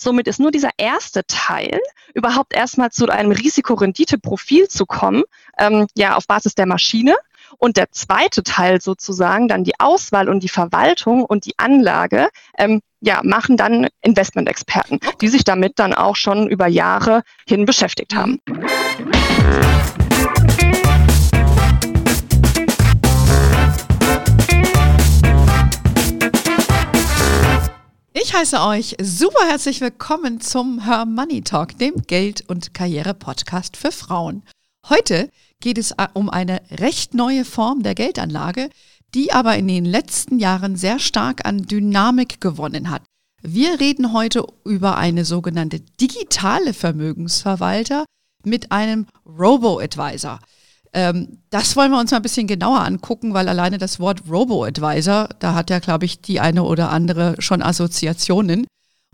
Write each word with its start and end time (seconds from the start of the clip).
Somit 0.00 0.28
ist 0.28 0.40
nur 0.40 0.50
dieser 0.50 0.70
erste 0.78 1.26
Teil, 1.26 1.78
überhaupt 2.14 2.54
erstmal 2.54 2.90
zu 2.90 3.06
einem 3.10 3.32
Risikorendite-Profil 3.32 4.66
zu 4.68 4.86
kommen, 4.86 5.24
ähm, 5.58 5.86
ja, 5.94 6.16
auf 6.16 6.26
Basis 6.26 6.54
der 6.54 6.64
Maschine. 6.64 7.16
Und 7.58 7.76
der 7.76 7.90
zweite 7.90 8.42
Teil 8.42 8.80
sozusagen, 8.80 9.46
dann 9.46 9.62
die 9.62 9.78
Auswahl 9.78 10.30
und 10.30 10.42
die 10.42 10.48
Verwaltung 10.48 11.22
und 11.22 11.44
die 11.44 11.58
Anlage, 11.58 12.30
ähm, 12.56 12.80
ja, 13.00 13.20
machen 13.22 13.58
dann 13.58 13.88
Investmentexperten, 14.00 15.00
die 15.20 15.28
sich 15.28 15.44
damit 15.44 15.78
dann 15.78 15.92
auch 15.92 16.16
schon 16.16 16.48
über 16.48 16.66
Jahre 16.66 17.22
hin 17.46 17.66
beschäftigt 17.66 18.14
haben. 18.14 18.40
Ich 28.22 28.34
heiße 28.34 28.60
euch 28.60 28.96
super 29.00 29.46
herzlich 29.46 29.80
willkommen 29.80 30.42
zum 30.42 30.84
Her 30.84 31.06
Money 31.06 31.40
Talk, 31.40 31.78
dem 31.78 32.02
Geld- 32.02 32.44
und 32.48 32.74
Karriere-Podcast 32.74 33.78
für 33.78 33.92
Frauen. 33.92 34.42
Heute 34.90 35.30
geht 35.60 35.78
es 35.78 35.92
äh, 35.92 36.06
um 36.12 36.28
eine 36.28 36.60
recht 36.70 37.14
neue 37.14 37.46
Form 37.46 37.82
der 37.82 37.94
Geldanlage, 37.94 38.68
die 39.14 39.32
aber 39.32 39.56
in 39.56 39.68
den 39.68 39.86
letzten 39.86 40.38
Jahren 40.38 40.76
sehr 40.76 40.98
stark 40.98 41.46
an 41.46 41.62
Dynamik 41.62 42.42
gewonnen 42.42 42.90
hat. 42.90 43.02
Wir 43.40 43.80
reden 43.80 44.12
heute 44.12 44.44
über 44.66 44.98
eine 44.98 45.24
sogenannte 45.24 45.80
digitale 45.80 46.74
Vermögensverwalter 46.74 48.04
mit 48.44 48.70
einem 48.70 49.06
Robo-Advisor. 49.24 50.40
Ähm, 50.92 51.38
das 51.50 51.76
wollen 51.76 51.92
wir 51.92 52.00
uns 52.00 52.10
mal 52.10 52.18
ein 52.18 52.22
bisschen 52.22 52.46
genauer 52.46 52.80
angucken, 52.80 53.32
weil 53.32 53.48
alleine 53.48 53.78
das 53.78 54.00
Wort 54.00 54.22
Robo-Advisor, 54.28 55.28
da 55.38 55.54
hat 55.54 55.70
ja, 55.70 55.78
glaube 55.78 56.04
ich, 56.04 56.20
die 56.20 56.40
eine 56.40 56.64
oder 56.64 56.90
andere 56.90 57.36
schon 57.38 57.62
Assoziationen. 57.62 58.66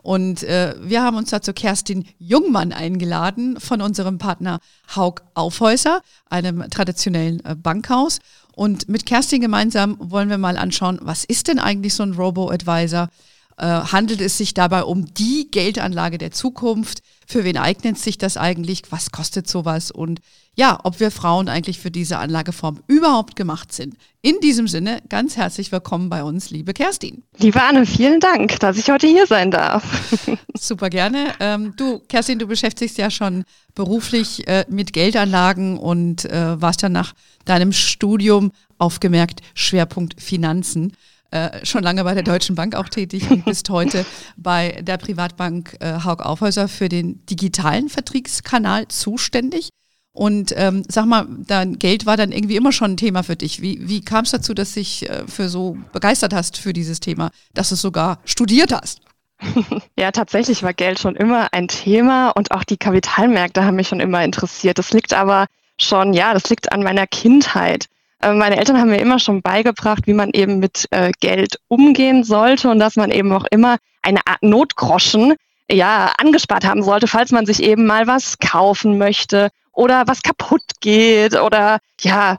Und 0.02 0.44
äh, 0.44 0.76
wir 0.80 1.02
haben 1.02 1.16
uns 1.16 1.30
dazu 1.30 1.52
Kerstin 1.52 2.06
Jungmann 2.18 2.72
eingeladen 2.72 3.58
von 3.58 3.82
unserem 3.82 4.18
Partner 4.18 4.60
Haug 4.95 5.23
Aufhäuser, 5.34 6.01
einem 6.30 6.70
traditionellen 6.70 7.45
äh, 7.45 7.56
Bankhaus. 7.56 8.20
Und 8.54 8.88
mit 8.88 9.04
Kerstin 9.04 9.40
gemeinsam 9.40 9.96
wollen 9.98 10.30
wir 10.30 10.38
mal 10.38 10.56
anschauen, 10.56 11.01
was 11.02 11.24
ist 11.24 11.48
denn 11.48 11.58
eigentlich 11.58 11.95
so 11.95 12.04
ein 12.04 12.14
Robo-Advisor? 12.14 13.08
Äh, 13.58 13.66
handelt 13.66 14.20
es 14.20 14.38
sich 14.38 14.54
dabei 14.54 14.84
um 14.84 15.12
die 15.12 15.51
Geldanlage 15.51 16.18
der 16.18 16.30
Zukunft? 16.30 17.02
Für 17.29 17.43
wen 17.43 17.57
eignet 17.57 17.99
sich 17.99 18.19
das 18.19 18.37
eigentlich? 18.37 18.82
Was 18.91 19.10
kostet 19.10 19.49
sowas? 19.49 19.91
Und 19.91 20.21
ja, 20.55 20.79
ob 20.85 21.01
wir 21.01 21.10
Frauen 21.10 21.49
eigentlich 21.49 21.80
für 21.80 21.91
diese 21.91 22.19
Anlageform 22.19 22.80
überhaupt 22.87 23.35
gemacht 23.35 23.73
sind. 23.73 23.96
In 24.23 24.38
diesem 24.41 24.69
Sinne, 24.69 25.02
ganz 25.09 25.37
herzlich 25.37 25.73
willkommen 25.73 26.09
bei 26.09 26.23
uns, 26.23 26.51
liebe 26.51 26.73
Kerstin. 26.73 27.24
Liebe 27.38 27.60
Anne, 27.60 27.85
vielen 27.85 28.21
Dank, 28.21 28.60
dass 28.60 28.79
ich 28.79 28.88
heute 28.91 29.09
hier 29.09 29.27
sein 29.27 29.51
darf. 29.51 29.85
Super 30.59 30.88
gerne. 30.88 31.35
Ähm, 31.41 31.74
du, 31.77 31.99
Kerstin, 32.09 32.38
du 32.38 32.47
beschäftigst 32.47 32.97
ja 32.97 33.10
schon 33.10 33.45
beruflich 33.74 34.47
äh, 34.47 34.65
mit 34.69 34.93
Geldanlagen 34.93 35.79
und 35.79 36.24
äh, 36.27 36.60
warst 36.60 36.85
dann 36.85 36.93
nach 36.93 37.13
deinem 37.45 37.73
Studium 37.73 38.52
aufgemerkt 38.79 39.41
Schwerpunkt 39.54 40.21
Finanzen. 40.23 40.93
Äh, 41.37 41.66
schon 41.66 41.82
lange 41.82 42.02
bei 42.02 42.15
der 42.15 42.23
Deutschen 42.23 42.54
Bank 42.54 42.74
auch 42.74 42.88
tätig 42.88 43.30
und 43.30 43.45
bist 43.45 43.68
heute 43.68 44.06
bei 44.37 44.80
der 44.80 44.96
Privatbank 44.96 45.76
äh, 45.80 46.02
Haug 46.02 46.23
Aufhäuser 46.23 46.66
für 46.66 46.88
den 46.88 47.26
digitalen 47.26 47.90
Vertriebskanal 47.90 48.88
zuständig. 48.88 49.68
Und 50.12 50.54
ähm, 50.57 50.82
sag 50.88 51.04
mal, 51.04 51.26
dein 51.46 51.79
Geld 51.79 52.07
war 52.07 52.16
dann 52.16 52.32
irgendwie 52.32 52.57
immer 52.57 52.73
schon 52.73 52.92
ein 52.92 52.96
Thema 52.96 53.23
für 53.23 53.37
dich. 53.37 53.60
Wie, 53.60 53.87
wie 53.87 54.01
kam 54.01 54.24
es 54.24 54.30
dazu, 54.30 54.54
dass 54.54 54.73
du 54.73 54.80
dich 54.80 55.10
äh, 55.10 55.26
für 55.26 55.51
so 55.51 55.76
begeistert 55.92 56.32
hast 56.32 56.57
für 56.57 56.73
dieses 56.73 57.01
Thema, 57.01 57.30
dass 57.52 57.68
du 57.68 57.74
es 57.74 57.82
sogar 57.82 58.18
studiert 58.24 58.73
hast? 58.73 59.01
Ja, 59.98 60.10
tatsächlich 60.12 60.62
war 60.62 60.73
Geld 60.73 60.98
schon 60.98 61.16
immer 61.16 61.48
ein 61.52 61.68
Thema 61.68 62.30
und 62.30 62.51
auch 62.52 62.64
die 62.64 62.79
Kapitalmärkte 62.79 63.64
haben 63.64 63.76
mich 63.76 63.88
schon 63.88 64.00
immer 64.00 64.25
interessiert. 64.25 64.78
Das 64.78 64.92
liegt 64.92 65.12
aber 65.12 65.47
schon, 65.78 66.14
ja, 66.14 66.32
das 66.32 66.48
liegt 66.48 66.72
an 66.72 66.82
meiner 66.82 67.06
Kindheit. 67.06 67.87
Äh, 68.27 68.34
meine 68.34 68.56
Eltern 68.59 68.78
haben 68.78 68.91
mir 68.91 69.00
immer 69.00 69.19
schon 69.19 69.42
beigebracht, 69.42 70.06
wie 70.06 70.14
man 70.14 70.31
eben 70.31 70.59
mit 70.59 70.87
äh, 70.91 71.12
Geld 71.20 71.59
umgehen 71.69 72.25
sollte 72.25 72.69
und 72.69 72.78
dass 72.78 72.97
man 72.97 73.10
eben 73.10 73.32
auch 73.32 73.44
immer 73.50 73.76
eine 74.03 74.20
Art 74.26 74.42
Notgroschen 74.42 75.34
ja 75.70 76.12
angespart 76.19 76.65
haben 76.65 76.82
sollte, 76.82 77.06
falls 77.06 77.32
man 77.32 77.47
sich 77.47 77.62
eben 77.62 77.86
mal 77.86 78.06
was 78.06 78.38
kaufen 78.38 78.98
möchte 78.98 79.50
oder 79.72 80.04
was 80.06 80.22
kaputt 80.22 80.62
geht 80.81 81.38
oder 81.38 81.78
ja, 82.00 82.38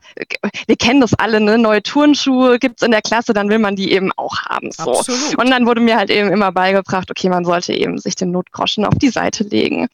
wir 0.66 0.76
kennen 0.76 1.02
das 1.02 1.14
alle, 1.14 1.40
ne? 1.40 1.58
Neue 1.58 1.84
Turnschuhe 1.84 2.58
gibt's 2.58 2.82
in 2.82 2.92
der 2.92 3.02
Klasse, 3.02 3.34
dann 3.34 3.50
will 3.50 3.60
man 3.60 3.76
die 3.76 3.92
eben 3.92 4.12
auch 4.16 4.44
haben. 4.44 4.72
So. 4.72 4.92
Absolut. 4.92 5.38
Und 5.38 5.50
dann 5.50 5.66
wurde 5.66 5.82
mir 5.82 5.98
halt 5.98 6.10
eben 6.10 6.32
immer 6.32 6.52
beigebracht, 6.52 7.12
okay, 7.12 7.30
man 7.30 7.46
sollte 7.46 7.74
eben 7.74 7.98
sich 7.98 8.16
den 8.16 8.32
Notgroschen 8.32 8.86
auf 8.86 8.96
die 8.96 9.10
Seite 9.10 9.44
legen. 9.44 9.88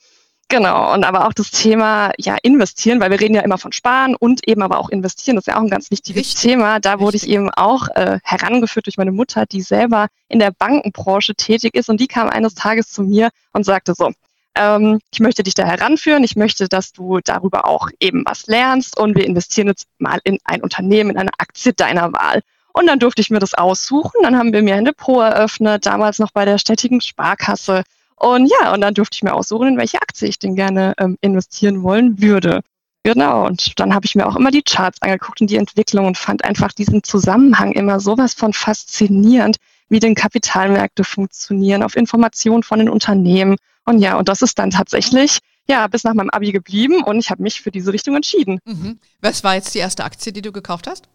Genau, 0.50 0.94
und 0.94 1.04
aber 1.04 1.28
auch 1.28 1.34
das 1.34 1.50
Thema 1.50 2.12
ja 2.18 2.38
investieren, 2.44 3.00
weil 3.00 3.09
wir 3.09 3.20
reden 3.20 3.34
ja 3.34 3.42
immer 3.42 3.58
von 3.58 3.72
Sparen 3.72 4.16
und 4.16 4.48
eben 4.48 4.62
aber 4.62 4.78
auch 4.80 4.90
investieren, 4.90 5.36
das 5.36 5.48
ist 5.48 5.54
ja 5.54 5.58
auch 5.58 5.64
ein 5.64 5.70
ganz 5.70 5.90
wichtiges 5.90 6.20
Richtig. 6.20 6.42
Thema. 6.42 6.80
Da 6.80 6.92
Richtig. 6.92 7.06
wurde 7.06 7.18
ich 7.18 7.28
eben 7.28 7.50
auch 7.50 7.88
äh, 7.96 8.20
herangeführt 8.24 8.86
durch 8.86 8.98
meine 8.98 9.12
Mutter, 9.12 9.46
die 9.46 9.62
selber 9.62 10.08
in 10.28 10.40
der 10.40 10.52
Bankenbranche 10.52 11.34
tätig 11.34 11.76
ist 11.76 11.90
und 11.90 12.00
die 12.00 12.08
kam 12.08 12.30
eines 12.30 12.53
Tages 12.53 12.92
zu 12.92 13.02
mir 13.03 13.30
und 13.52 13.66
sagte 13.66 13.96
so, 13.96 14.12
ähm, 14.56 15.00
ich 15.12 15.20
möchte 15.20 15.44
dich 15.44 15.56
da 15.56 15.66
heranführen, 15.66 16.24
ich 16.24 16.36
möchte, 16.36 16.68
dass 16.68 16.92
du 16.92 17.20
darüber 17.24 17.66
auch 17.66 17.90
eben 18.00 18.24
was 18.26 18.48
lernst 18.48 18.98
und 19.00 19.16
wir 19.16 19.26
investieren 19.26 19.68
jetzt 19.68 19.88
mal 19.98 20.20
in 20.24 20.38
ein 20.44 20.62
Unternehmen, 20.62 21.12
in 21.12 21.18
eine 21.18 21.32
Aktie 21.40 21.74
deiner 21.74 22.14
Wahl. 22.14 22.42
Und 22.74 22.88
dann 22.88 23.00
durfte 23.00 23.22
ich 23.22 23.30
mir 23.30 23.40
das 23.40 23.53
aussuchen, 23.53 24.22
dann 24.24 24.38
haben 24.38 24.52
wir 24.52 24.64
mir 24.64 24.76
ein 24.76 24.86
Depot 24.86 25.24
eröffnet, 25.24 25.86
damals 25.86 26.20
noch 26.20 26.32
bei 26.32 26.46
der 26.46 26.58
städtigen 26.58 27.02
Sparkasse 27.02 27.84
und 28.23 28.47
ja, 28.47 28.73
und 28.73 28.81
dann 28.81 28.94
durfte 28.94 29.16
ich 29.16 29.23
mir 29.23 29.34
aussuchen, 29.34 29.67
in 29.69 29.78
welche 29.78 30.01
Aktie 30.01 30.28
ich 30.28 30.39
denn 30.39 30.56
gerne 30.56 30.94
ähm, 30.97 31.17
investieren 31.22 31.84
wollen 31.84 32.22
würde. 32.22 32.61
Genau, 33.03 33.45
und 33.45 33.78
dann 33.81 33.94
habe 33.94 34.06
ich 34.06 34.16
mir 34.16 34.25
auch 34.25 34.38
immer 34.38 34.50
die 34.50 34.61
Charts 34.61 35.01
angeguckt 35.01 35.41
und 35.41 35.50
die 35.50 35.57
Entwicklung 35.57 36.06
und 36.06 36.17
fand 36.17 36.45
einfach 36.45 36.72
diesen 36.72 37.03
Zusammenhang 37.03 37.73
immer 37.73 38.00
sowas 38.00 38.34
von 38.34 38.53
faszinierend, 38.53 39.57
wie 39.89 40.00
denn 40.00 40.16
Kapitalmärkte 40.16 41.03
funktionieren, 41.03 41.84
auf 41.84 41.97
Informationen 41.97 42.63
von 42.63 42.79
den 42.79 42.88
Unternehmen. 42.88 43.57
Und 43.84 44.00
ja, 44.00 44.17
und 44.17 44.29
das 44.29 44.41
ist 44.41 44.57
dann 44.57 44.69
tatsächlich 44.69 45.40
ja 45.67 45.88
bis 45.88 46.05
nach 46.05 46.13
meinem 46.13 46.29
Abi 46.29 46.53
geblieben 46.53 47.03
und 47.03 47.19
ich 47.19 47.29
habe 47.29 47.44
mich 47.44 47.61
für 47.61 47.72
diese 47.72 47.91
Richtung 47.91 48.16
entschieden. 48.16 48.59
Mhm. 48.63 49.00
Was 49.19 49.44
war 49.44 49.55
jetzt 49.55 49.75
die 49.75 49.79
erste 49.79 50.05
Aktie, 50.05 50.31
die 50.31 50.41
du 50.41 50.53
gekauft 50.53 50.88
hast? 50.88 51.09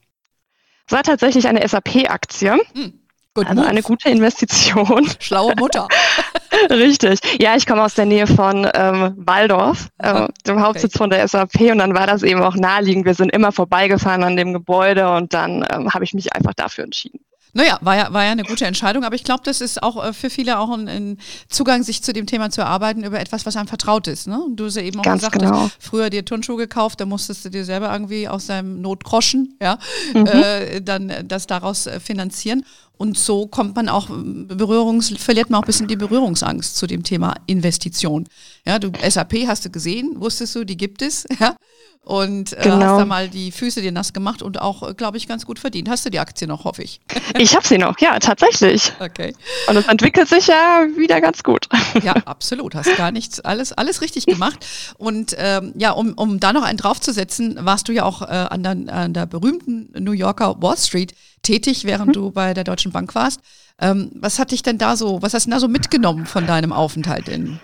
Es 0.86 0.92
war 0.92 1.02
tatsächlich 1.02 1.48
eine 1.48 1.66
SAP-Aktie. 1.66 2.58
Mhm. 2.74 3.00
Also 3.46 3.60
move. 3.60 3.68
eine 3.68 3.82
gute 3.82 4.08
Investition. 4.08 5.08
Schlaue 5.20 5.54
Mutter. 5.58 5.88
Richtig. 6.70 7.20
Ja, 7.40 7.56
ich 7.56 7.66
komme 7.66 7.82
aus 7.82 7.94
der 7.94 8.06
Nähe 8.06 8.26
von 8.26 8.68
ähm, 8.74 9.14
Waldorf, 9.16 9.88
äh, 9.98 10.28
dem 10.46 10.60
Hauptsitz 10.60 10.94
okay. 10.94 10.98
von 10.98 11.10
der 11.10 11.28
SAP 11.28 11.60
und 11.70 11.78
dann 11.78 11.94
war 11.94 12.06
das 12.06 12.22
eben 12.22 12.42
auch 12.42 12.56
naheliegend. 12.56 13.04
Wir 13.04 13.14
sind 13.14 13.30
immer 13.30 13.52
vorbeigefahren 13.52 14.24
an 14.24 14.36
dem 14.36 14.52
Gebäude 14.52 15.14
und 15.14 15.34
dann 15.34 15.64
ähm, 15.70 15.92
habe 15.92 16.04
ich 16.04 16.14
mich 16.14 16.34
einfach 16.34 16.54
dafür 16.54 16.84
entschieden. 16.84 17.20
Naja, 17.52 17.78
war 17.80 17.96
ja, 17.96 18.12
war 18.12 18.24
ja 18.24 18.32
eine 18.32 18.44
gute 18.44 18.66
Entscheidung, 18.66 19.04
aber 19.04 19.14
ich 19.14 19.24
glaube, 19.24 19.42
das 19.44 19.60
ist 19.60 19.82
auch 19.82 20.04
äh, 20.04 20.12
für 20.12 20.30
viele 20.30 20.58
auch 20.58 20.70
ein, 20.70 20.88
ein, 20.88 21.18
Zugang, 21.48 21.82
sich 21.82 22.02
zu 22.02 22.12
dem 22.12 22.26
Thema 22.26 22.50
zu 22.50 22.60
erarbeiten 22.60 23.04
über 23.04 23.20
etwas, 23.20 23.46
was 23.46 23.56
einem 23.56 23.68
vertraut 23.68 24.06
ist. 24.06 24.26
Ne? 24.26 24.40
Und 24.40 24.56
du 24.56 24.66
hast 24.66 24.76
ja 24.76 24.82
eben 24.82 25.00
auch 25.00 25.04
Ganz 25.04 25.22
gesagt, 25.22 25.40
genau. 25.40 25.70
früher 25.78 26.10
dir 26.10 26.24
Turnschuhe 26.24 26.56
gekauft, 26.56 27.00
da 27.00 27.06
musstest 27.06 27.44
du 27.44 27.50
dir 27.50 27.64
selber 27.64 27.92
irgendwie 27.92 28.28
aus 28.28 28.46
deinem 28.46 28.80
Notgroschen, 28.80 29.56
ja, 29.60 29.78
mhm. 30.14 30.26
äh, 30.26 30.80
dann 30.80 31.12
das 31.26 31.46
daraus 31.46 31.86
äh, 31.86 32.00
finanzieren. 32.00 32.64
Und 32.98 33.16
so 33.16 33.46
kommt 33.46 33.76
man 33.76 33.88
auch, 33.88 34.08
Berührungs, 34.10 35.14
verliert 35.18 35.50
man 35.50 35.60
auch 35.60 35.62
ein 35.62 35.66
bisschen 35.66 35.86
die 35.86 35.96
Berührungsangst 35.96 36.76
zu 36.76 36.88
dem 36.88 37.04
Thema 37.04 37.36
Investition. 37.46 38.26
Ja, 38.66 38.80
du, 38.80 38.90
SAP 39.08 39.46
hast 39.46 39.64
du 39.64 39.70
gesehen, 39.70 40.16
wusstest 40.20 40.56
du, 40.56 40.64
die 40.64 40.76
gibt 40.76 41.00
es, 41.00 41.24
ja. 41.40 41.54
Und 42.02 42.54
äh, 42.54 42.62
genau. 42.62 42.80
hast 42.80 43.00
da 43.00 43.04
mal 43.04 43.28
die 43.28 43.52
Füße 43.52 43.82
dir 43.82 43.92
nass 43.92 44.14
gemacht 44.14 44.40
und 44.40 44.60
auch, 44.62 44.82
äh, 44.88 44.94
glaube 44.94 45.18
ich, 45.18 45.28
ganz 45.28 45.44
gut 45.44 45.58
verdient. 45.58 45.90
Hast 45.90 46.06
du 46.06 46.10
die 46.10 46.18
Aktie 46.18 46.48
noch, 46.48 46.64
hoffe 46.64 46.82
ich? 46.82 47.00
Ich 47.38 47.54
habe 47.54 47.66
sie 47.66 47.76
noch, 47.76 47.98
ja, 48.00 48.18
tatsächlich. 48.18 48.92
Okay. 48.98 49.34
Und 49.68 49.76
es 49.76 49.86
entwickelt 49.86 50.28
sich 50.28 50.46
ja 50.46 50.86
wieder 50.96 51.20
ganz 51.20 51.42
gut. 51.42 51.68
Ja, 52.02 52.14
absolut. 52.24 52.74
Hast 52.74 52.96
gar 52.96 53.10
nichts, 53.10 53.40
alles, 53.40 53.72
alles 53.72 54.00
richtig 54.02 54.26
gemacht. 54.26 54.64
Und 54.98 55.34
ähm, 55.36 55.72
ja, 55.76 55.90
um, 55.90 56.14
um 56.14 56.40
da 56.40 56.52
noch 56.52 56.62
einen 56.62 56.78
draufzusetzen, 56.78 57.58
warst 57.60 57.88
du 57.88 57.92
ja 57.92 58.04
auch 58.04 58.22
äh, 58.22 58.26
an, 58.26 58.62
der, 58.62 58.94
an 58.94 59.12
der 59.12 59.26
berühmten 59.26 59.90
New 59.98 60.12
Yorker 60.12 60.62
Wall 60.62 60.76
Street 60.76 61.14
tätig, 61.42 61.84
während 61.84 62.08
mhm. 62.08 62.12
du 62.12 62.30
bei 62.30 62.54
der 62.54 62.64
Deutschen 62.64 62.92
Bank 62.92 63.14
warst. 63.14 63.40
Ähm, 63.80 64.10
was 64.14 64.38
hat 64.38 64.50
dich 64.50 64.62
denn 64.62 64.78
da 64.78 64.96
so, 64.96 65.22
was 65.22 65.34
hast 65.34 65.44
du 65.46 65.50
denn 65.50 65.56
da 65.56 65.60
so 65.60 65.68
mitgenommen 65.68 66.26
von 66.26 66.46
deinem 66.46 66.72
Aufenthalt 66.72 67.28
in 67.28 67.60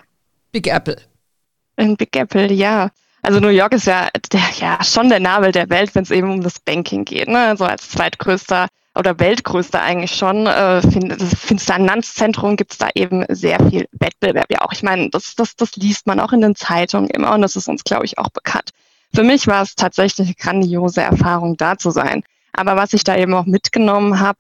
Big 0.53 0.67
Apple? 0.67 0.97
In 1.76 1.97
Big 1.97 2.14
Apple, 2.17 2.53
ja. 2.53 2.91
Also 3.25 3.41
New 3.41 3.49
York 3.49 3.73
ist 3.73 3.87
ja, 3.87 4.11
der, 4.32 4.43
ja 4.61 4.85
schon 4.85 5.09
der 5.09 5.19
Nabel 5.19 5.50
der 5.50 5.71
Welt, 5.71 5.94
wenn 5.94 6.03
es 6.03 6.11
eben 6.11 6.31
um 6.31 6.43
das 6.43 6.61
Banking 6.61 7.06
geht. 7.06 7.26
Ne? 7.26 7.38
Also 7.38 7.65
als 7.65 7.88
zweitgrößter 7.88 8.69
oder 8.94 9.19
weltgrößter 9.19 9.81
eigentlich 9.81 10.15
schon 10.15 10.47
äh, 10.47 10.82
Finanzzentrum 10.82 12.56
gibt 12.56 12.73
es 12.73 12.79
da 12.79 12.91
eben 12.94 13.25
sehr 13.31 13.59
viel 13.71 13.88
Wettbewerb. 13.93 14.44
Ja 14.50 14.61
auch, 14.61 14.73
ich 14.73 14.82
meine, 14.82 15.09
das, 15.09 15.35
das, 15.37 15.56
das 15.56 15.75
liest 15.76 16.06
man 16.06 16.21
auch 16.21 16.35
in 16.35 16.43
den 16.43 16.55
Zeitungen 16.55 17.09
immer 17.09 17.32
und 17.32 17.41
das 17.41 17.56
ist 17.56 17.67
uns, 17.67 17.82
glaube 17.82 18.05
ich, 18.05 18.19
auch 18.19 18.29
bekannt. 18.29 18.71
Für 19.15 19.23
mich 19.23 19.47
war 19.47 19.62
es 19.62 19.75
tatsächlich 19.75 20.26
eine 20.26 20.35
grandiose 20.35 21.00
Erfahrung, 21.00 21.56
da 21.56 21.79
zu 21.79 21.91
sein. 21.91 22.25
Aber 22.53 22.76
was 22.76 22.93
ich 22.93 23.05
da 23.05 23.17
eben 23.17 23.32
auch 23.32 23.47
mitgenommen 23.47 24.21
habe, 24.21 24.38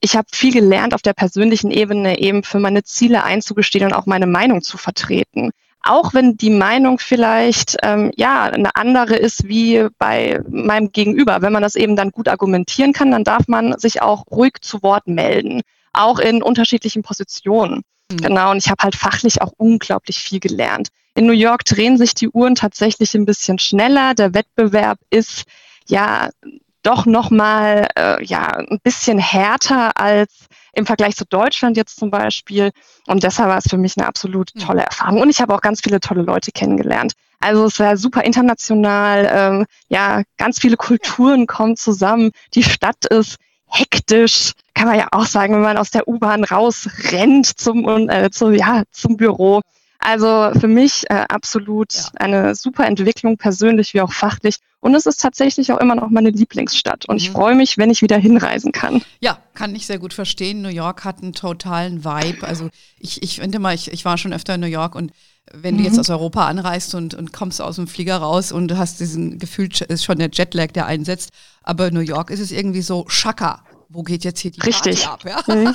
ich 0.00 0.14
habe 0.16 0.28
viel 0.30 0.52
gelernt 0.52 0.94
auf 0.94 1.02
der 1.02 1.14
persönlichen 1.14 1.72
Ebene 1.72 2.20
eben 2.20 2.44
für 2.44 2.60
meine 2.60 2.84
Ziele 2.84 3.24
einzugestehen 3.24 3.86
und 3.86 3.92
auch 3.92 4.06
meine 4.06 4.28
Meinung 4.28 4.62
zu 4.62 4.78
vertreten. 4.78 5.50
Auch 5.82 6.12
wenn 6.12 6.36
die 6.36 6.50
Meinung 6.50 6.98
vielleicht 6.98 7.78
ähm, 7.82 8.12
ja 8.16 8.44
eine 8.44 8.76
andere 8.76 9.16
ist 9.16 9.48
wie 9.48 9.86
bei 9.98 10.40
meinem 10.48 10.92
Gegenüber. 10.92 11.40
Wenn 11.40 11.52
man 11.52 11.62
das 11.62 11.74
eben 11.74 11.96
dann 11.96 12.10
gut 12.10 12.28
argumentieren 12.28 12.92
kann, 12.92 13.10
dann 13.10 13.24
darf 13.24 13.48
man 13.48 13.78
sich 13.78 14.02
auch 14.02 14.26
ruhig 14.30 14.54
zu 14.60 14.82
Wort 14.82 15.06
melden, 15.06 15.62
auch 15.92 16.18
in 16.18 16.42
unterschiedlichen 16.42 17.02
Positionen. 17.02 17.82
Mhm. 18.10 18.16
Genau, 18.18 18.50
und 18.50 18.58
ich 18.58 18.68
habe 18.68 18.82
halt 18.82 18.94
fachlich 18.94 19.40
auch 19.40 19.52
unglaublich 19.56 20.18
viel 20.18 20.40
gelernt. 20.40 20.88
In 21.14 21.26
New 21.26 21.32
York 21.32 21.64
drehen 21.64 21.96
sich 21.96 22.14
die 22.14 22.28
Uhren 22.28 22.54
tatsächlich 22.54 23.14
ein 23.14 23.26
bisschen 23.26 23.58
schneller. 23.58 24.14
Der 24.14 24.34
Wettbewerb 24.34 24.98
ist 25.10 25.44
ja 25.88 26.30
doch 26.82 27.06
nochmal 27.06 27.88
äh, 27.96 28.24
ja, 28.24 28.46
ein 28.56 28.80
bisschen 28.82 29.18
härter 29.18 29.96
als 29.96 30.46
im 30.72 30.86
Vergleich 30.86 31.16
zu 31.16 31.24
Deutschland 31.24 31.76
jetzt 31.76 31.98
zum 31.98 32.10
Beispiel. 32.10 32.70
Und 33.06 33.22
deshalb 33.22 33.48
war 33.48 33.58
es 33.58 33.68
für 33.68 33.76
mich 33.76 33.96
eine 33.96 34.06
absolut 34.06 34.50
hm. 34.52 34.62
tolle 34.62 34.82
Erfahrung. 34.82 35.20
Und 35.20 35.30
ich 35.30 35.40
habe 35.40 35.54
auch 35.54 35.60
ganz 35.60 35.80
viele 35.82 36.00
tolle 36.00 36.22
Leute 36.22 36.52
kennengelernt. 36.52 37.12
Also 37.40 37.64
es 37.64 37.78
war 37.78 37.96
super 37.96 38.22
international, 38.22 39.30
ähm, 39.32 39.66
ja, 39.88 40.22
ganz 40.36 40.60
viele 40.60 40.76
Kulturen 40.76 41.46
kommen 41.46 41.76
zusammen. 41.76 42.32
Die 42.54 42.62
Stadt 42.62 43.06
ist 43.06 43.36
hektisch, 43.66 44.52
kann 44.74 44.88
man 44.88 44.98
ja 44.98 45.08
auch 45.12 45.26
sagen, 45.26 45.54
wenn 45.54 45.62
man 45.62 45.78
aus 45.78 45.90
der 45.90 46.06
U-Bahn 46.06 46.44
rausrennt 46.44 47.46
zum, 47.46 48.08
äh, 48.08 48.30
zu, 48.30 48.50
ja, 48.50 48.82
zum 48.90 49.16
Büro. 49.16 49.60
Also 50.00 50.50
für 50.58 50.66
mich 50.66 51.04
äh, 51.10 51.26
absolut 51.28 51.92
ja. 51.92 52.10
eine 52.16 52.54
super 52.54 52.86
Entwicklung, 52.86 53.36
persönlich 53.36 53.92
wie 53.94 54.00
auch 54.00 54.12
fachlich. 54.12 54.56
Und 54.80 54.94
es 54.94 55.04
ist 55.04 55.20
tatsächlich 55.20 55.70
auch 55.72 55.78
immer 55.78 55.94
noch 55.94 56.08
meine 56.08 56.30
Lieblingsstadt. 56.30 57.06
Und 57.06 57.16
mhm. 57.16 57.18
ich 57.18 57.30
freue 57.30 57.54
mich, 57.54 57.76
wenn 57.76 57.90
ich 57.90 58.00
wieder 58.00 58.16
hinreisen 58.16 58.72
kann. 58.72 59.02
Ja, 59.20 59.38
kann 59.52 59.74
ich 59.74 59.86
sehr 59.86 59.98
gut 59.98 60.14
verstehen. 60.14 60.62
New 60.62 60.70
York 60.70 61.04
hat 61.04 61.22
einen 61.22 61.34
totalen 61.34 62.02
Vibe. 62.02 62.46
Also 62.46 62.70
ich, 62.98 63.22
ich 63.22 63.40
finde 63.40 63.58
mal, 63.58 63.74
ich, 63.74 63.92
ich 63.92 64.06
war 64.06 64.16
schon 64.16 64.32
öfter 64.32 64.54
in 64.54 64.62
New 64.62 64.66
York 64.66 64.94
und 64.94 65.12
wenn 65.52 65.76
du 65.76 65.84
jetzt 65.84 65.94
mhm. 65.94 66.00
aus 66.00 66.10
Europa 66.10 66.46
anreist 66.46 66.94
und, 66.94 67.14
und 67.14 67.32
kommst 67.32 67.60
aus 67.60 67.76
dem 67.76 67.88
Flieger 67.88 68.16
raus 68.18 68.52
und 68.52 68.68
du 68.68 68.78
hast 68.78 69.00
diesen 69.00 69.38
Gefühl, 69.38 69.68
ist 69.88 70.04
schon 70.04 70.18
der 70.18 70.30
Jetlag, 70.32 70.68
der 70.68 70.86
einsetzt. 70.86 71.30
Aber 71.62 71.90
New 71.90 72.00
York 72.00 72.30
ist 72.30 72.40
es 72.40 72.52
irgendwie 72.52 72.82
so 72.82 73.04
Schaka 73.08 73.64
wo 73.92 74.02
geht 74.04 74.24
jetzt 74.24 74.40
hier 74.40 74.52
die 74.52 74.60
Richtig. 74.60 75.04
Party 75.04 75.28
ab? 75.30 75.44
Ja? 75.48 75.54
Mhm. 75.54 75.74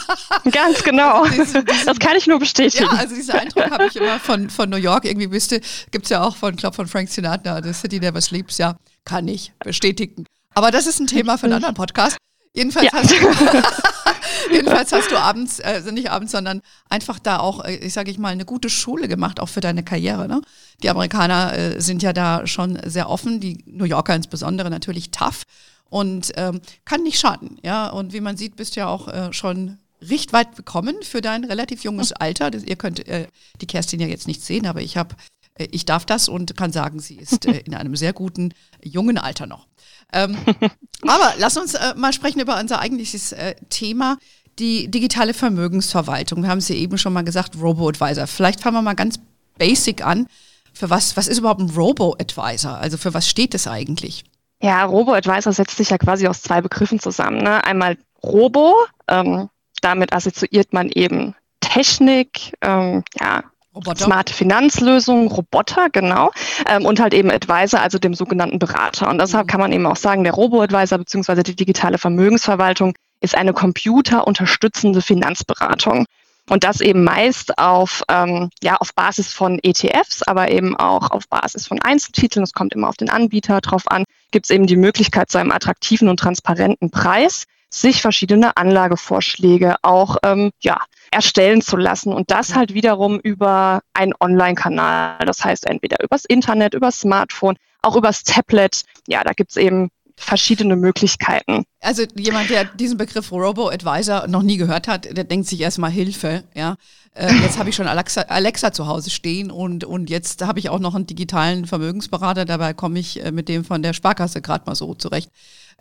Ganz 0.52 0.84
genau. 0.84 1.24
Also 1.24 1.44
diesen, 1.44 1.66
diesen, 1.66 1.86
das 1.86 2.00
kann 2.00 2.16
ich 2.18 2.28
nur 2.28 2.40
bestätigen. 2.40 2.86
Ja, 2.86 2.92
also 2.92 3.14
diesen 3.14 3.36
Eindruck 3.36 3.70
habe 3.70 3.88
ich 3.88 3.96
immer 3.98 4.20
von, 4.20 4.50
von 4.50 4.70
New 4.70 4.78
York. 4.78 5.06
Irgendwie 5.06 5.30
wüsste, 5.32 5.62
gibt 5.92 6.06
es 6.06 6.10
ja 6.10 6.24
auch 6.24 6.36
von, 6.36 6.56
glaub, 6.56 6.76
von 6.76 6.88
Frank 6.88 7.10
Sinatra, 7.10 7.62
The 7.62 7.74
City 7.74 8.00
Never 8.00 8.22
Sleeps. 8.22 8.58
Ja, 8.58 8.78
kann 9.04 9.28
ich 9.28 9.52
bestätigen. 9.60 10.26
Aber 10.54 10.72
das 10.72 10.88
ist 10.88 11.00
ein 11.00 11.08
Thema 11.08 11.38
für 11.38 11.46
einen 11.46 11.54
anderen 11.54 11.76
Podcast. 11.76 12.18
Jedenfalls, 12.54 12.86
ja. 12.86 12.94
hast, 12.94 13.12
du, 13.12 13.16
jedenfalls 14.54 14.94
hast 14.94 15.12
du 15.12 15.18
abends, 15.18 15.60
also 15.60 15.92
nicht 15.92 16.10
abends, 16.10 16.32
sondern 16.32 16.62
einfach 16.90 17.20
da 17.20 17.40
auch, 17.40 17.66
äh, 17.66 17.76
ich 17.76 17.92
sage 17.92 18.10
ich 18.10 18.18
mal, 18.18 18.30
eine 18.30 18.46
gute 18.46 18.70
Schule 18.70 19.10
gemacht, 19.10 19.42
auch 19.42 19.50
für 19.50 19.60
deine 19.60 19.84
Karriere. 19.84 20.30
Ne? 20.30 20.42
Die 20.82 20.90
Amerikaner 20.90 21.54
äh, 21.54 21.82
sind 21.82 22.02
ja 22.02 22.14
da 22.14 22.48
schon 22.48 22.80
sehr 22.86 23.10
offen, 23.10 23.42
die 23.42 23.62
New 23.66 23.84
Yorker 23.84 24.16
insbesondere 24.16 24.70
natürlich 24.70 25.12
tough 25.12 25.44
und 25.90 26.32
ähm, 26.36 26.62
kann 26.84 27.04
nicht 27.04 27.20
schaden. 27.20 27.58
Ja, 27.64 27.90
und 27.90 28.14
wie 28.14 28.22
man 28.22 28.38
sieht, 28.38 28.56
bist 28.56 28.76
du 28.76 28.82
ja 28.82 28.88
auch 28.88 29.08
äh, 29.08 29.34
schon 29.34 29.78
recht 30.02 30.34
weit 30.34 30.56
gekommen 30.56 30.96
für 31.02 31.22
dein 31.22 31.44
relativ 31.44 31.84
junges 31.84 32.12
Alter. 32.12 32.52
Das, 32.52 32.64
ihr 32.64 32.76
könnt 32.76 33.08
äh, 33.08 33.28
die 33.62 33.68
Kerstin 33.68 34.00
ja 34.00 34.08
jetzt 34.08 34.28
nicht 34.28 34.44
sehen, 34.44 34.66
aber 34.66 34.82
ich 34.82 34.98
habe, 34.98 35.16
äh, 35.56 35.68
ich 35.72 35.86
darf 35.86 36.06
das 36.06 36.28
und 36.30 36.56
kann 36.58 36.72
sagen, 36.72 37.00
sie 37.00 37.16
ist 37.16 37.46
äh, 37.46 37.60
in 37.60 37.76
einem 37.76 37.96
sehr 37.96 38.14
guten 38.14 38.54
jungen 38.84 39.18
Alter 39.18 39.48
noch. 39.48 39.68
Ähm, 40.14 40.38
aber 41.02 41.34
lass 41.38 41.58
uns 41.58 41.74
äh, 41.74 41.94
mal 41.96 42.14
sprechen 42.14 42.40
über 42.40 42.60
unser 42.60 42.80
eigentliches 42.80 43.32
äh, 43.32 43.56
Thema, 43.70 44.18
die 44.60 44.90
digitale 44.90 45.34
Vermögensverwaltung. 45.34 46.44
Wir 46.44 46.50
haben 46.50 46.60
es 46.60 46.70
ja 46.70 46.76
eben 46.76 46.98
schon 46.98 47.14
mal 47.14 47.24
gesagt, 47.24 47.58
Robo-Advisor. 47.60 48.28
Vielleicht 48.28 48.62
fangen 48.62 48.78
wir 48.78 48.82
mal 48.82 48.94
ganz 48.94 49.20
basic 49.58 50.06
an. 50.06 50.28
Für 50.74 50.90
was, 50.90 51.18
was 51.18 51.28
ist 51.28 51.40
überhaupt 51.40 51.62
ein 51.62 51.70
Robo-Advisor? 51.70 52.78
Also 52.78 52.98
für 52.98 53.14
was 53.14 53.30
steht 53.30 53.54
es 53.54 53.68
eigentlich? 53.68 54.24
Ja, 54.62 54.86
Robo-Advisor 54.86 55.54
setzt 55.54 55.78
sich 55.78 55.90
ja 55.90 55.98
quasi 55.98 56.28
aus 56.28 56.42
zwei 56.42 56.62
Begriffen 56.62 57.00
zusammen. 57.00 57.44
Ne? 57.44 57.64
Einmal 57.64 57.98
Robo, 58.24 58.76
ähm, 59.08 59.50
damit 59.82 60.14
assoziiert 60.14 60.74
man 60.74 60.90
eben 60.90 61.36
Technik, 61.60 62.54
ähm, 62.62 63.04
ja, 63.20 63.44
Roboter. 63.76 64.06
smarte 64.06 64.34
Finanzlösungen, 64.34 65.28
Roboter, 65.28 65.90
genau, 65.90 66.32
ähm, 66.68 66.86
und 66.86 67.00
halt 67.02 67.14
eben 67.14 67.30
Advisor, 67.30 67.82
also 67.82 68.00
dem 68.00 68.14
sogenannten 68.14 68.58
Berater. 68.58 69.10
Und 69.10 69.20
deshalb 69.20 69.48
mhm. 69.48 69.50
kann 69.50 69.60
man 69.60 69.74
eben 69.74 69.86
auch 69.86 69.98
sagen, 69.98 70.24
der 70.24 70.34
Robo-Advisor 70.34 70.98
bzw. 70.98 71.44
die 71.44 71.56
digitale 71.56 71.98
Vermögensverwaltung 71.98 72.94
ist 73.20 73.36
eine 73.36 73.54
computerunterstützende 73.54 75.02
Finanzberatung. 75.02 76.06
Und 76.50 76.64
das 76.64 76.80
eben 76.80 77.04
meist 77.04 77.58
auf, 77.58 78.04
ähm, 78.08 78.50
ja, 78.62 78.76
auf 78.76 78.94
Basis 78.94 79.34
von 79.34 79.60
ETFs, 79.64 80.22
aber 80.24 80.52
eben 80.52 80.76
auch 80.76 81.10
auf 81.10 81.28
Basis 81.28 81.68
von 81.68 81.82
Einzeltiteln. 81.82 82.44
Es 82.44 82.54
kommt 82.54 82.74
immer 82.74 82.88
auf 82.90 82.98
den 82.98 83.10
Anbieter 83.10 83.62
drauf 83.62 83.90
an. 83.90 84.04
Gibt 84.32 84.46
es 84.46 84.52
eben 84.52 84.68
die 84.68 84.76
Möglichkeit, 84.76 85.32
zu 85.32 85.40
einem 85.40 85.52
attraktiven 85.52 86.08
und 86.08 86.20
transparenten 86.20 86.92
Preis 86.92 87.46
sich 87.70 88.02
verschiedene 88.02 88.58
Anlagevorschläge 88.58 89.76
auch 89.82 90.18
ähm, 90.24 90.52
ja, 90.62 90.80
erstellen 91.12 91.62
zu 91.62 91.78
lassen. 91.78 92.14
Und 92.14 92.32
das 92.32 92.56
halt 92.56 92.74
wiederum 92.74 93.20
über 93.20 93.82
einen 93.94 94.14
Online-Kanal. 94.20 95.26
Das 95.26 95.44
heißt 95.44 95.68
entweder 95.68 95.98
übers 96.04 96.26
Internet, 96.26 96.74
übers 96.74 97.02
Smartphone, 97.02 97.58
auch 97.82 97.96
übers 97.96 98.24
Tablet. 98.24 98.84
Ja, 99.08 99.24
da 99.24 99.34
gibt 99.34 99.52
es 99.52 99.58
eben 99.58 99.90
verschiedene 100.18 100.76
Möglichkeiten. 100.76 101.66
Also 101.82 102.04
jemand, 102.16 102.50
der 102.50 102.66
diesen 102.66 102.98
Begriff 102.98 103.32
Robo-Advisor 103.32 104.28
noch 104.28 104.44
nie 104.44 104.58
gehört 104.58 104.88
hat, 104.88 105.06
der 105.06 105.24
denkt 105.24 105.48
sich 105.48 105.62
erstmal 105.62 105.92
Hilfe, 105.92 106.44
ja. 106.54 106.78
Äh, 107.14 107.34
jetzt 107.44 107.58
habe 107.58 107.70
ich 107.70 107.76
schon 107.76 107.88
Alexa, 107.88 108.22
Alexa 108.22 108.74
zu 108.74 108.88
Hause 108.88 109.10
stehen 109.10 109.50
und, 109.50 109.86
und 109.86 110.10
jetzt 110.10 110.42
habe 110.42 110.60
ich 110.60 110.70
auch 110.70 110.80
noch 110.80 110.96
einen 110.96 111.08
digitalen 111.08 111.66
Vermögensberater, 111.66 112.44
dabei 112.44 112.74
komme 112.74 113.00
ich 113.00 113.24
äh, 113.24 113.32
mit 113.32 113.48
dem 113.48 113.64
von 113.64 113.82
der 113.82 113.94
Sparkasse 113.94 114.42
gerade 114.42 114.66
mal 114.66 114.76
so 114.76 114.94
zurecht. 114.96 115.30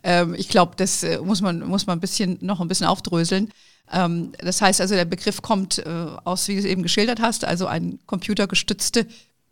Ähm, 0.04 0.34
ich 0.36 0.48
glaube, 0.48 0.74
das 0.76 1.02
äh, 1.02 1.18
muss 1.18 1.40
man, 1.40 1.60
muss 1.60 1.86
man 1.86 1.98
ein 1.98 2.00
bisschen, 2.00 2.38
noch 2.40 2.60
ein 2.60 2.68
bisschen 2.68 2.86
aufdröseln. 2.86 3.50
Ähm, 3.92 4.32
das 4.38 4.62
heißt 4.62 4.80
also, 4.80 4.94
der 4.94 5.06
Begriff 5.06 5.42
kommt 5.42 5.78
äh, 5.78 6.06
aus, 6.24 6.46
wie 6.46 6.54
du 6.54 6.60
es 6.60 6.64
eben 6.64 6.82
geschildert 6.82 7.20
hast, 7.20 7.44
also 7.44 7.66
eine 7.66 7.98
computergestützte 8.06 9.06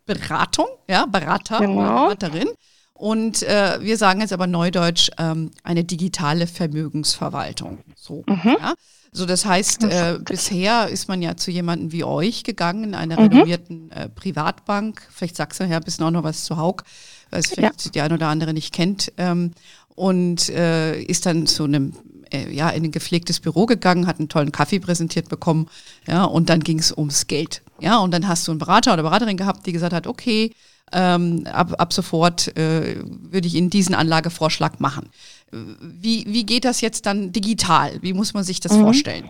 Beratung, 0.05 0.67
ja, 0.89 1.05
Berater 1.05 1.59
genau. 1.59 2.07
Beraterin. 2.07 2.49
Und 2.93 3.43
äh, 3.43 3.79
wir 3.81 3.97
sagen 3.97 4.21
jetzt 4.21 4.33
aber 4.33 4.47
neudeutsch 4.47 5.09
ähm, 5.17 5.51
eine 5.63 5.83
digitale 5.83 6.47
Vermögensverwaltung. 6.47 7.79
So, 7.95 8.23
mhm. 8.27 8.57
ja. 8.59 8.73
So, 9.11 9.27
das 9.27 9.45
heißt, 9.45 9.83
äh, 9.83 10.19
bisher 10.23 10.87
ist 10.87 11.07
man 11.07 11.21
ja 11.21 11.37
zu 11.37 11.51
jemandem 11.51 11.91
wie 11.91 12.03
euch 12.03 12.43
gegangen, 12.43 12.83
in 12.83 12.95
einer 12.95 13.19
mhm. 13.19 13.27
renommierten 13.27 13.91
äh, 13.91 14.09
Privatbank. 14.09 15.07
Vielleicht 15.11 15.35
sagst 15.35 15.59
du 15.59 15.65
ja 15.65 15.77
ein 15.77 15.83
bisschen 15.83 16.05
auch 16.05 16.11
noch 16.11 16.23
was 16.23 16.45
zu 16.45 16.57
Haug, 16.57 16.83
weil 17.29 17.41
es 17.41 17.47
vielleicht 17.47 17.85
ja. 17.85 17.91
die 17.91 18.01
ein 18.01 18.11
oder 18.11 18.27
andere 18.27 18.53
nicht 18.53 18.73
kennt. 18.73 19.11
Ähm, 19.17 19.51
und 19.95 20.49
äh, 20.49 20.99
ist 20.99 21.27
dann 21.27 21.45
zu 21.45 21.65
einem 21.65 21.93
äh, 22.31 22.51
ja, 22.51 22.69
in 22.69 22.83
ein 22.83 22.91
gepflegtes 22.91 23.39
Büro 23.39 23.67
gegangen, 23.67 24.07
hat 24.07 24.19
einen 24.19 24.29
tollen 24.29 24.51
Kaffee 24.51 24.79
präsentiert 24.79 25.29
bekommen, 25.29 25.67
ja, 26.07 26.23
und 26.23 26.49
dann 26.49 26.61
ging 26.61 26.79
es 26.79 26.91
ums 26.91 27.27
Geld. 27.27 27.61
Ja, 27.79 27.99
und 27.99 28.11
dann 28.11 28.27
hast 28.27 28.47
du 28.47 28.51
einen 28.51 28.59
Berater 28.59 28.93
oder 28.93 29.03
Beraterin 29.03 29.37
gehabt, 29.37 29.65
die 29.67 29.73
gesagt 29.73 29.93
hat, 29.93 30.07
okay, 30.07 30.51
ähm, 30.91 31.45
ab, 31.51 31.73
ab 31.77 31.93
sofort 31.93 32.55
äh, 32.57 32.97
würde 33.03 33.47
ich 33.47 33.55
Ihnen 33.55 33.69
diesen 33.69 33.95
Anlagevorschlag 33.95 34.79
machen. 34.79 35.09
Wie, 35.51 36.25
wie 36.27 36.45
geht 36.45 36.65
das 36.65 36.81
jetzt 36.81 37.05
dann 37.05 37.31
digital? 37.31 37.97
Wie 38.01 38.13
muss 38.13 38.33
man 38.33 38.43
sich 38.43 38.59
das 38.59 38.73
mhm. 38.73 38.81
vorstellen? 38.81 39.29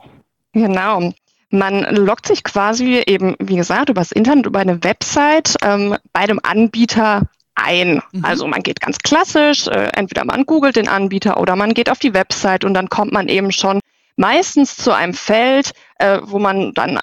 Genau. 0.53 1.13
Man 1.49 1.83
loggt 1.95 2.27
sich 2.27 2.43
quasi 2.43 3.03
eben, 3.05 3.35
wie 3.39 3.57
gesagt, 3.57 3.89
übers 3.89 4.11
Internet, 4.11 4.45
über 4.45 4.59
eine 4.59 4.83
Website 4.83 5.55
ähm, 5.61 5.95
bei 6.11 6.21
einem 6.21 6.39
Anbieter 6.41 7.23
ein. 7.55 8.01
Mhm. 8.11 8.25
Also 8.25 8.47
man 8.47 8.63
geht 8.63 8.79
ganz 8.79 8.97
klassisch, 8.97 9.67
äh, 9.67 9.89
entweder 9.93 10.25
man 10.25 10.45
googelt 10.45 10.75
den 10.75 10.87
Anbieter 10.87 11.39
oder 11.39 11.55
man 11.55 11.73
geht 11.73 11.89
auf 11.89 11.99
die 11.99 12.13
Website 12.13 12.63
und 12.63 12.73
dann 12.73 12.89
kommt 12.89 13.11
man 13.11 13.27
eben 13.27 13.51
schon 13.51 13.79
meistens 14.15 14.75
zu 14.75 14.91
einem 14.91 15.13
Feld, 15.13 15.71
äh, 15.99 16.19
wo 16.23 16.39
man 16.39 16.73
dann, 16.73 16.99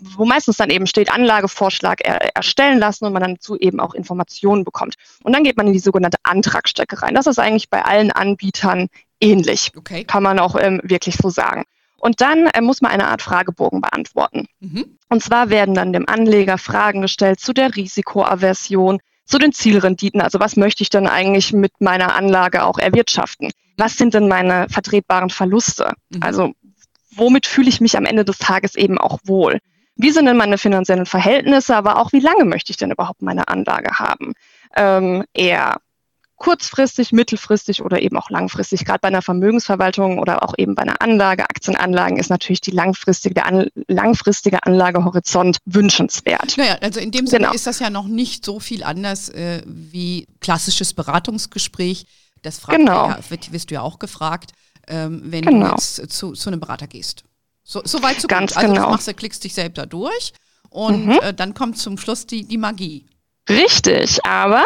wo 0.00 0.24
meistens 0.24 0.56
dann 0.56 0.70
eben 0.70 0.86
steht, 0.86 1.12
Anlagevorschlag 1.12 2.00
er, 2.02 2.34
erstellen 2.36 2.78
lassen 2.78 3.04
und 3.06 3.12
man 3.12 3.22
dann 3.22 3.34
dazu 3.34 3.56
eben 3.56 3.80
auch 3.80 3.94
Informationen 3.94 4.64
bekommt. 4.64 4.94
Und 5.22 5.32
dann 5.32 5.44
geht 5.44 5.56
man 5.56 5.66
in 5.66 5.72
die 5.72 5.78
sogenannte 5.78 6.18
Antragstrecke 6.22 7.02
rein. 7.02 7.14
Das 7.14 7.26
ist 7.26 7.38
eigentlich 7.38 7.70
bei 7.70 7.84
allen 7.84 8.10
Anbietern 8.10 8.88
ähnlich. 9.20 9.72
Okay. 9.76 10.04
Kann 10.04 10.22
man 10.22 10.38
auch 10.38 10.56
ähm, 10.56 10.80
wirklich 10.82 11.16
so 11.16 11.30
sagen. 11.30 11.64
Und 12.00 12.20
dann 12.22 12.46
äh, 12.46 12.60
muss 12.60 12.80
man 12.80 12.90
eine 12.90 13.08
Art 13.08 13.22
Fragebogen 13.22 13.80
beantworten. 13.80 14.46
Mhm. 14.60 14.98
Und 15.08 15.22
zwar 15.22 15.50
werden 15.50 15.74
dann 15.74 15.92
dem 15.92 16.08
Anleger 16.08 16.58
Fragen 16.58 17.02
gestellt 17.02 17.40
zu 17.40 17.52
der 17.52 17.76
Risikoaversion, 17.76 19.00
zu 19.26 19.38
den 19.38 19.52
Zielrenditen. 19.52 20.20
Also 20.20 20.40
was 20.40 20.56
möchte 20.56 20.82
ich 20.82 20.90
denn 20.90 21.06
eigentlich 21.06 21.52
mit 21.52 21.72
meiner 21.78 22.14
Anlage 22.14 22.64
auch 22.64 22.78
erwirtschaften? 22.78 23.50
Was 23.80 23.96
sind 23.96 24.12
denn 24.12 24.28
meine 24.28 24.68
vertretbaren 24.68 25.30
Verluste? 25.30 25.92
Mhm. 26.10 26.22
Also 26.22 26.52
womit 27.16 27.46
fühle 27.46 27.70
ich 27.70 27.80
mich 27.80 27.96
am 27.96 28.04
Ende 28.04 28.26
des 28.26 28.38
Tages 28.38 28.74
eben 28.74 28.98
auch 28.98 29.18
wohl? 29.24 29.58
Wie 29.96 30.10
sind 30.10 30.26
denn 30.26 30.36
meine 30.36 30.58
finanziellen 30.58 31.06
Verhältnisse, 31.06 31.74
aber 31.74 31.98
auch 31.98 32.12
wie 32.12 32.20
lange 32.20 32.44
möchte 32.44 32.72
ich 32.72 32.76
denn 32.76 32.90
überhaupt 32.90 33.22
meine 33.22 33.48
Anlage 33.48 33.98
haben? 33.98 34.34
Ähm, 34.76 35.24
eher 35.32 35.78
kurzfristig, 36.36 37.12
mittelfristig 37.12 37.82
oder 37.82 38.00
eben 38.00 38.16
auch 38.16 38.30
langfristig. 38.30 38.84
Gerade 38.84 39.00
bei 39.00 39.08
einer 39.08 39.22
Vermögensverwaltung 39.22 40.18
oder 40.18 40.42
auch 40.42 40.54
eben 40.56 40.74
bei 40.74 40.82
einer 40.82 41.00
Anlage, 41.00 41.44
Aktienanlagen 41.44 42.18
ist 42.18 42.30
natürlich 42.30 42.62
die 42.62 42.70
langfristige, 42.70 43.34
der 43.34 43.46
an, 43.46 43.68
langfristige 43.88 44.62
Anlagehorizont 44.64 45.58
wünschenswert. 45.66 46.56
Naja, 46.56 46.76
also 46.80 47.00
in 47.00 47.10
dem 47.10 47.26
Sinne 47.26 47.44
genau. 47.44 47.54
ist 47.54 47.66
das 47.66 47.78
ja 47.78 47.90
noch 47.90 48.06
nicht 48.06 48.44
so 48.44 48.58
viel 48.58 48.82
anders 48.82 49.28
äh, 49.30 49.62
wie 49.66 50.26
klassisches 50.40 50.94
Beratungsgespräch. 50.94 52.06
Das 52.42 52.58
fragt 52.58 52.78
genau. 52.78 53.08
ja, 53.08 53.18
wird, 53.28 53.52
wirst 53.52 53.70
du 53.70 53.74
ja 53.74 53.82
auch 53.82 53.98
gefragt, 53.98 54.52
ähm, 54.88 55.22
wenn 55.24 55.44
genau. 55.44 55.66
du 55.66 55.72
jetzt 55.72 56.12
zu, 56.12 56.32
zu 56.32 56.50
einem 56.50 56.60
Berater 56.60 56.86
gehst. 56.86 57.24
So, 57.62 57.82
so 57.84 58.02
weit, 58.02 58.20
so 58.20 58.28
Ganz 58.28 58.54
gut. 58.54 58.62
Also 58.62 58.74
genau. 58.74 58.86
du 58.86 58.92
machst, 58.92 59.08
du 59.08 59.14
klickst 59.14 59.44
dich 59.44 59.54
selbst 59.54 59.78
da 59.78 59.86
durch 59.86 60.32
und 60.70 61.06
mhm. 61.06 61.20
äh, 61.22 61.34
dann 61.34 61.54
kommt 61.54 61.78
zum 61.78 61.98
Schluss 61.98 62.26
die, 62.26 62.44
die 62.46 62.58
Magie. 62.58 63.06
Richtig, 63.48 64.24
aber 64.24 64.64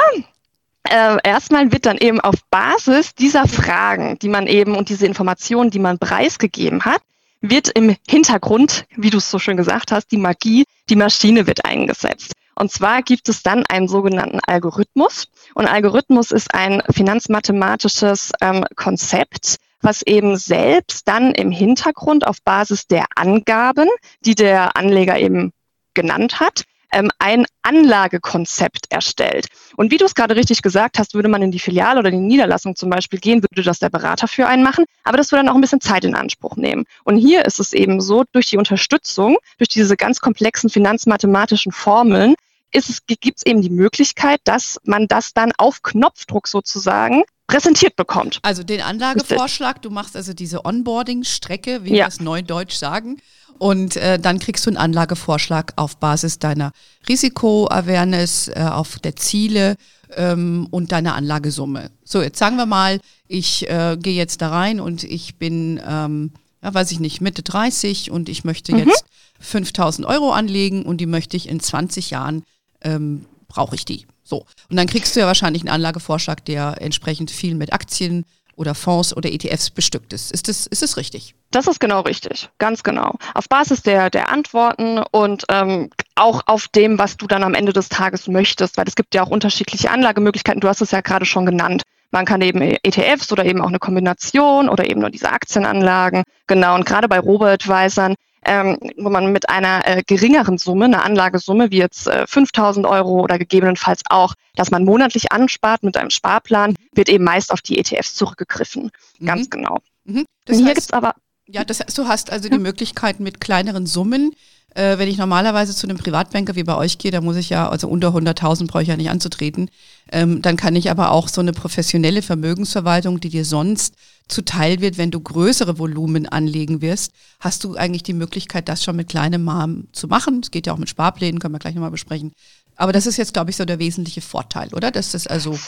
äh, 0.84 1.16
erstmal 1.22 1.72
wird 1.72 1.86
dann 1.86 1.98
eben 1.98 2.20
auf 2.20 2.36
Basis 2.50 3.14
dieser 3.14 3.48
Fragen, 3.48 4.18
die 4.18 4.28
man 4.28 4.46
eben 4.46 4.76
und 4.76 4.88
diese 4.88 5.06
Informationen, 5.06 5.70
die 5.70 5.78
man 5.78 5.98
preisgegeben 5.98 6.84
hat, 6.84 7.00
wird 7.40 7.68
im 7.70 7.96
Hintergrund, 8.08 8.86
wie 8.96 9.10
du 9.10 9.18
es 9.18 9.30
so 9.30 9.38
schön 9.38 9.56
gesagt 9.56 9.92
hast, 9.92 10.10
die 10.12 10.16
Magie, 10.16 10.64
die 10.88 10.96
Maschine 10.96 11.46
wird 11.46 11.64
eingesetzt. 11.64 12.32
Und 12.56 12.70
zwar 12.70 13.02
gibt 13.02 13.28
es 13.28 13.42
dann 13.42 13.64
einen 13.68 13.88
sogenannten 13.88 14.40
Algorithmus. 14.46 15.28
Und 15.54 15.66
Algorithmus 15.66 16.30
ist 16.30 16.54
ein 16.54 16.82
finanzmathematisches 16.90 18.32
ähm, 18.40 18.64
Konzept, 18.76 19.56
was 19.80 20.02
eben 20.02 20.36
selbst 20.36 21.06
dann 21.08 21.32
im 21.32 21.50
Hintergrund 21.50 22.26
auf 22.26 22.42
Basis 22.42 22.86
der 22.86 23.06
Angaben, 23.16 23.88
die 24.24 24.34
der 24.34 24.76
Anleger 24.76 25.18
eben 25.18 25.52
genannt 25.94 26.40
hat, 26.40 26.64
ähm, 26.94 27.10
ein 27.18 27.44
Anlagekonzept 27.62 28.86
erstellt. 28.90 29.48
Und 29.76 29.90
wie 29.90 29.96
du 29.96 30.04
es 30.04 30.14
gerade 30.14 30.36
richtig 30.36 30.62
gesagt 30.62 30.98
hast, 30.98 31.14
würde 31.14 31.28
man 31.28 31.42
in 31.42 31.50
die 31.50 31.58
Filiale 31.58 31.98
oder 32.00 32.08
in 32.08 32.20
die 32.20 32.34
Niederlassung 32.34 32.76
zum 32.76 32.88
Beispiel 32.88 33.18
gehen, 33.18 33.42
würde 33.42 33.62
das 33.62 33.80
der 33.80 33.90
Berater 33.90 34.28
für 34.28 34.46
einen 34.46 34.62
machen, 34.62 34.84
aber 35.02 35.16
das 35.16 35.32
würde 35.32 35.44
dann 35.44 35.50
auch 35.50 35.56
ein 35.56 35.60
bisschen 35.60 35.80
Zeit 35.80 36.04
in 36.04 36.14
Anspruch 36.14 36.56
nehmen. 36.56 36.84
Und 37.04 37.16
hier 37.16 37.44
ist 37.44 37.60
es 37.60 37.72
eben 37.72 38.00
so, 38.00 38.24
durch 38.32 38.46
die 38.46 38.56
Unterstützung, 38.56 39.36
durch 39.58 39.68
diese 39.68 39.96
ganz 39.96 40.20
komplexen 40.20 40.70
finanzmathematischen 40.70 41.72
Formeln, 41.72 42.34
gibt 42.72 43.38
es 43.38 43.46
eben 43.46 43.62
die 43.62 43.70
Möglichkeit, 43.70 44.40
dass 44.44 44.78
man 44.84 45.06
das 45.06 45.32
dann 45.32 45.52
auf 45.56 45.82
Knopfdruck 45.82 46.48
sozusagen 46.48 47.22
präsentiert 47.46 47.94
bekommt. 47.96 48.40
Also 48.42 48.62
den 48.62 48.80
Anlagevorschlag, 48.80 49.82
du 49.82 49.90
machst 49.90 50.16
also 50.16 50.32
diese 50.32 50.64
Onboarding-Strecke, 50.64 51.84
wie 51.84 51.90
ja. 51.90 52.04
wir 52.04 52.08
es 52.08 52.20
neudeutsch 52.20 52.74
sagen. 52.74 53.20
Und 53.58 53.96
äh, 53.96 54.18
dann 54.18 54.38
kriegst 54.38 54.66
du 54.66 54.70
einen 54.70 54.76
Anlagevorschlag 54.76 55.72
auf 55.76 55.96
Basis 55.96 56.38
deiner 56.38 56.72
Risiko-Awareness, 57.08 58.48
äh, 58.48 58.68
auf 58.70 58.98
der 58.98 59.16
Ziele 59.16 59.76
ähm, 60.16 60.66
und 60.70 60.92
deiner 60.92 61.14
Anlagesumme. 61.14 61.90
So, 62.04 62.22
jetzt 62.22 62.38
sagen 62.38 62.56
wir 62.56 62.66
mal, 62.66 63.00
ich 63.28 63.68
äh, 63.68 63.96
gehe 63.98 64.14
jetzt 64.14 64.42
da 64.42 64.50
rein 64.50 64.80
und 64.80 65.04
ich 65.04 65.36
bin, 65.36 65.80
ähm, 65.86 66.32
ja, 66.62 66.74
weiß 66.74 66.90
ich 66.90 67.00
nicht, 67.00 67.20
Mitte 67.20 67.42
30 67.42 68.10
und 68.10 68.28
ich 68.28 68.44
möchte 68.44 68.72
mhm. 68.72 68.88
jetzt 68.88 69.04
5000 69.40 70.06
Euro 70.06 70.32
anlegen 70.32 70.84
und 70.84 71.00
die 71.00 71.06
möchte 71.06 71.36
ich 71.36 71.48
in 71.48 71.60
20 71.60 72.10
Jahren, 72.10 72.44
ähm, 72.82 73.26
brauche 73.48 73.74
ich 73.74 73.84
die. 73.84 74.06
So. 74.24 74.46
Und 74.70 74.76
dann 74.76 74.86
kriegst 74.86 75.14
du 75.14 75.20
ja 75.20 75.26
wahrscheinlich 75.26 75.62
einen 75.62 75.70
Anlagevorschlag, 75.70 76.44
der 76.44 76.80
entsprechend 76.80 77.30
viel 77.30 77.54
mit 77.54 77.72
Aktien 77.72 78.24
oder 78.56 78.74
Fonds 78.74 79.16
oder 79.16 79.30
ETFs 79.32 79.70
bestückt 79.70 80.12
ist. 80.12 80.32
Ist 80.32 80.48
das, 80.48 80.66
ist 80.66 80.96
richtig? 80.96 81.34
Das 81.50 81.66
ist 81.66 81.80
genau 81.80 82.00
richtig, 82.00 82.50
ganz 82.58 82.82
genau. 82.82 83.14
Auf 83.34 83.48
Basis 83.48 83.82
der, 83.82 84.10
der 84.10 84.30
Antworten 84.30 84.98
und 84.98 85.44
ähm, 85.48 85.90
auch 86.14 86.42
auf 86.46 86.68
dem, 86.68 86.98
was 86.98 87.16
du 87.16 87.26
dann 87.26 87.42
am 87.42 87.54
Ende 87.54 87.72
des 87.72 87.88
Tages 87.88 88.28
möchtest, 88.28 88.76
weil 88.76 88.88
es 88.88 88.96
gibt 88.96 89.14
ja 89.14 89.22
auch 89.22 89.30
unterschiedliche 89.30 89.90
Anlagemöglichkeiten. 89.90 90.60
Du 90.60 90.68
hast 90.68 90.80
es 90.80 90.90
ja 90.90 91.00
gerade 91.00 91.24
schon 91.24 91.46
genannt. 91.46 91.82
Man 92.10 92.26
kann 92.26 92.40
eben 92.42 92.60
ETFs 92.60 93.32
oder 93.32 93.44
eben 93.44 93.60
auch 93.60 93.68
eine 93.68 93.80
Kombination 93.80 94.68
oder 94.68 94.88
eben 94.88 95.00
nur 95.00 95.10
diese 95.10 95.32
Aktienanlagen. 95.32 96.22
Genau. 96.46 96.76
Und 96.76 96.86
gerade 96.86 97.08
bei 97.08 97.18
Robo-Advisern 97.18 98.14
ähm, 98.44 98.78
wo 98.96 99.10
man 99.10 99.32
mit 99.32 99.48
einer 99.48 99.86
äh, 99.86 100.02
geringeren 100.02 100.58
Summe, 100.58 100.86
einer 100.86 101.04
Anlagesumme 101.04 101.70
wie 101.70 101.78
jetzt 101.78 102.06
äh, 102.06 102.26
5000 102.26 102.86
Euro 102.86 103.20
oder 103.20 103.38
gegebenenfalls 103.38 104.02
auch, 104.08 104.34
dass 104.56 104.70
man 104.70 104.84
monatlich 104.84 105.32
anspart 105.32 105.82
mit 105.82 105.96
einem 105.96 106.10
Sparplan, 106.10 106.74
wird 106.92 107.08
eben 107.08 107.24
meist 107.24 107.50
auf 107.52 107.60
die 107.60 107.78
ETFs 107.78 108.14
zurückgegriffen. 108.14 108.90
Mhm. 109.18 109.26
Ganz 109.26 109.50
genau. 109.50 109.78
Mhm. 110.04 110.24
Das 110.44 110.58
hier 110.58 110.66
gibt 110.66 110.78
es 110.78 110.92
aber. 110.92 111.14
Ja, 111.46 111.64
das 111.64 111.80
heißt, 111.80 111.96
du 111.98 112.06
hast 112.06 112.30
also 112.30 112.48
die 112.48 112.58
Möglichkeit 112.58 113.20
mit 113.20 113.40
kleineren 113.40 113.86
Summen 113.86 114.32
äh, 114.74 114.98
wenn 114.98 115.08
ich 115.08 115.18
normalerweise 115.18 115.74
zu 115.74 115.86
einem 115.86 115.96
Privatbanker 115.96 116.56
wie 116.56 116.64
bei 116.64 116.76
euch 116.76 116.98
gehe, 116.98 117.10
da 117.10 117.20
muss 117.20 117.36
ich 117.36 117.48
ja, 117.48 117.68
also 117.68 117.88
unter 117.88 118.08
100.000 118.08 118.66
brauche 118.66 118.82
ich 118.82 118.88
ja 118.88 118.96
nicht 118.96 119.10
anzutreten, 119.10 119.70
ähm, 120.10 120.42
dann 120.42 120.56
kann 120.56 120.76
ich 120.76 120.90
aber 120.90 121.12
auch 121.12 121.28
so 121.28 121.40
eine 121.40 121.52
professionelle 121.52 122.22
Vermögensverwaltung, 122.22 123.20
die 123.20 123.28
dir 123.28 123.44
sonst 123.44 123.94
zuteil 124.28 124.80
wird, 124.80 124.98
wenn 124.98 125.10
du 125.10 125.20
größere 125.20 125.78
Volumen 125.78 126.26
anlegen 126.26 126.82
wirst, 126.82 127.12
hast 127.40 127.62
du 127.64 127.76
eigentlich 127.76 128.02
die 128.02 128.14
Möglichkeit, 128.14 128.68
das 128.68 128.82
schon 128.82 128.96
mit 128.96 129.08
kleinem 129.08 129.48
Rahmen 129.48 129.88
zu 129.92 130.08
machen. 130.08 130.40
Es 130.42 130.50
geht 130.50 130.66
ja 130.66 130.72
auch 130.72 130.78
mit 130.78 130.88
Sparplänen, 130.88 131.40
können 131.40 131.54
wir 131.54 131.58
gleich 131.58 131.74
nochmal 131.74 131.90
besprechen. 131.90 132.32
Aber 132.76 132.92
das 132.92 133.06
ist 133.06 133.18
jetzt, 133.18 133.34
glaube 133.34 133.50
ich, 133.50 133.56
so 133.56 133.64
der 133.64 133.78
wesentliche 133.78 134.22
Vorteil, 134.22 134.72
oder? 134.74 134.90
Dass 134.90 135.12
das 135.12 135.26
also 135.26 135.58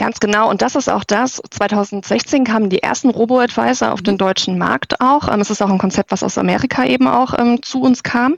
Ganz 0.00 0.18
genau. 0.18 0.48
Und 0.48 0.62
das 0.62 0.76
ist 0.76 0.88
auch 0.88 1.04
das. 1.04 1.42
2016 1.50 2.44
kamen 2.44 2.70
die 2.70 2.82
ersten 2.82 3.10
Robo-Advisor 3.10 3.92
auf 3.92 4.00
den 4.00 4.14
mhm. 4.14 4.18
deutschen 4.18 4.56
Markt 4.56 4.98
auch. 4.98 5.28
Ähm, 5.28 5.42
es 5.42 5.50
ist 5.50 5.60
auch 5.60 5.68
ein 5.68 5.76
Konzept, 5.76 6.10
was 6.10 6.22
aus 6.22 6.38
Amerika 6.38 6.86
eben 6.86 7.06
auch 7.06 7.38
ähm, 7.38 7.62
zu 7.62 7.82
uns 7.82 8.02
kam. 8.02 8.36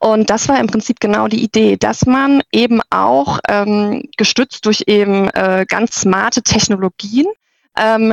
Und 0.00 0.28
das 0.28 0.48
war 0.48 0.58
im 0.58 0.66
Prinzip 0.66 0.98
genau 0.98 1.28
die 1.28 1.40
Idee, 1.40 1.76
dass 1.76 2.04
man 2.04 2.42
eben 2.50 2.80
auch 2.90 3.38
ähm, 3.48 4.08
gestützt 4.16 4.66
durch 4.66 4.82
eben 4.88 5.30
äh, 5.30 5.64
ganz 5.68 6.00
smarte 6.00 6.42
Technologien 6.42 7.28
ähm, 7.78 8.12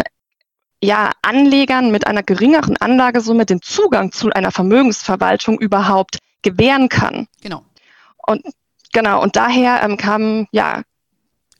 ja, 0.80 1.10
Anlegern 1.24 1.90
mit 1.90 2.06
einer 2.06 2.22
geringeren 2.22 2.78
Anlagesumme 2.78 3.48
den 3.48 3.64
Zugang 3.64 4.12
zu 4.12 4.30
einer 4.30 4.52
Vermögensverwaltung 4.52 5.60
überhaupt 5.60 6.20
gewähren 6.44 6.88
kann. 6.88 7.28
Genau. 7.42 7.66
Und 8.28 8.44
genau, 8.94 9.24
und 9.24 9.36
daher 9.36 9.82
ähm, 9.82 9.98
kamen 9.98 10.48
ja 10.52 10.84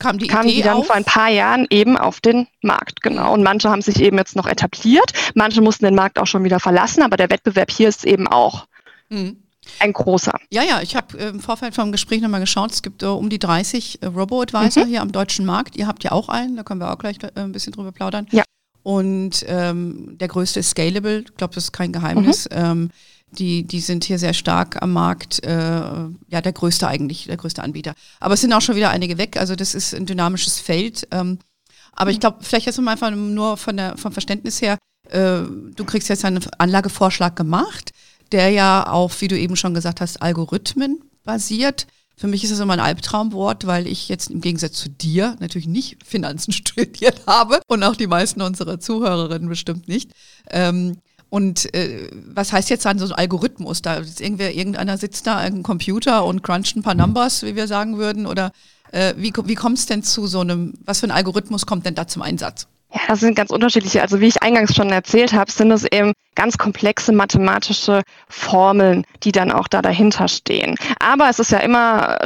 kam 0.02 0.18
die, 0.18 0.26
kamen 0.26 0.48
Idee 0.48 0.56
die 0.56 0.62
dann 0.62 0.78
auf? 0.78 0.86
vor 0.86 0.96
ein 0.96 1.04
paar 1.04 1.28
Jahren 1.28 1.66
eben 1.70 1.96
auf 1.96 2.20
den 2.20 2.46
Markt, 2.60 3.02
genau. 3.02 3.32
Und 3.32 3.42
manche 3.42 3.70
haben 3.70 3.82
sich 3.82 4.00
eben 4.00 4.18
jetzt 4.18 4.36
noch 4.36 4.46
etabliert, 4.46 5.12
manche 5.34 5.60
mussten 5.60 5.84
den 5.84 5.94
Markt 5.94 6.18
auch 6.18 6.26
schon 6.26 6.44
wieder 6.44 6.60
verlassen, 6.60 7.02
aber 7.02 7.16
der 7.16 7.30
Wettbewerb 7.30 7.70
hier 7.70 7.88
ist 7.88 8.04
eben 8.04 8.26
auch 8.28 8.66
mhm. 9.08 9.36
ein 9.78 9.92
großer. 9.92 10.38
Ja, 10.50 10.62
ja, 10.62 10.80
ich 10.82 10.96
habe 10.96 11.18
äh, 11.18 11.28
im 11.28 11.40
Vorfeld 11.40 11.74
vom 11.74 11.92
Gespräch 11.92 12.20
nochmal 12.20 12.40
geschaut, 12.40 12.72
es 12.72 12.82
gibt 12.82 13.02
äh, 13.02 13.06
um 13.06 13.30
die 13.30 13.38
30 13.38 14.02
äh, 14.02 14.06
Robo-Advisor 14.06 14.84
mhm. 14.84 14.88
hier 14.88 15.02
am 15.02 15.12
deutschen 15.12 15.46
Markt. 15.46 15.76
Ihr 15.76 15.86
habt 15.86 16.04
ja 16.04 16.12
auch 16.12 16.28
einen, 16.28 16.56
da 16.56 16.62
können 16.64 16.80
wir 16.80 16.92
auch 16.92 16.98
gleich 16.98 17.16
äh, 17.22 17.40
ein 17.40 17.52
bisschen 17.52 17.72
drüber 17.72 17.92
plaudern. 17.92 18.26
Ja. 18.32 18.42
Und 18.82 19.44
ähm, 19.46 20.18
der 20.18 20.26
größte 20.28 20.60
ist 20.60 20.70
Scalable, 20.70 21.20
ich 21.20 21.36
glaube, 21.36 21.54
das 21.54 21.64
ist 21.64 21.72
kein 21.72 21.92
Geheimnis. 21.92 22.48
Mhm. 22.50 22.56
Ähm, 22.56 22.90
die, 23.38 23.64
die 23.64 23.80
sind 23.80 24.04
hier 24.04 24.18
sehr 24.18 24.34
stark 24.34 24.82
am 24.82 24.92
Markt. 24.92 25.42
Äh, 25.44 25.50
ja, 25.50 26.40
der 26.42 26.52
größte 26.52 26.86
eigentlich, 26.86 27.24
der 27.26 27.36
größte 27.36 27.62
Anbieter. 27.62 27.94
Aber 28.20 28.34
es 28.34 28.40
sind 28.40 28.52
auch 28.52 28.60
schon 28.60 28.76
wieder 28.76 28.90
einige 28.90 29.18
weg. 29.18 29.36
Also 29.36 29.56
das 29.56 29.74
ist 29.74 29.94
ein 29.94 30.06
dynamisches 30.06 30.58
Feld. 30.58 31.08
Ähm, 31.10 31.38
aber 31.92 32.10
ich 32.10 32.20
glaube, 32.20 32.38
vielleicht 32.42 32.66
jetzt 32.66 32.80
mal 32.80 32.92
einfach 32.92 33.10
nur 33.10 33.56
von 33.56 33.76
der, 33.76 33.96
vom 33.96 34.12
Verständnis 34.12 34.60
her, 34.62 34.78
äh, 35.10 35.42
du 35.42 35.84
kriegst 35.84 36.08
jetzt 36.08 36.24
einen 36.24 36.40
Anlagevorschlag 36.58 37.36
gemacht, 37.36 37.92
der 38.32 38.50
ja 38.50 38.84
auf, 38.86 39.20
wie 39.20 39.28
du 39.28 39.38
eben 39.38 39.56
schon 39.56 39.74
gesagt 39.74 40.00
hast, 40.00 40.22
Algorithmen 40.22 41.00
basiert. 41.24 41.86
Für 42.16 42.28
mich 42.28 42.44
ist 42.44 42.50
das 42.50 42.60
immer 42.60 42.74
ein 42.74 42.80
Albtraumwort, 42.80 43.66
weil 43.66 43.86
ich 43.86 44.08
jetzt 44.08 44.30
im 44.30 44.40
Gegensatz 44.40 44.74
zu 44.74 44.88
dir 44.88 45.36
natürlich 45.40 45.66
nicht 45.66 46.06
Finanzen 46.06 46.52
studiert 46.52 47.22
habe 47.26 47.60
und 47.66 47.82
auch 47.82 47.96
die 47.96 48.06
meisten 48.06 48.42
unserer 48.42 48.78
Zuhörerinnen 48.80 49.48
bestimmt 49.48 49.88
nicht. 49.88 50.12
Ähm, 50.50 50.98
und 51.32 51.74
äh, 51.74 52.10
was 52.12 52.52
heißt 52.52 52.68
jetzt 52.68 52.84
dann 52.84 52.98
so 52.98 53.06
ein 53.06 53.12
Algorithmus? 53.12 53.80
Da 53.80 53.94
ist 53.94 54.20
irgendwer, 54.20 54.54
irgendeiner 54.54 54.98
sitzt 54.98 55.26
da 55.26 55.42
am 55.42 55.62
Computer 55.62 56.26
und 56.26 56.42
cruncht 56.42 56.76
ein 56.76 56.82
paar 56.82 56.94
Numbers, 56.94 57.42
wie 57.42 57.56
wir 57.56 57.66
sagen 57.68 57.96
würden? 57.96 58.26
Oder 58.26 58.52
äh, 58.90 59.14
wie, 59.16 59.32
wie 59.46 59.54
kommt 59.54 59.78
es 59.78 59.86
denn 59.86 60.02
zu 60.02 60.26
so 60.26 60.40
einem, 60.40 60.74
was 60.84 61.00
für 61.00 61.06
ein 61.06 61.10
Algorithmus 61.10 61.64
kommt 61.64 61.86
denn 61.86 61.94
da 61.94 62.06
zum 62.06 62.20
Einsatz? 62.20 62.66
Ja, 62.92 63.00
das 63.08 63.20
sind 63.20 63.34
ganz 63.34 63.48
unterschiedliche. 63.48 64.02
Also 64.02 64.20
wie 64.20 64.26
ich 64.26 64.42
eingangs 64.42 64.74
schon 64.74 64.90
erzählt 64.90 65.32
habe, 65.32 65.50
sind 65.50 65.70
es 65.70 65.84
eben 65.90 66.12
ganz 66.34 66.58
komplexe 66.58 67.12
mathematische 67.12 68.02
Formeln, 68.28 69.06
die 69.22 69.32
dann 69.32 69.50
auch 69.50 69.68
da 69.68 69.80
dahinter 69.80 70.28
stehen. 70.28 70.76
Aber 71.00 71.30
es 71.30 71.38
ist 71.38 71.50
ja 71.50 71.60
immer 71.60 72.18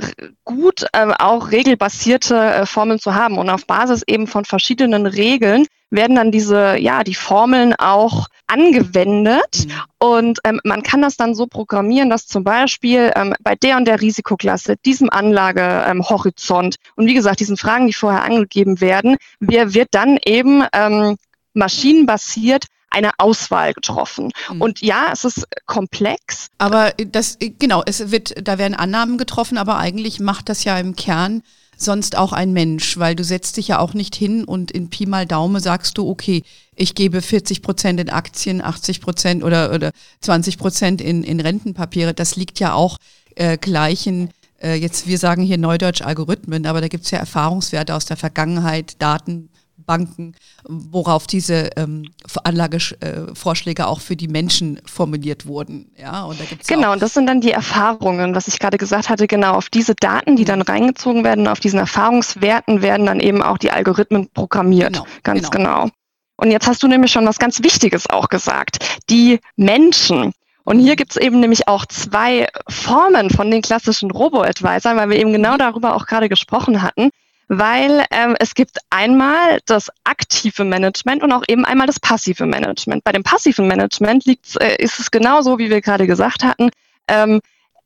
gut, 0.44 0.84
äh, 0.94 1.12
auch 1.20 1.52
regelbasierte 1.52 2.34
äh, 2.34 2.66
Formeln 2.66 2.98
zu 2.98 3.14
haben. 3.14 3.38
Und 3.38 3.50
auf 3.50 3.66
Basis 3.66 4.02
eben 4.04 4.26
von 4.26 4.44
verschiedenen 4.44 5.06
Regeln 5.06 5.66
werden 5.90 6.16
dann 6.16 6.32
diese, 6.32 6.76
ja, 6.78 7.04
die 7.04 7.14
Formeln 7.14 7.74
auch 7.74 8.28
angewendet. 8.46 9.66
Mhm. 9.66 9.72
Und 9.98 10.38
ähm, 10.44 10.60
man 10.64 10.82
kann 10.82 11.02
das 11.02 11.16
dann 11.16 11.34
so 11.34 11.46
programmieren, 11.46 12.10
dass 12.10 12.26
zum 12.26 12.44
Beispiel 12.44 13.12
ähm, 13.14 13.34
bei 13.40 13.54
der 13.54 13.76
und 13.76 13.86
der 13.86 14.00
Risikoklasse, 14.00 14.76
diesem 14.84 15.10
Anlagehorizont 15.10 16.76
ähm, 16.76 16.92
und 16.96 17.06
wie 17.06 17.14
gesagt, 17.14 17.40
diesen 17.40 17.56
Fragen, 17.56 17.86
die 17.86 17.92
vorher 17.92 18.24
angegeben 18.24 18.80
werden, 18.80 19.16
wer 19.40 19.74
wird 19.74 19.88
dann 19.92 20.18
eben 20.24 20.64
ähm, 20.72 21.16
maschinenbasiert 21.54 22.66
eine 22.90 23.10
Auswahl 23.18 23.72
getroffen. 23.74 24.32
Mhm. 24.50 24.62
Und 24.62 24.80
ja, 24.80 25.08
es 25.12 25.24
ist 25.24 25.46
komplex. 25.66 26.48
Aber 26.58 26.92
das, 26.92 27.38
genau, 27.40 27.82
es 27.84 28.10
wird, 28.10 28.34
da 28.46 28.58
werden 28.58 28.74
Annahmen 28.74 29.18
getroffen, 29.18 29.58
aber 29.58 29.76
eigentlich 29.76 30.20
macht 30.20 30.48
das 30.48 30.64
ja 30.64 30.78
im 30.78 30.96
Kern 30.96 31.42
sonst 31.76 32.16
auch 32.16 32.32
ein 32.32 32.52
Mensch? 32.52 32.98
Weil 32.98 33.14
du 33.14 33.24
setzt 33.24 33.56
dich 33.56 33.68
ja 33.68 33.78
auch 33.78 33.94
nicht 33.94 34.14
hin 34.14 34.44
und 34.44 34.70
in 34.70 34.90
Pi 34.90 35.06
mal 35.06 35.26
Daumen 35.26 35.60
sagst 35.60 35.98
du, 35.98 36.08
okay, 36.08 36.42
ich 36.74 36.94
gebe 36.94 37.22
40 37.22 37.62
Prozent 37.62 38.00
in 38.00 38.10
Aktien, 38.10 38.62
80 38.62 39.00
Prozent 39.00 39.44
oder, 39.44 39.72
oder 39.72 39.90
20 40.20 40.58
Prozent 40.58 41.00
in, 41.00 41.22
in 41.22 41.40
Rentenpapiere. 41.40 42.14
Das 42.14 42.36
liegt 42.36 42.60
ja 42.60 42.74
auch 42.74 42.98
äh, 43.34 43.56
gleichen, 43.58 44.30
äh, 44.60 44.74
jetzt 44.74 45.06
wir 45.06 45.18
sagen 45.18 45.42
hier 45.42 45.58
Neudeutsch 45.58 46.02
Algorithmen, 46.02 46.66
aber 46.66 46.80
da 46.80 46.88
gibt 46.88 47.04
es 47.04 47.10
ja 47.10 47.18
Erfahrungswerte 47.18 47.94
aus 47.94 48.04
der 48.04 48.16
Vergangenheit, 48.16 49.00
Daten, 49.00 49.48
Banken, 49.86 50.34
worauf 50.64 51.26
diese 51.26 51.70
ähm, 51.76 52.10
Anlagevorschläge 52.44 53.82
äh, 53.82 53.86
auch 53.86 54.00
für 54.00 54.16
die 54.16 54.28
Menschen 54.28 54.80
formuliert 54.84 55.46
wurden. 55.46 55.90
Ja, 55.96 56.24
und 56.24 56.40
da 56.40 56.44
gibt's 56.44 56.66
genau, 56.66 56.92
und 56.92 57.00
das 57.00 57.14
sind 57.14 57.26
dann 57.26 57.40
die 57.40 57.52
Erfahrungen, 57.52 58.34
was 58.34 58.48
ich 58.48 58.58
gerade 58.58 58.76
gesagt 58.76 59.08
hatte, 59.08 59.26
genau 59.26 59.52
auf 59.52 59.70
diese 59.70 59.94
Daten, 59.94 60.36
die 60.36 60.44
dann 60.44 60.62
reingezogen 60.62 61.24
werden, 61.24 61.48
auf 61.48 61.60
diesen 61.60 61.78
Erfahrungswerten 61.78 62.82
werden 62.82 63.06
dann 63.06 63.20
eben 63.20 63.42
auch 63.42 63.58
die 63.58 63.70
Algorithmen 63.70 64.28
programmiert. 64.30 64.94
Genau, 64.94 65.06
ganz 65.22 65.50
genau. 65.50 65.82
genau. 65.82 65.90
Und 66.36 66.50
jetzt 66.50 66.66
hast 66.66 66.82
du 66.82 66.88
nämlich 66.88 67.12
schon 67.12 67.26
was 67.26 67.38
ganz 67.38 67.62
Wichtiges 67.62 68.10
auch 68.10 68.28
gesagt. 68.28 69.00
Die 69.08 69.40
Menschen. 69.56 70.32
Und 70.64 70.80
hier 70.80 70.96
gibt 70.96 71.12
es 71.12 71.16
eben 71.16 71.40
nämlich 71.40 71.68
auch 71.68 71.86
zwei 71.86 72.48
Formen 72.68 73.30
von 73.30 73.50
den 73.50 73.62
klassischen 73.62 74.10
Robo-Advisern, 74.10 74.96
weil 74.96 75.10
wir 75.10 75.16
eben 75.16 75.32
genau 75.32 75.56
darüber 75.56 75.94
auch 75.94 76.06
gerade 76.06 76.28
gesprochen 76.28 76.82
hatten 76.82 77.10
weil 77.48 78.04
ähm, 78.10 78.36
es 78.38 78.54
gibt 78.54 78.78
einmal 78.90 79.60
das 79.66 79.90
aktive 80.04 80.64
Management 80.64 81.22
und 81.22 81.32
auch 81.32 81.44
eben 81.48 81.64
einmal 81.64 81.86
das 81.86 82.00
passive 82.00 82.46
Management. 82.46 83.04
Bei 83.04 83.12
dem 83.12 83.22
passiven 83.22 83.68
Management 83.68 84.24
liegt, 84.24 84.60
äh, 84.60 84.76
ist 84.76 84.98
es 84.98 85.10
genauso, 85.10 85.58
wie 85.58 85.70
wir 85.70 85.80
gerade 85.80 86.06
gesagt 86.06 86.42
hatten. 86.44 86.70
Ähm, 87.08 87.40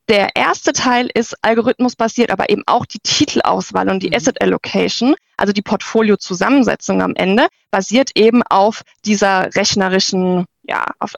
der 0.09 0.35
erste 0.35 0.73
Teil 0.73 1.09
ist 1.13 1.35
algorithmusbasiert, 1.41 2.31
aber 2.31 2.49
eben 2.49 2.63
auch 2.65 2.85
die 2.85 2.99
Titelauswahl 2.99 3.89
und 3.89 4.01
die 4.03 4.09
mhm. 4.09 4.15
Asset 4.15 4.41
Allocation, 4.41 5.15
also 5.37 5.53
die 5.53 5.61
Portfoliozusammensetzung 5.61 7.01
am 7.01 7.15
Ende, 7.15 7.47
basiert 7.69 8.11
eben 8.15 8.43
auf 8.43 8.81
dieser 9.05 9.53
rechnerischen, 9.55 10.45
ja, 10.63 10.85
auf, 10.99 11.13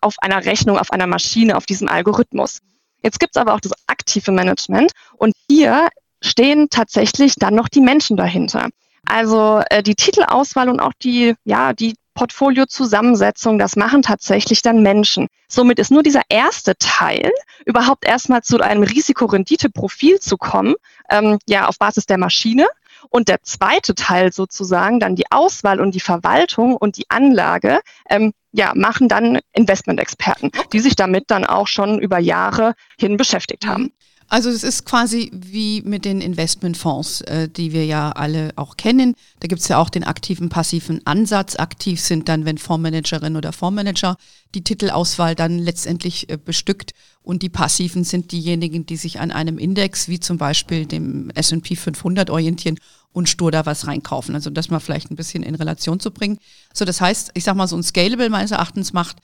auf 0.00 0.14
einer 0.20 0.44
Rechnung, 0.44 0.78
auf 0.78 0.92
einer 0.92 1.06
Maschine, 1.06 1.56
auf 1.56 1.66
diesem 1.66 1.88
Algorithmus. 1.88 2.60
Jetzt 3.02 3.18
gibt 3.18 3.36
es 3.36 3.40
aber 3.40 3.54
auch 3.54 3.60
das 3.60 3.72
aktive 3.86 4.30
Management 4.30 4.92
und 5.16 5.34
hier 5.48 5.88
stehen 6.22 6.68
tatsächlich 6.70 7.34
dann 7.36 7.54
noch 7.54 7.68
die 7.68 7.80
Menschen 7.80 8.16
dahinter. 8.16 8.68
Also 9.06 9.62
äh, 9.70 9.82
die 9.82 9.94
Titelauswahl 9.94 10.68
und 10.68 10.80
auch 10.80 10.92
die, 11.02 11.34
ja, 11.44 11.72
die 11.72 11.94
Portfoliozusammensetzung, 12.14 13.58
das 13.58 13.76
machen 13.76 14.02
tatsächlich 14.02 14.62
dann 14.62 14.82
Menschen. 14.82 15.28
Somit 15.48 15.78
ist 15.78 15.90
nur 15.90 16.02
dieser 16.02 16.22
erste 16.28 16.76
Teil, 16.78 17.30
überhaupt 17.64 18.04
erstmal 18.04 18.42
zu 18.42 18.58
einem 18.60 18.82
Risikorendite-Profil 18.82 20.20
zu 20.20 20.36
kommen, 20.36 20.74
ähm, 21.08 21.38
ja, 21.48 21.66
auf 21.66 21.78
Basis 21.78 22.06
der 22.06 22.18
Maschine. 22.18 22.66
Und 23.08 23.28
der 23.28 23.42
zweite 23.42 23.94
Teil 23.94 24.32
sozusagen, 24.32 25.00
dann 25.00 25.16
die 25.16 25.30
Auswahl 25.30 25.80
und 25.80 25.94
die 25.94 26.00
Verwaltung 26.00 26.76
und 26.76 26.98
die 26.98 27.08
Anlage, 27.08 27.80
ähm, 28.10 28.32
ja, 28.52 28.72
machen 28.74 29.08
dann 29.08 29.38
Investmentexperten, 29.54 30.50
die 30.72 30.80
sich 30.80 30.96
damit 30.96 31.30
dann 31.30 31.46
auch 31.46 31.68
schon 31.68 31.98
über 31.98 32.18
Jahre 32.18 32.74
hin 32.98 33.16
beschäftigt 33.16 33.66
haben. 33.66 33.92
Also 34.32 34.48
es 34.48 34.62
ist 34.62 34.86
quasi 34.86 35.28
wie 35.34 35.82
mit 35.82 36.04
den 36.04 36.20
Investmentfonds, 36.20 37.22
äh, 37.22 37.48
die 37.48 37.72
wir 37.72 37.84
ja 37.84 38.12
alle 38.12 38.52
auch 38.54 38.76
kennen. 38.76 39.16
Da 39.40 39.48
gibt 39.48 39.60
es 39.60 39.66
ja 39.66 39.78
auch 39.78 39.90
den 39.90 40.04
aktiven, 40.04 40.48
passiven 40.48 41.04
Ansatz. 41.04 41.56
Aktiv 41.56 42.00
sind 42.00 42.28
dann, 42.28 42.44
wenn 42.44 42.56
Fondsmanagerin 42.56 43.36
oder 43.36 43.52
Fondsmanager 43.52 44.16
die 44.54 44.62
Titelauswahl 44.62 45.34
dann 45.34 45.58
letztendlich 45.58 46.30
äh, 46.30 46.38
bestückt. 46.38 46.92
Und 47.24 47.42
die 47.42 47.48
passiven 47.48 48.04
sind 48.04 48.30
diejenigen, 48.30 48.86
die 48.86 48.96
sich 48.96 49.18
an 49.18 49.32
einem 49.32 49.58
Index, 49.58 50.06
wie 50.06 50.20
zum 50.20 50.38
Beispiel 50.38 50.86
dem 50.86 51.30
S&P 51.30 51.74
500 51.74 52.30
orientieren 52.30 52.78
und 53.12 53.28
stur 53.28 53.50
da 53.50 53.66
was 53.66 53.88
reinkaufen. 53.88 54.36
Also 54.36 54.48
das 54.48 54.70
mal 54.70 54.78
vielleicht 54.78 55.10
ein 55.10 55.16
bisschen 55.16 55.42
in 55.42 55.56
Relation 55.56 55.98
zu 55.98 56.12
bringen. 56.12 56.38
So, 56.72 56.84
das 56.84 57.00
heißt, 57.00 57.32
ich 57.34 57.42
sag 57.42 57.56
mal, 57.56 57.66
so 57.66 57.76
ein 57.76 57.82
Scalable 57.82 58.30
meines 58.30 58.52
Erachtens 58.52 58.92
macht 58.92 59.16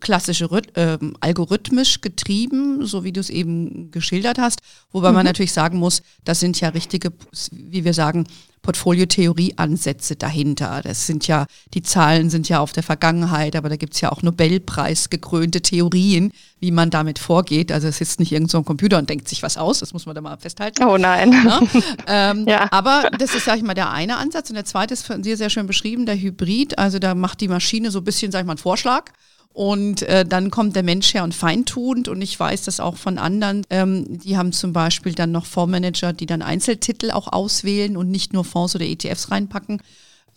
klassische 0.00 0.48
äh, 0.74 0.98
algorithmisch 1.20 2.00
getrieben, 2.00 2.86
so 2.86 3.04
wie 3.04 3.12
du 3.12 3.20
es 3.20 3.30
eben 3.30 3.90
geschildert 3.90 4.38
hast, 4.38 4.60
wobei 4.92 5.08
mhm. 5.08 5.16
man 5.16 5.26
natürlich 5.26 5.52
sagen 5.52 5.78
muss, 5.78 6.02
das 6.24 6.40
sind 6.40 6.60
ja 6.60 6.68
richtige, 6.68 7.12
wie 7.50 7.84
wir 7.84 7.94
sagen, 7.94 8.26
Portfoliotheorie-Ansätze 8.64 10.16
dahinter. 10.16 10.80
Das 10.82 11.06
sind 11.06 11.26
ja, 11.28 11.46
die 11.74 11.82
Zahlen 11.82 12.30
sind 12.30 12.48
ja 12.48 12.60
auf 12.60 12.72
der 12.72 12.82
Vergangenheit, 12.82 13.56
aber 13.56 13.68
da 13.68 13.76
gibt 13.76 13.94
es 13.94 14.00
ja 14.00 14.10
auch 14.10 14.22
Nobelpreis 14.22 15.10
gekrönte 15.10 15.60
Theorien, 15.60 16.32
wie 16.60 16.70
man 16.70 16.88
damit 16.88 17.18
vorgeht. 17.18 17.70
Also 17.70 17.88
es 17.88 17.98
sitzt 17.98 18.20
nicht 18.20 18.32
irgend 18.32 18.50
so 18.50 18.58
ein 18.58 18.64
Computer 18.64 18.98
und 18.98 19.10
denkt 19.10 19.28
sich 19.28 19.42
was 19.42 19.58
aus, 19.58 19.80
das 19.80 19.92
muss 19.92 20.06
man 20.06 20.14
da 20.14 20.22
mal 20.22 20.38
festhalten. 20.38 20.82
Oh 20.82 20.96
nein. 20.96 21.32
Ja? 21.32 21.60
Ähm, 22.06 22.44
ja. 22.48 22.68
Aber 22.70 23.10
das 23.18 23.34
ist, 23.34 23.44
sag 23.44 23.58
ich 23.58 23.62
mal, 23.62 23.74
der 23.74 23.90
eine 23.90 24.16
Ansatz. 24.16 24.48
Und 24.48 24.56
der 24.56 24.64
zweite 24.64 24.94
ist 24.94 25.04
von 25.06 25.20
dir 25.20 25.36
sehr 25.36 25.50
schön 25.50 25.66
beschrieben, 25.66 26.06
der 26.06 26.16
Hybrid. 26.16 26.78
Also 26.78 26.98
da 26.98 27.14
macht 27.14 27.42
die 27.42 27.48
Maschine 27.48 27.90
so 27.90 27.98
ein 27.98 28.04
bisschen, 28.04 28.32
sag 28.32 28.40
ich 28.40 28.46
mal, 28.46 28.52
einen 28.52 28.58
Vorschlag 28.58 29.10
und 29.54 30.02
äh, 30.02 30.26
dann 30.26 30.50
kommt 30.50 30.74
der 30.74 30.82
Mensch 30.82 31.14
her 31.14 31.22
und 31.22 31.32
feintunend. 31.32 32.08
Und 32.08 32.20
ich 32.20 32.38
weiß 32.38 32.64
das 32.64 32.80
auch 32.80 32.96
von 32.96 33.18
anderen. 33.18 33.64
Ähm, 33.70 34.18
die 34.18 34.36
haben 34.36 34.52
zum 34.52 34.72
Beispiel 34.72 35.14
dann 35.14 35.30
noch 35.30 35.46
Fondsmanager, 35.46 36.12
die 36.12 36.26
dann 36.26 36.42
Einzeltitel 36.42 37.12
auch 37.12 37.32
auswählen 37.32 37.96
und 37.96 38.10
nicht 38.10 38.32
nur 38.32 38.44
Fonds 38.44 38.74
oder 38.74 38.84
ETFs 38.84 39.30
reinpacken. 39.30 39.80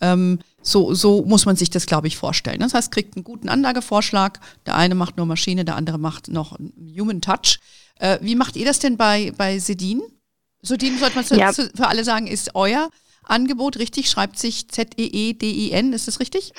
Ähm, 0.00 0.38
so, 0.62 0.94
so 0.94 1.24
muss 1.24 1.46
man 1.46 1.56
sich 1.56 1.68
das, 1.68 1.86
glaube 1.86 2.06
ich, 2.06 2.16
vorstellen. 2.16 2.60
Das 2.60 2.74
heißt, 2.74 2.92
kriegt 2.92 3.16
einen 3.16 3.24
guten 3.24 3.48
Anlagevorschlag. 3.48 4.38
Der 4.66 4.76
eine 4.76 4.94
macht 4.94 5.16
nur 5.16 5.26
Maschine, 5.26 5.64
der 5.64 5.74
andere 5.74 5.98
macht 5.98 6.28
noch 6.28 6.56
Human 6.96 7.20
Touch. 7.20 7.58
Äh, 7.98 8.18
wie 8.22 8.36
macht 8.36 8.54
ihr 8.54 8.66
das 8.66 8.78
denn 8.78 8.96
bei, 8.96 9.32
bei 9.36 9.58
Sedin? 9.58 10.00
Sedin, 10.62 10.96
sollte 10.96 11.16
man 11.16 11.24
ja. 11.36 11.52
für 11.52 11.88
alle 11.88 12.04
sagen, 12.04 12.28
ist 12.28 12.54
euer 12.54 12.88
Angebot 13.24 13.78
richtig? 13.78 14.10
Schreibt 14.10 14.38
sich 14.38 14.68
Z-E-E-D-I-N, 14.68 15.92
ist 15.92 16.06
das 16.06 16.20
richtig? 16.20 16.52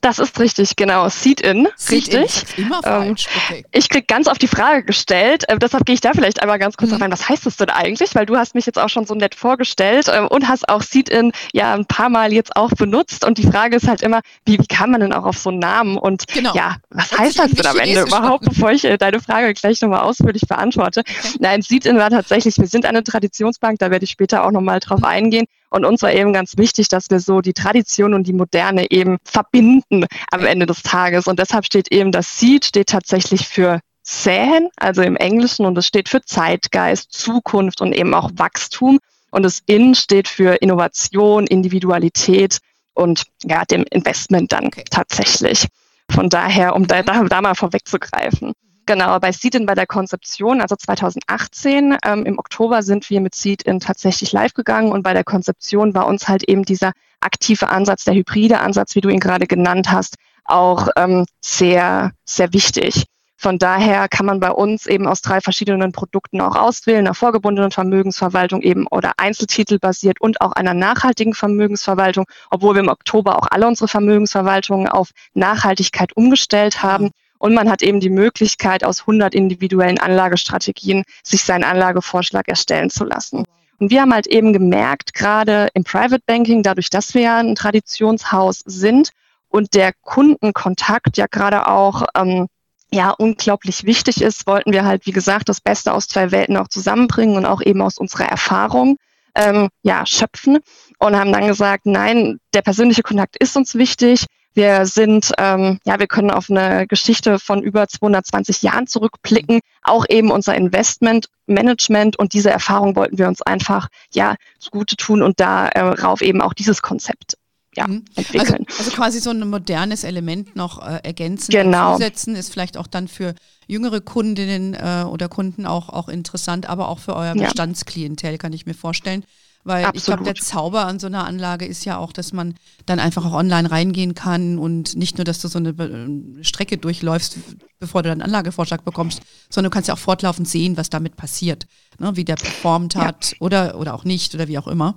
Das 0.00 0.18
ist 0.18 0.40
richtig, 0.40 0.76
genau. 0.76 1.08
Seed-In, 1.08 1.68
richtig. 1.90 2.44
In. 2.56 2.64
Immer 2.64 2.76
ähm, 2.76 2.82
falsch. 2.82 3.26
Okay. 3.34 3.64
Ich 3.72 3.88
krieg 3.90 4.08
ganz 4.08 4.28
oft 4.28 4.40
die 4.40 4.48
Frage 4.48 4.82
gestellt, 4.84 5.46
äh, 5.48 5.58
deshalb 5.58 5.84
gehe 5.84 5.94
ich 5.94 6.00
da 6.00 6.12
vielleicht 6.12 6.40
einmal 6.40 6.58
ganz 6.58 6.76
kurz 6.78 6.92
mhm. 6.92 7.02
rein. 7.02 7.12
Was 7.12 7.28
heißt 7.28 7.44
das 7.44 7.56
denn 7.56 7.68
eigentlich? 7.68 8.14
Weil 8.14 8.24
du 8.24 8.36
hast 8.36 8.54
mich 8.54 8.64
jetzt 8.64 8.78
auch 8.78 8.88
schon 8.88 9.04
so 9.04 9.14
nett 9.14 9.34
vorgestellt 9.34 10.08
äh, 10.08 10.20
und 10.20 10.48
hast 10.48 10.68
auch 10.70 10.82
Seed-In 10.82 11.32
ja 11.52 11.74
ein 11.74 11.84
paar 11.84 12.08
Mal 12.08 12.32
jetzt 12.32 12.56
auch 12.56 12.70
benutzt. 12.70 13.26
Und 13.26 13.36
die 13.36 13.46
Frage 13.46 13.76
ist 13.76 13.88
halt 13.88 14.00
immer, 14.00 14.20
wie, 14.46 14.58
wie 14.58 14.66
kann 14.66 14.90
man 14.90 15.02
denn 15.02 15.12
auch 15.12 15.24
auf 15.24 15.36
so 15.36 15.50
einen 15.50 15.58
Namen? 15.58 15.98
Und 15.98 16.26
genau. 16.28 16.54
ja, 16.54 16.76
was 16.88 17.12
heißt 17.16 17.38
das 17.38 17.50
denn 17.50 17.66
am 17.66 17.78
Ende 17.78 18.00
überhaupt, 18.02 18.44
bevor 18.48 18.72
ich 18.72 18.84
äh, 18.84 18.96
deine 18.96 19.20
Frage 19.20 19.52
gleich 19.52 19.82
nochmal 19.82 20.00
ausführlich 20.00 20.42
beantworte? 20.48 21.00
Okay. 21.00 21.36
Nein, 21.40 21.60
Seed-In 21.60 21.98
war 21.98 22.08
tatsächlich, 22.08 22.56
wir 22.56 22.68
sind 22.68 22.86
eine 22.86 23.04
Traditionsbank, 23.04 23.78
da 23.78 23.90
werde 23.90 24.04
ich 24.04 24.10
später 24.10 24.44
auch 24.44 24.50
nochmal 24.50 24.80
drauf 24.80 25.00
mhm. 25.00 25.04
eingehen. 25.04 25.46
Und 25.70 25.84
uns 25.84 26.02
war 26.02 26.12
eben 26.12 26.32
ganz 26.32 26.56
wichtig, 26.56 26.88
dass 26.88 27.10
wir 27.10 27.20
so 27.20 27.40
die 27.40 27.52
Tradition 27.52 28.12
und 28.12 28.26
die 28.26 28.32
Moderne 28.32 28.90
eben 28.90 29.18
verbinden 29.24 30.04
am 30.30 30.44
Ende 30.44 30.66
des 30.66 30.82
Tages. 30.82 31.26
Und 31.26 31.38
deshalb 31.38 31.64
steht 31.64 31.92
eben 31.92 32.12
das 32.12 32.38
Seed 32.38 32.64
steht 32.64 32.88
tatsächlich 32.88 33.48
für 33.48 33.80
Säen, 34.02 34.68
also 34.76 35.02
im 35.02 35.16
Englischen, 35.16 35.66
und 35.66 35.78
es 35.78 35.86
steht 35.86 36.08
für 36.08 36.22
Zeitgeist, 36.22 37.12
Zukunft 37.12 37.80
und 37.80 37.92
eben 37.92 38.14
auch 38.14 38.30
Wachstum. 38.34 38.98
Und 39.30 39.44
das 39.44 39.60
In 39.66 39.94
steht 39.94 40.26
für 40.26 40.54
Innovation, 40.56 41.46
Individualität 41.46 42.58
und 42.94 43.22
ja, 43.44 43.64
dem 43.64 43.84
Investment 43.90 44.50
dann 44.50 44.66
okay. 44.66 44.84
tatsächlich. 44.90 45.66
Von 46.10 46.28
daher, 46.28 46.74
um 46.74 46.88
da, 46.88 47.02
da, 47.04 47.22
da 47.22 47.40
mal 47.40 47.54
vorwegzugreifen. 47.54 48.52
Genau, 48.86 49.18
bei 49.20 49.30
Seed-In 49.30 49.66
bei 49.66 49.74
der 49.74 49.86
Konzeption, 49.86 50.60
also 50.60 50.74
2018 50.74 51.96
ähm, 52.04 52.26
im 52.26 52.38
Oktober 52.38 52.82
sind 52.82 53.08
wir 53.10 53.20
mit 53.20 53.34
Seed-In 53.34 53.80
tatsächlich 53.80 54.32
live 54.32 54.54
gegangen 54.54 54.90
und 54.90 55.02
bei 55.02 55.12
der 55.12 55.24
Konzeption 55.24 55.94
war 55.94 56.06
uns 56.06 56.28
halt 56.28 56.42
eben 56.44 56.64
dieser 56.64 56.92
aktive 57.20 57.68
Ansatz, 57.68 58.04
der 58.04 58.14
hybride 58.14 58.60
Ansatz, 58.60 58.94
wie 58.94 59.00
du 59.00 59.08
ihn 59.08 59.20
gerade 59.20 59.46
genannt 59.46 59.92
hast, 59.92 60.16
auch 60.44 60.88
ähm, 60.96 61.26
sehr, 61.40 62.12
sehr 62.24 62.52
wichtig. 62.52 63.04
Von 63.42 63.58
daher 63.58 64.06
kann 64.08 64.26
man 64.26 64.38
bei 64.38 64.50
uns 64.50 64.84
eben 64.84 65.06
aus 65.06 65.22
drei 65.22 65.40
verschiedenen 65.40 65.92
Produkten 65.92 66.42
auch 66.42 66.56
auswählen, 66.56 67.06
einer 67.06 67.14
vorgebundenen 67.14 67.70
Vermögensverwaltung 67.70 68.60
eben 68.60 68.86
oder 68.86 69.12
Einzeltitel 69.16 69.78
basiert 69.78 70.20
und 70.20 70.42
auch 70.42 70.52
einer 70.52 70.74
nachhaltigen 70.74 71.32
Vermögensverwaltung, 71.32 72.26
obwohl 72.50 72.74
wir 72.74 72.82
im 72.82 72.90
Oktober 72.90 73.38
auch 73.38 73.46
alle 73.50 73.66
unsere 73.66 73.88
Vermögensverwaltungen 73.88 74.88
auf 74.88 75.12
Nachhaltigkeit 75.32 76.14
umgestellt 76.14 76.82
haben. 76.82 77.12
Und 77.40 77.54
man 77.54 77.70
hat 77.70 77.82
eben 77.82 78.00
die 78.00 78.10
Möglichkeit, 78.10 78.84
aus 78.84 79.00
100 79.00 79.34
individuellen 79.34 79.98
Anlagestrategien 79.98 81.04
sich 81.24 81.42
seinen 81.42 81.64
Anlagevorschlag 81.64 82.46
erstellen 82.48 82.90
zu 82.90 83.04
lassen. 83.04 83.44
Und 83.78 83.90
wir 83.90 84.02
haben 84.02 84.12
halt 84.12 84.26
eben 84.26 84.52
gemerkt, 84.52 85.14
gerade 85.14 85.68
im 85.72 85.82
Private 85.82 86.22
Banking, 86.26 86.62
dadurch, 86.62 86.90
dass 86.90 87.14
wir 87.14 87.22
ja 87.22 87.38
ein 87.38 87.54
Traditionshaus 87.54 88.60
sind 88.66 89.08
und 89.48 89.72
der 89.72 89.92
Kundenkontakt 90.02 91.16
ja 91.16 91.24
gerade 91.30 91.66
auch 91.66 92.04
ähm, 92.14 92.46
ja 92.92 93.10
unglaublich 93.10 93.84
wichtig 93.84 94.20
ist, 94.20 94.46
wollten 94.46 94.74
wir 94.74 94.84
halt, 94.84 95.06
wie 95.06 95.12
gesagt, 95.12 95.48
das 95.48 95.62
Beste 95.62 95.94
aus 95.94 96.08
zwei 96.08 96.32
Welten 96.32 96.58
auch 96.58 96.68
zusammenbringen 96.68 97.38
und 97.38 97.46
auch 97.46 97.62
eben 97.62 97.80
aus 97.80 97.96
unserer 97.96 98.26
Erfahrung 98.26 98.98
ähm, 99.34 99.70
ja 99.82 100.04
schöpfen 100.04 100.58
und 100.98 101.16
haben 101.16 101.32
dann 101.32 101.46
gesagt, 101.46 101.86
nein, 101.86 102.38
der 102.52 102.60
persönliche 102.60 103.02
Kontakt 103.02 103.38
ist 103.38 103.56
uns 103.56 103.76
wichtig 103.76 104.26
Wir 104.54 104.84
sind, 104.86 105.32
ähm, 105.38 105.78
ja, 105.84 105.98
wir 106.00 106.08
können 106.08 106.30
auf 106.30 106.50
eine 106.50 106.86
Geschichte 106.86 107.38
von 107.38 107.62
über 107.62 107.86
220 107.86 108.62
Jahren 108.62 108.86
zurückblicken, 108.86 109.60
auch 109.82 110.04
eben 110.08 110.30
unser 110.32 110.56
Investmentmanagement 110.56 112.18
und 112.18 112.32
diese 112.32 112.50
Erfahrung 112.50 112.96
wollten 112.96 113.18
wir 113.18 113.28
uns 113.28 113.42
einfach 113.42 113.88
ja 114.12 114.34
zugute 114.58 114.96
tun 114.96 115.22
und 115.22 115.38
darauf 115.38 116.20
eben 116.20 116.40
auch 116.40 116.52
dieses 116.52 116.82
Konzept 116.82 117.36
ja, 117.76 117.86
mhm. 117.86 118.04
entwickeln. 118.16 118.66
Also, 118.68 118.78
also, 118.78 118.90
quasi 118.90 119.20
so 119.20 119.30
ein 119.30 119.48
modernes 119.48 120.04
Element 120.04 120.56
noch 120.56 120.84
äh, 120.84 121.00
ergänzen, 121.04 121.52
genau. 121.52 121.94
zusetzen, 121.94 122.34
ist 122.34 122.52
vielleicht 122.52 122.76
auch 122.76 122.86
dann 122.86 123.08
für 123.08 123.34
jüngere 123.66 124.00
Kundinnen 124.00 124.74
äh, 124.74 125.04
oder 125.08 125.28
Kunden 125.28 125.66
auch, 125.66 125.88
auch 125.88 126.08
interessant, 126.08 126.68
aber 126.68 126.88
auch 126.88 126.98
für 126.98 127.14
euer 127.14 127.34
Bestandsklientel, 127.34 128.38
kann 128.38 128.52
ich 128.52 128.66
mir 128.66 128.74
vorstellen. 128.74 129.24
Weil 129.62 129.84
Absolut. 129.84 129.96
ich 129.96 130.04
glaube, 130.04 130.24
der 130.24 130.34
Zauber 130.36 130.86
an 130.86 130.98
so 130.98 131.06
einer 131.06 131.26
Anlage 131.26 131.66
ist 131.66 131.84
ja 131.84 131.98
auch, 131.98 132.12
dass 132.12 132.32
man 132.32 132.54
dann 132.86 132.98
einfach 132.98 133.26
auch 133.26 133.34
online 133.34 133.70
reingehen 133.70 134.14
kann 134.14 134.58
und 134.58 134.96
nicht 134.96 135.18
nur, 135.18 135.24
dass 135.24 135.40
du 135.40 135.48
so 135.48 135.58
eine 135.58 135.70
äh, 135.70 136.44
Strecke 136.44 136.78
durchläufst, 136.78 137.36
bevor 137.78 138.02
du 138.02 138.08
dann 138.08 138.22
Anlagevorschlag 138.22 138.84
bekommst, 138.84 139.20
sondern 139.50 139.70
du 139.70 139.74
kannst 139.74 139.88
ja 139.88 139.94
auch 139.94 139.98
fortlaufend 139.98 140.48
sehen, 140.48 140.78
was 140.78 140.88
damit 140.88 141.16
passiert, 141.16 141.66
ne, 141.98 142.16
wie 142.16 142.24
der 142.24 142.36
performt 142.36 142.96
hat 142.96 143.32
ja. 143.32 143.36
oder, 143.40 143.78
oder 143.78 143.94
auch 143.94 144.04
nicht 144.04 144.34
oder 144.34 144.48
wie 144.48 144.58
auch 144.58 144.66
immer. 144.66 144.94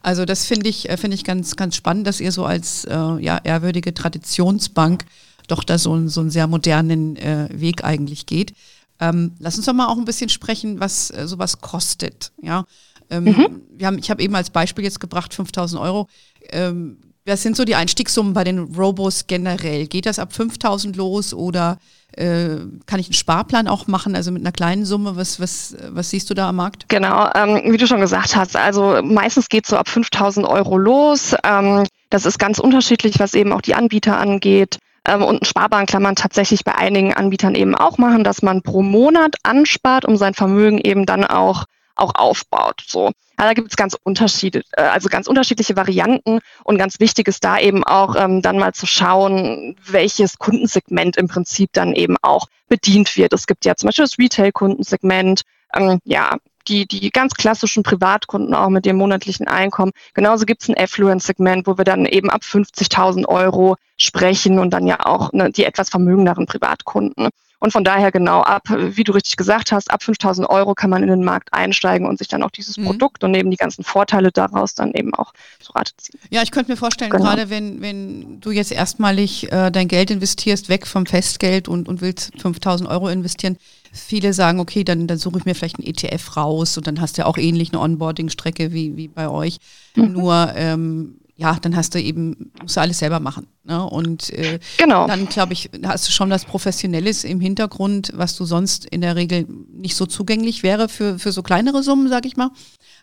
Also 0.00 0.24
das 0.24 0.46
finde 0.46 0.70
ich, 0.70 0.88
äh, 0.88 0.96
finde 0.96 1.14
ich 1.14 1.24
ganz, 1.24 1.56
ganz 1.56 1.76
spannend, 1.76 2.06
dass 2.06 2.20
ihr 2.20 2.32
so 2.32 2.46
als 2.46 2.84
äh, 2.84 2.94
ja, 2.94 3.38
ehrwürdige 3.44 3.92
Traditionsbank 3.92 5.04
doch 5.48 5.62
da 5.62 5.78
so, 5.78 6.08
so 6.08 6.20
einen 6.20 6.30
sehr 6.30 6.46
modernen 6.46 7.16
äh, 7.16 7.48
Weg 7.52 7.84
eigentlich 7.84 8.26
geht. 8.26 8.54
Ähm, 8.98 9.32
lass 9.38 9.56
uns 9.56 9.66
doch 9.66 9.74
mal 9.74 9.88
auch 9.88 9.98
ein 9.98 10.06
bisschen 10.06 10.30
sprechen, 10.30 10.80
was 10.80 11.10
äh, 11.10 11.28
sowas 11.28 11.60
kostet. 11.60 12.32
Ja, 12.40 12.64
ähm, 13.10 13.24
mhm. 13.24 13.62
wir 13.70 13.86
haben, 13.86 13.98
ich 13.98 14.10
habe 14.10 14.22
eben 14.22 14.34
als 14.34 14.50
Beispiel 14.50 14.84
jetzt 14.84 15.00
gebracht 15.00 15.34
5000 15.34 15.80
Euro. 15.80 16.08
Ähm, 16.50 16.98
was 17.26 17.42
sind 17.42 17.56
so 17.56 17.64
die 17.64 17.74
Einstiegssummen 17.74 18.34
bei 18.34 18.44
den 18.44 18.58
Robos 18.76 19.26
generell? 19.26 19.88
Geht 19.88 20.06
das 20.06 20.18
ab 20.18 20.32
5000 20.32 20.96
los 20.96 21.34
oder 21.34 21.78
äh, 22.12 22.58
kann 22.86 23.00
ich 23.00 23.06
einen 23.06 23.14
Sparplan 23.14 23.66
auch 23.66 23.88
machen, 23.88 24.14
also 24.14 24.30
mit 24.30 24.42
einer 24.42 24.52
kleinen 24.52 24.84
Summe? 24.84 25.16
Was, 25.16 25.40
was, 25.40 25.76
was 25.88 26.10
siehst 26.10 26.30
du 26.30 26.34
da 26.34 26.48
am 26.48 26.56
Markt? 26.56 26.88
Genau, 26.88 27.28
ähm, 27.34 27.72
wie 27.72 27.76
du 27.76 27.86
schon 27.86 28.00
gesagt 28.00 28.36
hast, 28.36 28.54
also 28.54 29.00
meistens 29.02 29.48
geht 29.48 29.64
es 29.64 29.70
so 29.70 29.76
ab 29.76 29.88
5000 29.88 30.46
Euro 30.46 30.78
los. 30.78 31.34
Ähm, 31.42 31.84
das 32.10 32.26
ist 32.26 32.38
ganz 32.38 32.60
unterschiedlich, 32.60 33.18
was 33.18 33.34
eben 33.34 33.52
auch 33.52 33.60
die 33.60 33.74
Anbieter 33.74 34.18
angeht. 34.18 34.78
Ähm, 35.04 35.22
und 35.22 35.42
ein 35.42 35.44
Sparplan 35.44 35.86
kann 35.86 36.02
man 36.02 36.14
tatsächlich 36.14 36.64
bei 36.64 36.76
einigen 36.76 37.12
Anbietern 37.12 37.56
eben 37.56 37.74
auch 37.74 37.98
machen, 37.98 38.22
dass 38.22 38.42
man 38.42 38.62
pro 38.62 38.82
Monat 38.82 39.34
anspart, 39.42 40.04
um 40.04 40.16
sein 40.16 40.34
Vermögen 40.34 40.78
eben 40.78 41.06
dann 41.06 41.24
auch 41.24 41.64
auch 41.96 42.14
aufbaut. 42.14 42.82
So, 42.86 43.06
ja, 43.38 43.44
da 43.44 43.52
gibt 43.52 43.70
es 43.70 43.76
ganz 43.76 43.96
Unterschiede, 44.02 44.62
äh, 44.72 44.82
also 44.82 45.08
ganz 45.08 45.26
unterschiedliche 45.26 45.76
Varianten 45.76 46.40
und 46.64 46.78
ganz 46.78 47.00
wichtig 47.00 47.28
ist 47.28 47.44
da 47.44 47.58
eben 47.58 47.84
auch 47.84 48.16
ähm, 48.16 48.42
dann 48.42 48.58
mal 48.58 48.72
zu 48.72 48.86
schauen, 48.86 49.76
welches 49.86 50.38
Kundensegment 50.38 51.16
im 51.16 51.28
Prinzip 51.28 51.70
dann 51.72 51.92
eben 51.92 52.16
auch 52.22 52.46
bedient 52.68 53.16
wird. 53.16 53.32
Es 53.32 53.46
gibt 53.46 53.64
ja 53.64 53.76
zum 53.76 53.88
Beispiel 53.88 54.04
das 54.04 54.18
Retail-Kundensegment, 54.18 55.42
ähm, 55.74 55.98
ja, 56.04 56.36
die, 56.68 56.86
die 56.86 57.10
ganz 57.10 57.34
klassischen 57.34 57.82
Privatkunden 57.82 58.54
auch 58.54 58.70
mit 58.70 58.86
dem 58.86 58.96
monatlichen 58.96 59.46
Einkommen. 59.46 59.92
Genauso 60.14 60.46
gibt 60.46 60.62
es 60.62 60.68
ein 60.68 60.76
Affluence-Segment, 60.76 61.66
wo 61.66 61.78
wir 61.78 61.84
dann 61.84 62.06
eben 62.06 62.30
ab 62.30 62.42
50.000 62.42 63.26
Euro 63.26 63.76
sprechen 63.98 64.58
und 64.58 64.70
dann 64.70 64.86
ja 64.86 65.06
auch 65.06 65.32
ne, 65.32 65.50
die 65.50 65.64
etwas 65.64 65.90
vermögenderen 65.90 66.46
Privatkunden. 66.46 67.28
Und 67.58 67.72
von 67.72 67.84
daher 67.84 68.12
genau 68.12 68.42
ab, 68.42 68.64
wie 68.68 69.04
du 69.04 69.12
richtig 69.12 69.36
gesagt 69.36 69.72
hast, 69.72 69.90
ab 69.90 70.02
5000 70.02 70.48
Euro 70.48 70.74
kann 70.74 70.90
man 70.90 71.02
in 71.02 71.08
den 71.08 71.24
Markt 71.24 71.52
einsteigen 71.52 72.06
und 72.06 72.18
sich 72.18 72.28
dann 72.28 72.42
auch 72.42 72.50
dieses 72.50 72.76
mhm. 72.76 72.84
Produkt 72.84 73.24
und 73.24 73.30
neben 73.30 73.50
die 73.50 73.56
ganzen 73.56 73.82
Vorteile 73.82 74.30
daraus 74.30 74.74
dann 74.74 74.92
eben 74.92 75.14
auch 75.14 75.32
zu 75.60 75.72
Rate 75.72 75.92
ziehen. 75.96 76.20
Ja, 76.30 76.42
ich 76.42 76.50
könnte 76.50 76.70
mir 76.70 76.76
vorstellen, 76.76 77.10
genau. 77.10 77.24
gerade 77.24 77.48
wenn, 77.48 77.80
wenn 77.80 78.40
du 78.40 78.50
jetzt 78.50 78.72
erstmalig 78.72 79.50
äh, 79.52 79.70
dein 79.70 79.88
Geld 79.88 80.10
investierst, 80.10 80.68
weg 80.68 80.86
vom 80.86 81.06
Festgeld 81.06 81.68
und, 81.68 81.88
und 81.88 82.00
willst 82.00 82.32
5000 82.40 82.90
Euro 82.90 83.08
investieren, 83.08 83.56
viele 83.92 84.32
sagen, 84.32 84.60
okay, 84.60 84.84
dann, 84.84 85.06
dann 85.06 85.18
suche 85.18 85.38
ich 85.38 85.44
mir 85.46 85.54
vielleicht 85.54 85.78
einen 85.78 85.88
ETF 85.88 86.36
raus 86.36 86.76
und 86.76 86.86
dann 86.86 87.00
hast 87.00 87.16
du 87.16 87.22
ja 87.22 87.26
auch 87.26 87.38
ähnlich 87.38 87.72
eine 87.72 87.80
Onboarding-Strecke 87.80 88.72
wie, 88.72 88.96
wie 88.96 89.08
bei 89.08 89.28
euch. 89.28 89.58
Mhm. 89.94 90.12
Nur 90.12 90.52
ähm, 90.54 91.18
ja, 91.38 91.58
dann 91.60 91.76
hast 91.76 91.94
du 91.94 92.00
eben, 92.00 92.50
musst 92.62 92.76
du 92.76 92.80
alles 92.80 92.98
selber 92.98 93.20
machen. 93.20 93.46
Ne? 93.64 93.84
Und 93.84 94.30
äh, 94.30 94.58
genau. 94.78 95.06
dann, 95.06 95.28
glaube 95.28 95.52
ich, 95.52 95.70
hast 95.84 96.08
du 96.08 96.12
schon 96.12 96.30
das 96.30 96.46
Professionelles 96.46 97.24
im 97.24 97.40
Hintergrund, 97.40 98.12
was 98.14 98.36
du 98.36 98.46
sonst 98.46 98.86
in 98.86 99.02
der 99.02 99.16
Regel 99.16 99.46
nicht 99.70 99.96
so 99.96 100.06
zugänglich 100.06 100.62
wäre 100.62 100.88
für, 100.88 101.18
für 101.18 101.32
so 101.32 101.42
kleinere 101.42 101.82
Summen, 101.82 102.08
sag 102.08 102.24
ich 102.24 102.38
mal. 102.38 102.50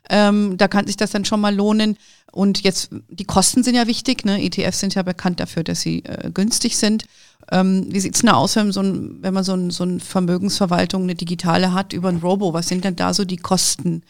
Ähm, 0.10 0.58
da 0.58 0.68
kann 0.68 0.88
sich 0.88 0.98
das 0.98 1.12
dann 1.12 1.26
schon 1.26 1.42
mal 1.42 1.56
lohnen. 1.56 1.96
Und 2.32 2.64
jetzt, 2.64 2.90
die 3.08 3.26
Kosten 3.26 3.64
sind 3.64 3.76
ja 3.76 3.86
wichtig. 3.86 4.26
Ne? 4.26 4.44
ETFs 4.44 4.80
sind 4.80 4.96
ja 4.96 5.04
bekannt 5.04 5.40
dafür, 5.40 5.64
dass 5.64 5.82
sie 5.82 6.04
äh, 6.04 6.32
günstig 6.34 6.78
sind. 6.78 7.06
Ähm, 7.52 7.86
wie 7.90 8.00
sieht's 8.00 8.22
denn 8.22 8.30
aus, 8.30 8.56
wenn, 8.56 8.72
so 8.72 8.82
ein, 8.82 9.20
wenn 9.22 9.34
man 9.36 9.44
so, 9.44 9.54
ein, 9.54 9.70
so 9.70 9.84
eine 9.84 10.00
Vermögensverwaltung, 10.00 11.04
eine 11.04 11.14
digitale 11.14 11.74
hat 11.74 11.94
über 11.94 12.10
ein 12.10 12.18
Robo? 12.18 12.52
Was 12.54 12.68
sind 12.68 12.84
denn 12.84 12.96
da 12.96 13.14
so 13.14 13.26
die 13.26 13.38
Kosten? 13.38 14.02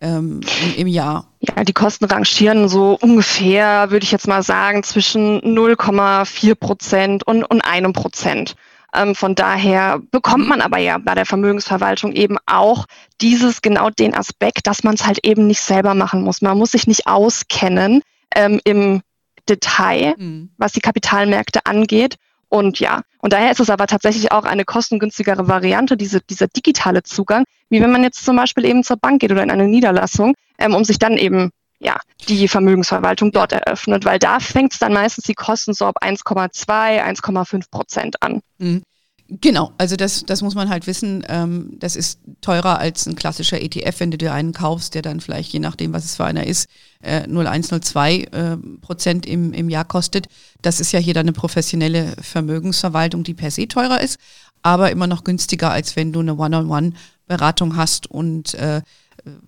Ähm, 0.00 0.40
im, 0.64 0.74
im, 0.76 0.86
Jahr? 0.86 1.26
Ja, 1.40 1.64
die 1.64 1.72
Kosten 1.72 2.04
rangieren 2.04 2.68
so 2.68 2.98
ungefähr, 3.00 3.90
würde 3.90 4.04
ich 4.04 4.12
jetzt 4.12 4.28
mal 4.28 4.42
sagen, 4.42 4.82
zwischen 4.82 5.40
0,4 5.40 6.54
Prozent 6.54 7.26
und, 7.26 7.44
und 7.44 7.60
einem 7.62 7.92
Prozent. 7.92 8.54
Ähm, 8.94 9.14
von 9.14 9.34
daher 9.34 10.00
bekommt 10.10 10.48
man 10.48 10.60
aber 10.60 10.78
ja 10.78 10.98
bei 10.98 11.14
der 11.14 11.26
Vermögensverwaltung 11.26 12.12
eben 12.12 12.38
auch 12.46 12.86
dieses, 13.20 13.60
genau 13.60 13.90
den 13.90 14.14
Aspekt, 14.14 14.66
dass 14.66 14.84
man 14.84 14.94
es 14.94 15.06
halt 15.06 15.24
eben 15.24 15.46
nicht 15.46 15.60
selber 15.60 15.94
machen 15.94 16.22
muss. 16.22 16.42
Man 16.42 16.56
muss 16.56 16.72
sich 16.72 16.86
nicht 16.86 17.06
auskennen 17.06 18.02
ähm, 18.34 18.60
im 18.64 19.02
Detail, 19.48 20.14
mhm. 20.16 20.50
was 20.56 20.72
die 20.72 20.80
Kapitalmärkte 20.80 21.66
angeht. 21.66 22.16
Und 22.48 22.80
ja, 22.80 23.02
und 23.18 23.32
daher 23.32 23.50
ist 23.50 23.60
es 23.60 23.70
aber 23.70 23.86
tatsächlich 23.86 24.32
auch 24.32 24.44
eine 24.44 24.64
kostengünstigere 24.64 25.48
Variante, 25.48 25.96
diese, 25.96 26.20
dieser 26.20 26.46
digitale 26.48 27.02
Zugang, 27.02 27.44
wie 27.68 27.80
wenn 27.80 27.90
man 27.90 28.02
jetzt 28.02 28.24
zum 28.24 28.36
Beispiel 28.36 28.64
eben 28.64 28.84
zur 28.84 28.96
Bank 28.96 29.20
geht 29.20 29.32
oder 29.32 29.42
in 29.42 29.50
eine 29.50 29.66
Niederlassung, 29.66 30.34
ähm, 30.58 30.74
um 30.74 30.84
sich 30.84 30.98
dann 30.98 31.16
eben 31.16 31.50
ja, 31.80 31.98
die 32.28 32.48
Vermögensverwaltung 32.48 33.32
dort 33.32 33.52
eröffnet, 33.52 34.04
weil 34.04 34.18
da 34.18 34.40
fängt 34.40 34.72
es 34.72 34.78
dann 34.78 34.92
meistens 34.92 35.24
die 35.24 35.34
Kosten 35.34 35.74
so 35.74 35.86
ab 35.86 35.96
1,2, 36.02 37.02
1,5 37.02 37.70
Prozent 37.70 38.22
an. 38.22 38.40
Mhm. 38.58 38.82
Genau, 39.28 39.72
also 39.78 39.96
das, 39.96 40.24
das 40.26 40.42
muss 40.42 40.54
man 40.54 40.68
halt 40.68 40.86
wissen. 40.86 41.24
Ähm, 41.28 41.76
das 41.78 41.96
ist 41.96 42.20
teurer 42.42 42.78
als 42.78 43.06
ein 43.06 43.16
klassischer 43.16 43.60
ETF, 43.60 44.00
wenn 44.00 44.10
du 44.10 44.18
dir 44.18 44.34
einen 44.34 44.52
kaufst, 44.52 44.94
der 44.94 45.00
dann 45.00 45.20
vielleicht, 45.20 45.50
je 45.52 45.60
nachdem, 45.60 45.94
was 45.94 46.04
es 46.04 46.16
für 46.16 46.26
einer 46.26 46.46
ist, 46.46 46.68
äh, 47.00 47.26
0,102 47.26 48.16
äh, 48.16 48.56
Prozent 48.82 49.24
im, 49.24 49.54
im 49.54 49.70
Jahr 49.70 49.86
kostet. 49.86 50.28
Das 50.60 50.78
ist 50.78 50.92
ja 50.92 50.98
hier 50.98 51.14
dann 51.14 51.24
eine 51.24 51.32
professionelle 51.32 52.14
Vermögensverwaltung, 52.20 53.24
die 53.24 53.32
per 53.32 53.50
se 53.50 53.66
teurer 53.66 54.02
ist, 54.02 54.18
aber 54.62 54.90
immer 54.90 55.06
noch 55.06 55.24
günstiger, 55.24 55.70
als 55.70 55.96
wenn 55.96 56.12
du 56.12 56.20
eine 56.20 56.36
One-on-One-Beratung 56.36 57.76
hast 57.76 58.10
und 58.10 58.52
äh, 58.54 58.82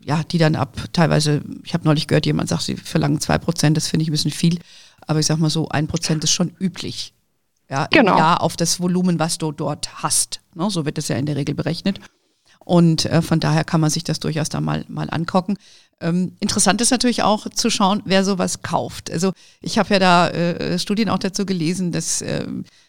ja, 0.03 0.23
die 0.25 0.39
dann 0.39 0.57
ab 0.57 0.75
teilweise, 0.95 1.43
ich 1.65 1.75
habe 1.75 1.85
neulich 1.85 2.07
gehört, 2.07 2.25
jemand 2.25 2.49
sagt, 2.49 2.63
sie 2.63 2.77
verlangen 2.77 3.21
zwei 3.21 3.37
Prozent, 3.37 3.77
das 3.77 3.89
finde 3.89 4.05
ich 4.05 4.09
ein 4.09 4.13
bisschen 4.13 4.31
viel, 4.31 4.59
aber 5.07 5.21
ich 5.21 5.27
sag 5.27 5.39
mal 5.39 5.51
so, 5.51 5.69
ein 5.69 5.87
Prozent 5.87 6.25
ist 6.25 6.33
schon 6.33 6.57
üblich 6.59 7.13
ja, 7.69 7.87
genau. 7.91 8.13
im 8.13 8.19
Jahr 8.19 8.43
auf 8.43 8.57
das 8.57 8.81
Volumen, 8.81 9.19
was 9.19 9.39
du 9.39 9.53
dort 9.53 10.03
hast. 10.03 10.41
Ne, 10.55 10.71
so 10.71 10.85
wird 10.85 10.99
es 10.99 11.09
ja 11.09 11.17
in 11.17 11.27
der 11.27 11.37
Regel 11.37 11.55
berechnet. 11.55 12.01
Und 12.65 13.05
äh, 13.05 13.23
von 13.23 13.39
daher 13.39 13.63
kann 13.63 13.81
man 13.81 13.91
sich 13.91 14.03
das 14.03 14.19
durchaus 14.19 14.49
da 14.49 14.61
mal, 14.61 14.85
mal 14.89 15.09
angucken. 15.09 15.57
Ähm, 16.01 16.33
interessant 16.41 16.81
ist 16.81 16.91
natürlich 16.91 17.23
auch 17.23 17.49
zu 17.49 17.71
schauen, 17.71 18.03
wer 18.05 18.25
sowas 18.25 18.63
kauft. 18.63 19.11
Also 19.11 19.33
ich 19.61 19.79
habe 19.79 19.95
ja 19.95 19.99
da 20.01 20.29
äh, 20.29 20.79
Studien 20.79 21.09
auch 21.09 21.19
dazu 21.19 21.47
gelesen, 21.47 21.93
dass 21.93 22.23
äh, 22.23 22.45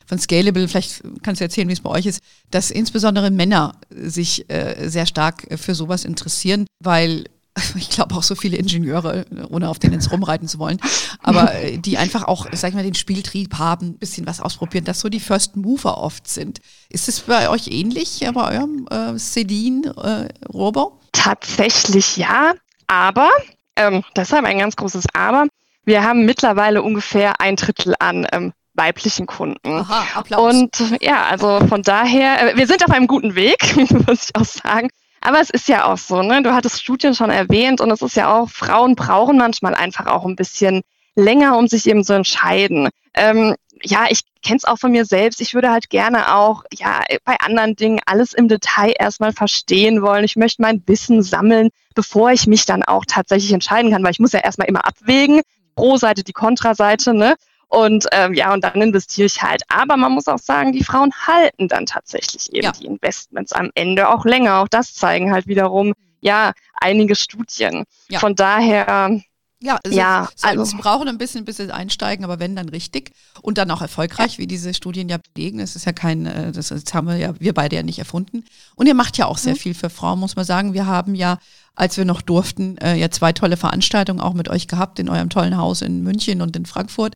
von 0.07 0.19
Scalable, 0.19 0.67
vielleicht 0.67 1.03
kannst 1.21 1.41
du 1.41 1.45
erzählen, 1.45 1.67
wie 1.69 1.73
es 1.73 1.81
bei 1.81 1.91
euch 1.91 2.07
ist, 2.07 2.21
dass 2.49 2.71
insbesondere 2.71 3.29
Männer 3.29 3.75
sich 3.89 4.49
äh, 4.49 4.89
sehr 4.89 5.05
stark 5.05 5.47
für 5.57 5.75
sowas 5.75 6.05
interessieren, 6.05 6.65
weil 6.79 7.25
ich 7.75 7.89
glaube 7.89 8.15
auch 8.15 8.23
so 8.23 8.35
viele 8.35 8.57
Ingenieure, 8.57 9.25
ohne 9.49 9.69
auf 9.69 9.79
denen 9.79 9.93
ins 9.93 10.11
rumreiten 10.11 10.47
zu 10.47 10.59
wollen, 10.59 10.79
aber 11.21 11.53
äh, 11.55 11.77
die 11.77 11.97
einfach 11.97 12.23
auch, 12.23 12.47
sag 12.51 12.69
ich 12.69 12.75
mal, 12.75 12.83
den 12.83 12.95
Spieltrieb 12.95 13.57
haben, 13.57 13.87
ein 13.87 13.97
bisschen 13.97 14.27
was 14.27 14.41
ausprobieren, 14.41 14.85
dass 14.85 14.99
so 14.99 15.09
die 15.09 15.19
First 15.19 15.55
Mover 15.55 15.97
oft 15.97 16.27
sind. 16.27 16.59
Ist 16.89 17.07
es 17.07 17.21
bei 17.21 17.49
euch 17.49 17.67
ähnlich, 17.67 18.21
äh, 18.21 18.31
bei 18.31 18.55
eurem 18.55 18.87
äh, 18.89 19.17
Celine 19.17 19.93
äh, 19.97 20.47
Robo? 20.47 20.99
Tatsächlich 21.11 22.17
ja, 22.17 22.53
aber, 22.87 23.29
ähm, 23.75 24.03
deshalb 24.15 24.45
ein 24.45 24.59
ganz 24.59 24.75
großes 24.75 25.05
Aber, 25.13 25.47
wir 25.83 26.03
haben 26.03 26.25
mittlerweile 26.25 26.83
ungefähr 26.83 27.39
ein 27.39 27.55
Drittel 27.55 27.95
an 27.99 28.27
ähm, 28.31 28.53
weiblichen 28.73 29.25
Kunden. 29.25 29.79
Aha, 29.79 30.19
Applaus. 30.19 30.53
Und 30.53 31.01
ja, 31.01 31.25
also 31.25 31.59
von 31.67 31.81
daher, 31.81 32.53
äh, 32.53 32.57
wir 32.57 32.67
sind 32.67 32.85
auf 32.85 32.91
einem 32.91 33.07
guten 33.07 33.35
Weg, 33.35 33.75
muss 34.07 34.29
ich 34.29 34.35
auch 34.35 34.45
sagen. 34.45 34.89
Aber 35.27 35.41
es 35.41 35.49
ist 35.49 35.67
ja 35.67 35.83
auch 35.83 35.97
so, 35.97 36.21
ne? 36.21 36.41
Du 36.41 36.53
hattest 36.53 36.81
Studien 36.81 37.13
schon 37.13 37.29
erwähnt 37.29 37.81
und 37.81 37.91
es 37.91 38.01
ist 38.01 38.15
ja 38.15 38.33
auch, 38.33 38.49
Frauen 38.49 38.95
brauchen 38.95 39.37
manchmal 39.37 39.75
einfach 39.75 40.05
auch 40.05 40.23
ein 40.23 40.37
bisschen 40.37 40.83
länger, 41.15 41.57
um 41.57 41.67
sich 41.67 41.85
eben 41.85 42.05
zu 42.05 42.13
entscheiden. 42.13 42.87
Ähm, 43.13 43.53
ja, 43.83 44.05
ich 44.09 44.21
kenne 44.41 44.55
es 44.55 44.63
auch 44.63 44.77
von 44.77 44.93
mir 44.93 45.03
selbst. 45.03 45.41
Ich 45.41 45.53
würde 45.53 45.69
halt 45.69 45.89
gerne 45.89 46.33
auch, 46.33 46.63
ja, 46.71 47.01
bei 47.25 47.35
anderen 47.41 47.75
Dingen 47.75 47.99
alles 48.05 48.31
im 48.31 48.47
Detail 48.47 48.93
erstmal 48.97 49.33
verstehen 49.33 50.01
wollen. 50.01 50.23
Ich 50.23 50.37
möchte 50.37 50.61
mein 50.61 50.81
Wissen 50.85 51.21
sammeln, 51.21 51.71
bevor 51.93 52.31
ich 52.31 52.47
mich 52.47 52.63
dann 52.65 52.83
auch 52.83 53.03
tatsächlich 53.05 53.51
entscheiden 53.51 53.91
kann, 53.91 54.03
weil 54.03 54.11
ich 54.11 54.19
muss 54.19 54.31
ja 54.31 54.39
erstmal 54.39 54.69
immer 54.69 54.85
abwägen, 54.85 55.41
pro 55.75 55.97
Seite 55.97 56.23
die 56.23 56.31
Kontraseite, 56.31 57.13
ne? 57.13 57.35
Und 57.69 58.07
ähm, 58.11 58.33
ja, 58.33 58.53
und 58.53 58.63
dann 58.63 58.81
investiere 58.81 59.25
ich 59.25 59.41
halt. 59.41 59.61
Aber 59.67 59.97
man 59.97 60.13
muss 60.13 60.27
auch 60.27 60.39
sagen, 60.39 60.71
die 60.71 60.83
Frauen 60.83 61.11
halten 61.25 61.67
dann 61.67 61.85
tatsächlich 61.85 62.53
eben 62.53 62.65
ja. 62.65 62.71
die 62.71 62.85
Investments 62.85 63.51
am 63.51 63.71
Ende 63.75 64.09
auch 64.09 64.25
länger. 64.25 64.59
Auch 64.59 64.69
das 64.69 64.93
zeigen 64.93 65.33
halt 65.33 65.47
wiederum 65.47 65.93
ja 66.21 66.53
einige 66.75 67.15
Studien. 67.15 67.83
Ja. 68.09 68.19
Von 68.19 68.35
daher 68.35 69.19
ja, 69.59 69.79
also, 69.83 69.97
ja 69.97 70.29
also. 70.43 70.65
sie 70.65 70.77
brauchen 70.77 71.07
ein 71.07 71.17
bisschen, 71.17 71.43
bis 71.43 71.57
sie 71.57 71.73
einsteigen, 71.73 72.23
aber 72.23 72.39
wenn 72.39 72.55
dann 72.55 72.69
richtig 72.69 73.11
und 73.41 73.57
dann 73.57 73.71
auch 73.71 73.81
erfolgreich, 73.81 74.33
ja. 74.33 74.37
wie 74.39 74.47
diese 74.47 74.73
Studien 74.73 75.09
ja 75.09 75.17
belegen. 75.33 75.57
Das 75.57 75.75
ist 75.75 75.85
ja 75.85 75.93
kein, 75.93 76.27
äh, 76.27 76.51
das, 76.51 76.67
das, 76.67 76.93
haben 76.93 77.07
wir 77.07 77.17
ja, 77.17 77.33
wir 77.39 77.53
beide 77.53 77.75
ja 77.75 77.83
nicht 77.83 77.97
erfunden. 77.97 78.43
Und 78.75 78.87
ihr 78.87 78.93
macht 78.93 79.17
ja 79.17 79.25
auch 79.25 79.37
sehr 79.37 79.53
mhm. 79.53 79.57
viel 79.57 79.73
für 79.73 79.89
Frauen, 79.89 80.19
muss 80.19 80.35
man 80.35 80.45
sagen. 80.45 80.73
Wir 80.73 80.85
haben 80.85 81.15
ja, 81.15 81.39
als 81.73 81.97
wir 81.97 82.05
noch 82.05 82.21
durften, 82.21 82.77
äh, 82.77 82.95
ja 82.95 83.09
zwei 83.09 83.33
tolle 83.33 83.57
Veranstaltungen 83.57 84.21
auch 84.21 84.33
mit 84.33 84.47
euch 84.47 84.67
gehabt 84.67 84.99
in 84.99 85.09
eurem 85.09 85.29
tollen 85.29 85.57
Haus 85.57 85.81
in 85.81 86.03
München 86.03 86.41
und 86.41 86.55
in 86.55 86.67
Frankfurt 86.67 87.15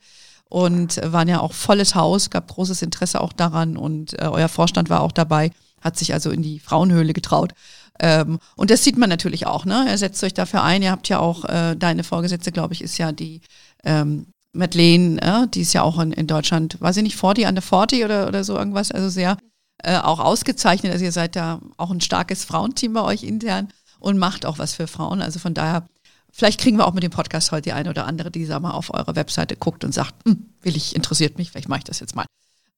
und 0.51 0.99
waren 1.01 1.29
ja 1.29 1.39
auch 1.39 1.53
volles 1.53 1.95
Haus, 1.95 2.29
gab 2.29 2.49
großes 2.49 2.81
Interesse 2.81 3.21
auch 3.21 3.31
daran 3.31 3.77
und 3.77 4.19
äh, 4.19 4.25
euer 4.25 4.49
Vorstand 4.49 4.89
war 4.89 4.99
auch 4.99 5.13
dabei, 5.13 5.51
hat 5.79 5.97
sich 5.97 6.13
also 6.13 6.29
in 6.29 6.41
die 6.41 6.59
Frauenhöhle 6.59 7.13
getraut. 7.13 7.53
Ähm, 8.01 8.37
und 8.57 8.69
das 8.69 8.83
sieht 8.83 8.97
man 8.97 9.07
natürlich 9.07 9.47
auch, 9.47 9.63
ne? 9.63 9.85
Er 9.87 9.97
setzt 9.97 10.21
euch 10.25 10.33
dafür 10.33 10.61
ein. 10.61 10.81
Ihr 10.81 10.91
habt 10.91 11.07
ja 11.07 11.19
auch, 11.19 11.45
äh, 11.45 11.75
deine 11.77 12.03
Vorgesetzte, 12.03 12.51
glaube 12.51 12.73
ich, 12.73 12.81
ist 12.81 12.97
ja 12.97 13.13
die 13.13 13.39
ähm, 13.85 14.27
Madeleine, 14.51 15.21
äh, 15.21 15.47
die 15.47 15.61
ist 15.61 15.71
ja 15.71 15.83
auch 15.83 15.97
in, 15.99 16.11
in 16.11 16.27
Deutschland, 16.27 16.81
weiß 16.81 16.97
ich 16.97 17.03
nicht, 17.03 17.15
40 17.15 17.47
an 17.47 17.55
der 17.55 17.61
40 17.61 18.03
oder, 18.03 18.27
oder 18.27 18.43
so 18.43 18.57
irgendwas, 18.57 18.91
also 18.91 19.07
sehr 19.07 19.37
äh, 19.83 19.97
auch 19.99 20.19
ausgezeichnet. 20.19 20.91
Also 20.91 21.05
ihr 21.05 21.13
seid 21.13 21.37
da 21.37 21.61
auch 21.77 21.91
ein 21.91 22.01
starkes 22.01 22.43
Frauenteam 22.43 22.91
bei 22.91 23.03
euch 23.03 23.23
intern 23.23 23.69
und 23.99 24.17
macht 24.17 24.45
auch 24.45 24.59
was 24.59 24.73
für 24.73 24.87
Frauen. 24.87 25.21
Also 25.21 25.39
von 25.39 25.53
daher, 25.53 25.87
vielleicht 26.31 26.59
kriegen 26.59 26.77
wir 26.77 26.87
auch 26.87 26.93
mit 26.93 27.03
dem 27.03 27.11
Podcast 27.11 27.51
heute 27.51 27.63
die 27.63 27.73
eine 27.73 27.89
oder 27.89 28.05
andere, 28.05 28.31
die 28.31 28.45
sag 28.45 28.61
mal 28.61 28.71
auf 28.71 28.93
eure 28.93 29.15
Webseite 29.15 29.55
guckt 29.55 29.83
und 29.83 29.93
sagt, 29.93 30.15
hm, 30.25 30.49
will 30.61 30.75
ich, 30.75 30.95
interessiert 30.95 31.37
mich, 31.37 31.51
vielleicht 31.51 31.69
mache 31.69 31.79
ich 31.79 31.85
das 31.85 31.99
jetzt 31.99 32.15
mal. 32.15 32.25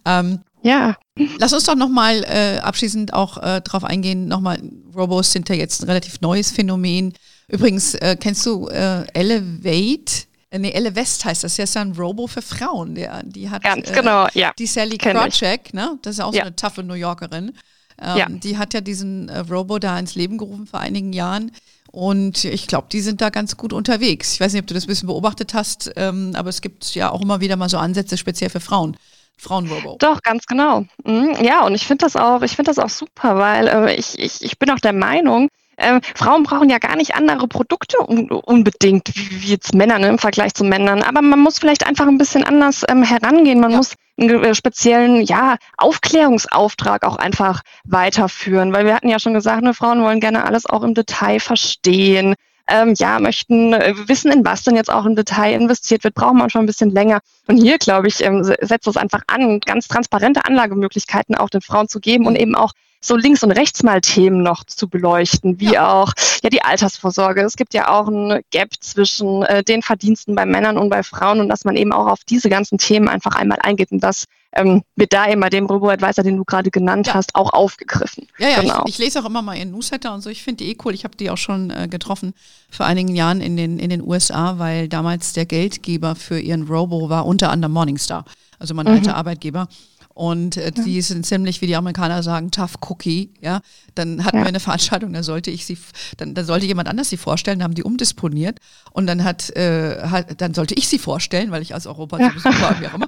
Ähm, 0.06 0.40
ja. 0.62 0.96
Lass 1.40 1.54
uns 1.54 1.66
doch 1.66 1.76
nochmal 1.76 2.24
äh, 2.24 2.60
abschließend 2.60 3.14
auch 3.14 3.38
äh, 3.38 3.62
drauf 3.62 3.84
eingehen. 3.84 4.28
Nochmal, 4.28 4.62
Robos 4.96 5.32
sind 5.32 5.50
ja 5.50 5.56
jetzt 5.56 5.82
ein 5.82 5.86
relativ 5.86 6.22
neues 6.22 6.52
Phänomen. 6.52 7.14
Übrigens, 7.48 7.94
äh, 7.96 8.18
kennst 8.20 8.46
du 8.46 8.68
äh, 8.68 9.06
Elevate? 9.14 10.26
Äh, 10.50 10.60
nee, 10.60 10.72
Elevest 10.72 11.26
heißt 11.26 11.44
das. 11.44 11.56
Das 11.56 11.70
ist 11.70 11.76
ja 11.76 11.82
ein 11.82 11.94
Robo 11.94 12.28
für 12.28 12.42
Frauen. 12.42 12.96
Der, 12.96 13.24
die 13.24 13.50
hat 13.50 13.64
Ganz 13.64 13.90
äh, 13.90 13.94
genau, 13.94 14.28
ja. 14.34 14.52
Die 14.58 14.66
Sally 14.66 14.98
Krawcheck, 14.98 15.74
ne? 15.74 15.98
Das 16.02 16.16
ist 16.16 16.20
auch 16.22 16.32
so 16.32 16.38
ja. 16.38 16.44
eine 16.44 16.56
taffe 16.56 16.84
New 16.84 16.94
Yorkerin. 16.94 17.54
Ähm, 18.02 18.18
ja. 18.18 18.30
Die 18.30 18.58
hat 18.58 18.74
ja 18.74 18.82
diesen 18.82 19.30
äh, 19.30 19.40
Robo 19.40 19.80
da 19.80 20.00
ins 20.00 20.16
Leben 20.16 20.38
gerufen 20.38 20.66
vor 20.66 20.80
einigen 20.80 21.14
Jahren. 21.14 21.52
Und 21.94 22.44
ich 22.44 22.66
glaube, 22.66 22.88
die 22.92 23.02
sind 23.02 23.22
da 23.22 23.30
ganz 23.30 23.56
gut 23.56 23.72
unterwegs. 23.72 24.34
Ich 24.34 24.40
weiß 24.40 24.52
nicht, 24.52 24.64
ob 24.64 24.66
du 24.66 24.74
das 24.74 24.86
ein 24.86 24.88
bisschen 24.88 25.06
beobachtet 25.06 25.54
hast, 25.54 25.92
ähm, 25.96 26.32
aber 26.34 26.50
es 26.50 26.62
gibt 26.62 26.96
ja 26.96 27.12
auch 27.12 27.22
immer 27.22 27.40
wieder 27.40 27.56
mal 27.56 27.70
so 27.70 27.78
Ansätze, 27.78 28.18
speziell 28.18 28.50
für 28.50 28.60
Frauen. 28.60 28.98
Frauenrobo. 29.38 29.98
Doch, 30.00 30.24
ganz 30.24 30.48
genau. 30.48 30.86
Mhm. 31.06 31.38
Ja, 31.44 31.64
und 31.68 31.76
ich 31.76 31.86
finde 31.86 32.06
das 32.06 32.16
auch, 32.16 32.42
ich 32.42 32.56
finde 32.56 32.72
das 32.72 32.80
auch 32.80 32.90
super, 32.90 33.38
weil 33.38 33.68
äh, 33.68 33.96
ich, 33.96 34.18
ich, 34.18 34.42
ich 34.42 34.58
bin 34.58 34.72
auch 34.72 34.80
der 34.80 34.94
Meinung, 34.94 35.50
äh, 35.78 36.00
Frauen 36.16 36.44
brauchen 36.44 36.70
ja 36.70 36.78
gar 36.78 36.96
nicht 36.96 37.16
andere 37.16 37.48
Produkte 37.48 38.00
un 38.00 38.30
unbedingt, 38.30 39.12
wie, 39.16 39.52
jetzt 39.52 39.74
Männer 39.74 40.00
ne, 40.00 40.08
im 40.08 40.20
Vergleich 40.20 40.54
zu 40.54 40.64
Männern. 40.64 41.04
Aber 41.04 41.22
man 41.22 41.40
muss 41.40 41.60
vielleicht 41.60 41.86
einfach 41.86 42.08
ein 42.08 42.18
bisschen 42.18 42.44
anders 42.44 42.84
ähm, 42.88 43.04
herangehen. 43.04 43.60
Man 43.60 43.72
ja. 43.72 43.78
muss 43.78 43.96
einen 44.18 44.44
äh, 44.44 44.56
speziellen 44.56 45.22
ja, 45.22 45.58
Aufklärungsauftrag 45.78 47.04
auch 47.06 47.16
einfach 47.16 47.62
weiterführen. 47.86 48.74
Weil 48.74 48.86
wir 48.86 48.96
hatten 48.96 49.10
ja 49.10 49.20
schon 49.20 49.34
gesagt, 49.34 49.64
ne, 49.64 49.74
Frauen 49.74 50.04
wollen 50.04 50.20
gerne 50.20 50.46
alles 50.46 50.66
auch 50.66 50.84
im 50.84 50.94
Detail 50.94 51.40
verstehen 51.40 52.36
ähm, 52.68 52.94
ja, 52.98 53.20
möchten 53.20 53.74
äh, 53.74 53.94
wissen, 54.08 54.32
in 54.32 54.46
was 54.46 54.64
denn 54.64 54.76
jetzt 54.76 54.92
auch 54.92 55.06
im 55.06 55.16
Detail 55.16 55.54
investiert 55.54 56.04
wird, 56.04 56.16
brauchen 56.16 56.38
manchmal 56.38 56.64
ein 56.64 56.68
bisschen 56.68 56.92
länger. 56.92 57.20
Und 57.48 57.58
hier, 57.58 57.78
glaube 57.78 58.08
ich, 58.08 58.24
ähm, 58.24 58.44
setzt 58.44 58.88
es 58.88 58.98
einfach 58.98 59.22
an, 59.28 59.60
ganz 59.60 59.88
transparente 59.88 60.46
Anlagemöglichkeiten 60.46 61.36
auch 61.36 61.50
den 61.50 61.62
Frauen 61.62 61.90
zu 61.90 62.00
geben 62.00 62.26
und 62.26 62.36
eben 62.36 62.56
auch 62.56 62.72
so 63.04 63.16
links 63.16 63.44
und 63.44 63.52
rechts 63.52 63.84
mal 63.84 64.02
Themen 64.02 64.42
noch 64.42 64.64
zu 64.64 64.88
beleuchten, 64.88 65.60
wie 65.60 65.74
ja. 65.74 65.92
auch 65.92 66.14
ja 66.42 66.50
die 66.50 66.64
Altersvorsorge. 66.64 67.42
Es 67.42 67.56
gibt 67.56 67.74
ja 67.74 67.90
auch 67.90 68.08
ein 68.08 68.42
Gap 68.52 68.70
zwischen 68.80 69.44
äh, 69.44 69.64
den 69.64 69.82
Verdiensten 69.82 70.36
bei 70.36 70.46
Männern 70.46 70.78
und 70.78 70.90
bei 70.90 71.04
Frauen 71.04 71.40
und 71.40 71.50
dass 71.50 71.66
man 71.66 71.76
eben 71.76 71.92
auch 71.92 72.08
auf 72.08 72.24
diese 72.24 72.50
ganzen 72.50 72.78
Themen 72.78 73.08
einfach 73.08 73.36
einmal 73.36 73.60
eingeht 73.62 73.92
und 73.92 74.00
das 74.00 74.26
ähm, 74.56 74.84
wird 74.96 75.14
da 75.14 75.30
eben 75.30 75.42
bei 75.42 75.50
dem 75.50 75.66
Robo-Advisor, 75.66 76.24
den 76.24 76.38
du 76.38 76.44
gerade 76.44 76.70
genannt 76.70 77.08
ja. 77.08 77.16
hast, 77.16 77.36
auch 77.36 77.54
aufgegriffen. 77.54 78.28
Ja, 78.38 78.50
ja, 78.50 78.62
genau. 78.62 78.84
ich, 78.86 78.94
ich, 78.94 78.98
lese 79.00 79.20
auch 79.20 79.26
immer 79.26 79.42
mal 79.42 79.58
ihren 79.58 79.72
Newsletter 79.72 80.14
und 80.14 80.22
so. 80.22 80.30
Ich 80.30 80.44
finde 80.44 80.64
die 80.64 80.72
eh 80.72 80.78
cool. 80.86 80.94
Ich 80.94 81.04
habe 81.04 81.18
die 81.18 81.30
auch 81.30 81.38
schon 81.38 81.72
äh, 81.72 81.88
getroffen 81.88 82.34
vor 82.70 82.86
einigen 82.86 83.16
Jahren 83.16 83.42
in 83.42 83.58
den, 83.58 83.80
in 83.80 83.90
den 83.90 84.02
USA, 84.02 84.60
weil 84.60 84.88
damals 84.88 85.34
der 85.34 85.46
Geldgeber 85.46 86.16
für 86.16 86.40
ihren 86.40 86.68
Robo 86.68 87.10
war 87.10 87.26
unter 87.26 87.52
anderem 87.52 87.74
Morningstar, 87.74 88.26
also 88.60 88.74
mein 88.74 88.86
mhm. 88.86 88.94
alter 88.94 89.16
Arbeitgeber. 89.16 89.68
Und 90.14 90.58
äh, 90.58 90.66
ja. 90.66 90.72
die 90.72 91.02
sind 91.02 91.26
ziemlich, 91.26 91.62
wie 91.62 91.68
die 91.68 91.76
Amerikaner 91.76 92.22
sagen, 92.22 92.52
tough 92.52 92.76
cookie, 92.90 93.32
ja. 93.42 93.62
Dann 93.96 94.24
hatten 94.24 94.38
ja. 94.38 94.44
wir 94.44 94.48
eine 94.48 94.60
Veranstaltung, 94.60 95.14
da 95.14 95.24
sollte 95.24 95.52
ich 95.52 95.66
sie, 95.66 95.78
dann, 96.18 96.34
dann 96.34 96.46
sollte 96.46 96.66
jemand 96.66 96.88
anders 96.88 97.10
sie 97.10 97.18
vorstellen, 97.18 97.60
dann 97.60 97.66
haben 97.66 97.76
die 97.76 97.84
umdisponiert 97.84 98.60
und 98.92 99.08
dann 99.08 99.24
hat, 99.24 99.50
äh, 99.56 100.02
hat 100.04 100.42
dann 100.42 100.54
sollte 100.54 100.76
ich 100.76 100.88
sie 100.88 101.00
vorstellen, 101.00 101.52
weil 101.52 101.62
ich 101.62 101.74
aus 101.74 101.88
Europa 101.88 102.20
ja. 102.20 102.32
zu 102.36 102.44
war, 102.46 102.80
wie 102.80 102.88
auch 102.88 102.94
immer. 102.94 103.08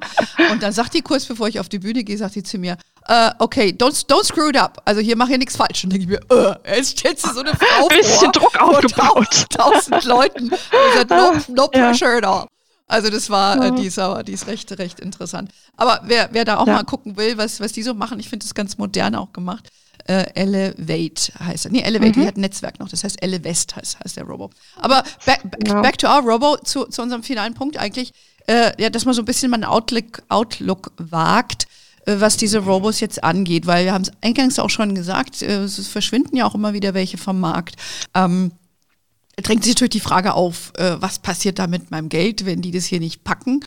Und 0.52 0.64
dann 0.64 0.74
sagt 0.74 0.94
die 0.94 1.02
kurz, 1.02 1.26
bevor 1.26 1.48
ich 1.48 1.60
auf 1.60 1.70
die 1.70 1.80
Bühne 1.80 2.04
gehe, 2.04 2.18
sagt 2.18 2.34
sie 2.34 2.44
zu 2.44 2.58
mir, 2.58 2.78
uh, 3.10 3.30
okay, 3.40 3.76
don't, 3.78 4.08
don't 4.08 4.26
screw 4.26 4.50
it 4.50 4.58
up. 4.58 4.82
Also 4.86 5.02
hier 5.02 5.16
mach 5.16 5.28
hier 5.28 5.38
nichts 5.38 5.56
falsch. 5.56 5.84
Und 5.84 5.94
dann 5.94 6.00
denke 6.00 6.16
ich 6.16 6.30
mir, 6.30 6.36
uh, 6.36 6.56
jetzt 6.76 6.98
stellst 6.98 7.26
du 7.26 7.34
so 7.34 7.40
eine 7.42 7.52
Frau 7.56 7.88
Ein 7.88 7.98
bisschen 7.98 8.20
vor, 8.20 8.32
Druck 8.32 8.62
aufgebaut. 8.62 9.46
Tausend 9.50 10.04
Leuten. 10.06 10.50
Und 10.50 10.60
sagt, 10.96 11.10
no, 11.10 11.34
no 11.56 11.68
pressure 11.68 12.18
at 12.18 12.26
all. 12.26 12.48
Also 12.88 13.10
das 13.10 13.30
war, 13.30 13.64
äh, 13.64 13.72
die 13.72 13.88
ist 13.88 13.98
aber, 13.98 14.24
die 14.24 14.34
ist 14.34 14.48
recht, 14.48 14.72
recht 14.78 15.00
interessant. 15.00 15.52
Aber 15.76 16.02
wer, 16.04 16.30
wer 16.32 16.46
da 16.46 16.58
auch 16.58 16.68
ja. 16.68 16.74
mal 16.74 16.84
gucken 16.84 17.18
will, 17.18 17.38
was, 17.38 17.60
was 17.60 17.72
die 17.72 17.84
so 17.84 17.94
machen, 17.94 18.20
ich 18.20 18.30
finde 18.30 18.46
das 18.46 18.54
ganz 18.54 18.78
modern 18.78 19.16
auch 19.16 19.34
gemacht. 19.34 19.70
Äh, 20.08 20.26
Elevate 20.36 21.34
heißt 21.40 21.66
er. 21.66 21.72
Nee, 21.72 21.82
Elevate, 21.82 22.20
mhm. 22.20 22.22
die 22.22 22.28
hat 22.28 22.38
ein 22.38 22.42
Netzwerk 22.42 22.80
noch, 22.80 22.90
das 22.90 23.04
heißt 23.04 23.24
Elevest 23.24 23.76
heißt, 23.76 24.00
heißt 24.00 24.18
der 24.18 24.26
Robo. 24.26 24.52
Aber 24.76 25.04
back, 25.26 25.50
back, 25.50 25.68
ja. 25.68 25.82
back 25.82 25.98
to 25.98 26.08
our 26.08 26.22
Robo, 26.22 26.58
zu, 26.58 26.86
zu 26.86 27.02
unserem 27.02 27.24
finalen 27.24 27.56
Punkt 27.56 27.78
eigentlich, 27.78 28.12
äh, 28.46 28.72
ja, 28.80 28.92
dass 28.92 29.06
man 29.06 29.16
so 29.16 29.24
ein 29.24 29.26
bisschen 29.26 29.50
mal 29.50 29.56
einen 29.56 29.64
Outlook, 29.64 30.22
Outlook 30.30 30.92
wagt, 30.98 31.66
äh, 32.06 32.20
was 32.20 32.38
diese 32.38 32.60
Robos 32.60 33.00
jetzt 33.00 33.24
angeht, 33.24 33.66
weil 33.66 33.86
wir 33.86 33.94
haben 33.94 34.04
es 34.04 34.12
eingangs 34.22 34.60
auch 34.60 34.70
schon 34.70 34.94
gesagt, 34.94 35.42
äh, 35.42 35.64
es 35.64 35.88
verschwinden 35.88 36.38
ja 36.38 36.46
auch 36.46 36.54
immer 36.54 36.74
wieder 36.74 36.94
welche 36.94 37.18
vom 37.18 37.40
Markt. 37.40 37.76
Ähm, 38.14 38.52
drängt 39.42 39.64
sich 39.64 39.74
natürlich 39.74 39.92
die 39.92 40.00
Frage 40.00 40.34
auf, 40.34 40.72
äh, 40.78 40.96
was 41.00 41.20
passiert 41.20 41.60
da 41.60 41.68
mit 41.68 41.92
meinem 41.92 42.10
Geld, 42.10 42.46
wenn 42.46 42.62
die 42.62 42.72
das 42.72 42.86
hier 42.86 43.00
nicht 43.00 43.24
packen? 43.24 43.62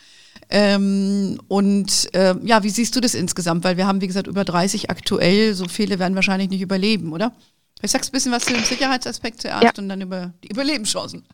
Ähm, 0.51 1.39
und 1.49 2.09
äh, 2.15 2.35
ja, 2.43 2.63
wie 2.63 2.71
siehst 2.71 2.97
du 2.97 3.01
das 3.01 3.15
insgesamt? 3.15 3.65
Weil 3.65 3.77
wir 3.77 3.87
haben, 3.87 4.01
wie 4.01 4.07
gesagt, 4.07 4.27
über 4.27 4.45
30 4.45 4.91
aktuell, 4.91 5.55
so 5.55 5.69
viele 5.69 5.99
werden 5.99 6.15
wahrscheinlich 6.15 6.49
nicht 6.49 6.63
überleben, 6.63 7.13
oder? 7.13 7.33
Ich 7.83 7.91
sag's 7.91 8.09
ein 8.09 8.13
bisschen 8.13 8.33
was 8.33 8.45
zu 8.45 8.55
dem 8.55 8.65
Sicherheitsaspekt 8.65 9.43
zuerst 9.43 9.63
ja. 9.63 9.73
und 9.77 9.89
dann 9.89 10.01
über 10.01 10.33
die 10.43 10.49
Überlebenschancen. 10.49 11.27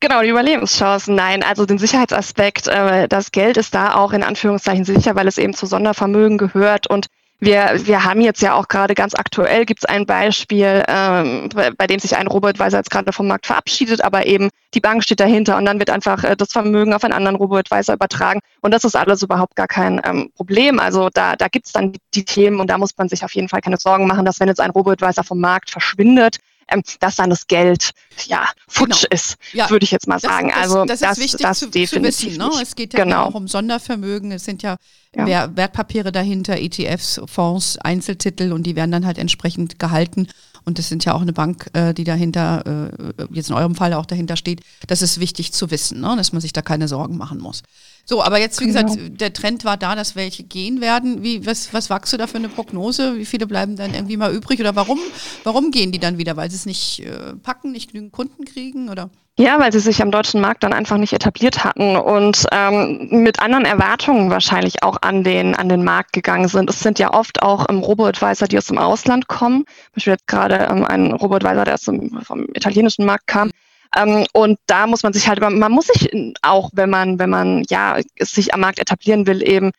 Genau, 0.00 0.22
die 0.22 0.28
Überlebenschancen. 0.28 1.14
Nein, 1.14 1.42
also 1.42 1.64
den 1.66 1.78
Sicherheitsaspekt, 1.78 2.66
äh, 2.66 3.08
das 3.08 3.30
Geld 3.30 3.56
ist 3.56 3.74
da 3.74 3.94
auch 3.94 4.12
in 4.12 4.22
Anführungszeichen 4.22 4.84
sicher, 4.84 5.14
weil 5.14 5.28
es 5.28 5.38
eben 5.38 5.54
zu 5.54 5.66
Sondervermögen 5.66 6.38
gehört 6.38 6.86
und 6.86 7.06
wir, 7.38 7.80
wir 7.84 8.04
haben 8.04 8.20
jetzt 8.22 8.40
ja 8.40 8.54
auch 8.54 8.68
gerade 8.68 8.94
ganz 8.94 9.14
aktuell 9.14 9.66
gibt 9.66 9.80
es 9.80 9.84
ein 9.84 10.06
Beispiel, 10.06 10.82
ähm, 10.88 11.50
bei, 11.54 11.70
bei, 11.70 11.86
dem 11.86 11.98
sich 11.98 12.16
ein 12.16 12.26
Robo-Advisor 12.26 12.78
jetzt 12.78 12.90
gerade 12.90 13.12
vom 13.12 13.26
Markt 13.26 13.46
verabschiedet, 13.46 14.02
aber 14.02 14.26
eben 14.26 14.48
die 14.72 14.80
Bank 14.80 15.02
steht 15.02 15.20
dahinter 15.20 15.58
und 15.58 15.66
dann 15.66 15.78
wird 15.78 15.90
einfach 15.90 16.24
äh, 16.24 16.34
das 16.36 16.52
Vermögen 16.52 16.94
auf 16.94 17.04
einen 17.04 17.12
anderen 17.12 17.36
Robo-Advisor 17.36 17.94
übertragen. 17.94 18.40
Und 18.62 18.72
das 18.72 18.84
ist 18.84 18.96
alles 18.96 19.22
überhaupt 19.22 19.54
gar 19.54 19.68
kein 19.68 20.00
ähm, 20.04 20.30
Problem. 20.34 20.78
Also 20.80 21.10
da, 21.12 21.36
da 21.36 21.48
gibt 21.48 21.66
es 21.66 21.72
dann 21.72 21.92
die, 21.92 22.00
die 22.14 22.24
Themen 22.24 22.58
und 22.58 22.70
da 22.70 22.78
muss 22.78 22.96
man 22.96 23.08
sich 23.08 23.22
auf 23.22 23.34
jeden 23.34 23.48
Fall 23.48 23.60
keine 23.60 23.76
Sorgen 23.76 24.06
machen, 24.06 24.24
dass 24.24 24.40
wenn 24.40 24.48
jetzt 24.48 24.60
ein 24.60 24.70
Robo-Advisor 24.70 25.24
vom 25.24 25.40
Markt 25.40 25.70
verschwindet, 25.70 26.38
ähm, 26.68 26.82
dass 27.00 27.16
dann 27.16 27.30
das 27.30 27.46
Geld 27.46 27.90
ja 28.26 28.46
futsch 28.68 29.02
genau. 29.02 29.14
ist, 29.14 29.36
ja. 29.52 29.70
würde 29.70 29.84
ich 29.84 29.90
jetzt 29.90 30.08
mal 30.08 30.18
sagen. 30.18 30.48
Das, 30.48 30.56
also 30.58 30.84
das, 30.84 31.00
das 31.00 31.18
ist 31.18 31.24
wichtig 31.24 31.40
das 31.42 31.58
zu, 31.60 31.70
zu 31.70 32.02
wissen. 32.02 32.36
Ne? 32.36 32.50
Es 32.60 32.74
geht 32.74 32.94
ja 32.94 33.04
genau. 33.04 33.24
auch 33.24 33.34
um 33.34 33.46
Sondervermögen. 33.48 34.32
Es 34.32 34.44
sind 34.44 34.62
ja, 34.62 34.76
ja. 35.14 35.54
Wertpapiere 35.56 36.12
dahinter, 36.12 36.56
ETFs, 36.58 37.20
Fonds, 37.26 37.78
Einzeltitel 37.78 38.52
und 38.52 38.64
die 38.64 38.76
werden 38.76 38.90
dann 38.90 39.06
halt 39.06 39.18
entsprechend 39.18 39.78
gehalten. 39.78 40.28
Und 40.66 40.80
das 40.80 40.88
sind 40.88 41.04
ja 41.04 41.14
auch 41.14 41.22
eine 41.22 41.32
Bank, 41.32 41.70
äh, 41.74 41.94
die 41.94 42.02
dahinter, 42.02 42.90
äh, 42.90 43.24
jetzt 43.30 43.50
in 43.50 43.54
eurem 43.56 43.76
Fall 43.76 43.94
auch 43.94 44.04
dahinter 44.04 44.36
steht. 44.36 44.62
Das 44.88 45.00
ist 45.00 45.20
wichtig 45.20 45.52
zu 45.52 45.70
wissen, 45.70 46.00
ne? 46.00 46.14
dass 46.16 46.32
man 46.32 46.40
sich 46.42 46.52
da 46.52 46.60
keine 46.60 46.88
Sorgen 46.88 47.16
machen 47.16 47.38
muss. 47.38 47.62
So, 48.04 48.20
aber 48.20 48.40
jetzt, 48.40 48.60
wie 48.60 48.66
genau. 48.66 48.82
gesagt, 48.82 49.20
der 49.20 49.32
Trend 49.32 49.64
war 49.64 49.76
da, 49.76 49.94
dass 49.94 50.16
welche 50.16 50.42
gehen 50.42 50.80
werden. 50.80 51.22
Wie, 51.22 51.46
was, 51.46 51.72
was 51.72 51.88
wachst 51.88 52.12
du 52.12 52.16
da 52.16 52.26
für 52.26 52.38
eine 52.38 52.48
Prognose? 52.48 53.16
Wie 53.16 53.24
viele 53.24 53.46
bleiben 53.46 53.76
dann 53.76 53.94
irgendwie 53.94 54.16
mal 54.16 54.34
übrig? 54.34 54.58
Oder 54.58 54.74
warum, 54.74 54.98
warum 55.44 55.70
gehen 55.70 55.92
die 55.92 56.00
dann 56.00 56.18
wieder? 56.18 56.36
Weil 56.36 56.50
sie 56.50 56.56
es 56.56 56.66
nicht 56.66 57.00
äh, 57.00 57.36
packen, 57.36 57.70
nicht 57.70 57.92
genügend 57.92 58.12
Kunden 58.12 58.44
kriegen? 58.44 58.88
Oder? 58.88 59.10
Ja, 59.38 59.58
weil 59.60 59.70
sie 59.70 59.80
sich 59.80 60.00
am 60.00 60.10
deutschen 60.10 60.40
Markt 60.40 60.62
dann 60.62 60.72
einfach 60.72 60.96
nicht 60.96 61.12
etabliert 61.12 61.62
hatten 61.62 61.94
und 61.96 62.46
ähm, 62.52 63.08
mit 63.10 63.38
anderen 63.38 63.66
Erwartungen 63.66 64.30
wahrscheinlich 64.30 64.82
auch 64.82 64.96
an 65.02 65.24
den, 65.24 65.54
an 65.54 65.68
den 65.68 65.84
Markt 65.84 66.14
gegangen 66.14 66.48
sind. 66.48 66.70
Es 66.70 66.80
sind 66.80 66.98
ja 66.98 67.12
oft 67.12 67.42
auch 67.42 67.66
ähm, 67.68 67.80
Robo-Advisor, 67.80 68.48
die 68.48 68.56
aus 68.56 68.64
dem 68.64 68.78
Ausland 68.78 69.28
kommen. 69.28 69.64
Zum 69.66 69.92
Beispiel 69.94 70.12
jetzt 70.14 70.26
gerade 70.26 70.68
ähm, 70.70 70.86
ein 70.86 71.12
Robo-Advisor, 71.12 71.64
der 71.66 71.74
aus 71.74 71.82
dem, 71.82 72.18
vom 72.22 72.46
italienischen 72.54 73.04
Markt 73.04 73.26
kam. 73.26 73.50
Ähm, 73.94 74.24
und 74.32 74.58
da 74.66 74.86
muss 74.86 75.02
man 75.02 75.12
sich 75.12 75.28
halt, 75.28 75.40
man 75.40 75.72
muss 75.72 75.88
sich 75.88 76.10
auch, 76.40 76.70
wenn 76.72 76.88
man, 76.88 77.18
wenn 77.18 77.28
man 77.28 77.62
ja 77.68 77.98
sich 78.18 78.54
am 78.54 78.60
Markt 78.60 78.78
etablieren 78.78 79.26
will, 79.26 79.46
eben 79.46 79.72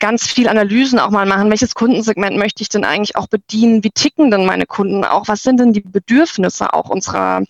ganz 0.00 0.26
viel 0.26 0.48
Analysen 0.48 0.98
auch 0.98 1.10
mal 1.10 1.24
machen. 1.24 1.48
Welches 1.48 1.74
Kundensegment 1.74 2.36
möchte 2.36 2.62
ich 2.62 2.68
denn 2.68 2.84
eigentlich 2.84 3.16
auch 3.16 3.28
bedienen? 3.28 3.84
Wie 3.84 3.90
ticken 3.90 4.30
denn 4.30 4.44
meine 4.44 4.66
Kunden 4.66 5.02
auch? 5.02 5.28
Was 5.28 5.42
sind 5.42 5.58
denn 5.60 5.72
die 5.72 5.80
Bedürfnisse 5.80 6.74
auch 6.74 6.90
unserer 6.90 7.42